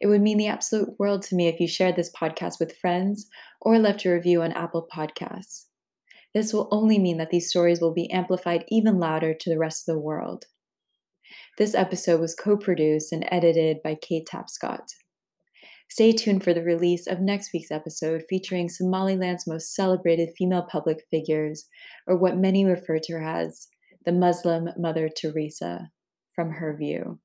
It 0.00 0.06
would 0.06 0.20
mean 0.20 0.38
the 0.38 0.46
absolute 0.46 0.98
world 0.98 1.22
to 1.22 1.34
me 1.34 1.48
if 1.48 1.60
you 1.60 1.68
shared 1.68 1.96
this 1.96 2.12
podcast 2.12 2.58
with 2.60 2.76
friends 2.76 3.26
or 3.60 3.78
left 3.78 4.04
a 4.04 4.10
review 4.10 4.42
on 4.42 4.52
Apple 4.52 4.86
Podcasts. 4.94 5.66
This 6.34 6.52
will 6.52 6.68
only 6.70 6.98
mean 6.98 7.16
that 7.18 7.30
these 7.30 7.48
stories 7.48 7.80
will 7.80 7.94
be 7.94 8.10
amplified 8.10 8.64
even 8.68 8.98
louder 8.98 9.34
to 9.34 9.50
the 9.50 9.58
rest 9.58 9.88
of 9.88 9.94
the 9.94 10.00
world. 10.00 10.44
This 11.56 11.74
episode 11.74 12.20
was 12.20 12.34
co 12.34 12.56
produced 12.56 13.12
and 13.12 13.26
edited 13.30 13.82
by 13.82 13.96
Kate 13.96 14.28
Tapscott. 14.30 14.92
Stay 15.90 16.12
tuned 16.12 16.44
for 16.44 16.52
the 16.52 16.62
release 16.62 17.06
of 17.06 17.20
next 17.20 17.50
week's 17.52 17.70
episode 17.70 18.22
featuring 18.28 18.68
Somaliland's 18.68 19.46
most 19.46 19.74
celebrated 19.74 20.30
female 20.36 20.66
public 20.70 20.98
figures, 21.10 21.66
or 22.06 22.16
what 22.16 22.36
many 22.36 22.64
refer 22.64 22.98
to 22.98 23.12
her 23.14 23.22
as 23.22 23.68
the 24.04 24.12
Muslim 24.12 24.68
Mother 24.76 25.08
Teresa, 25.08 25.90
from 26.34 26.50
her 26.52 26.76
view. 26.76 27.18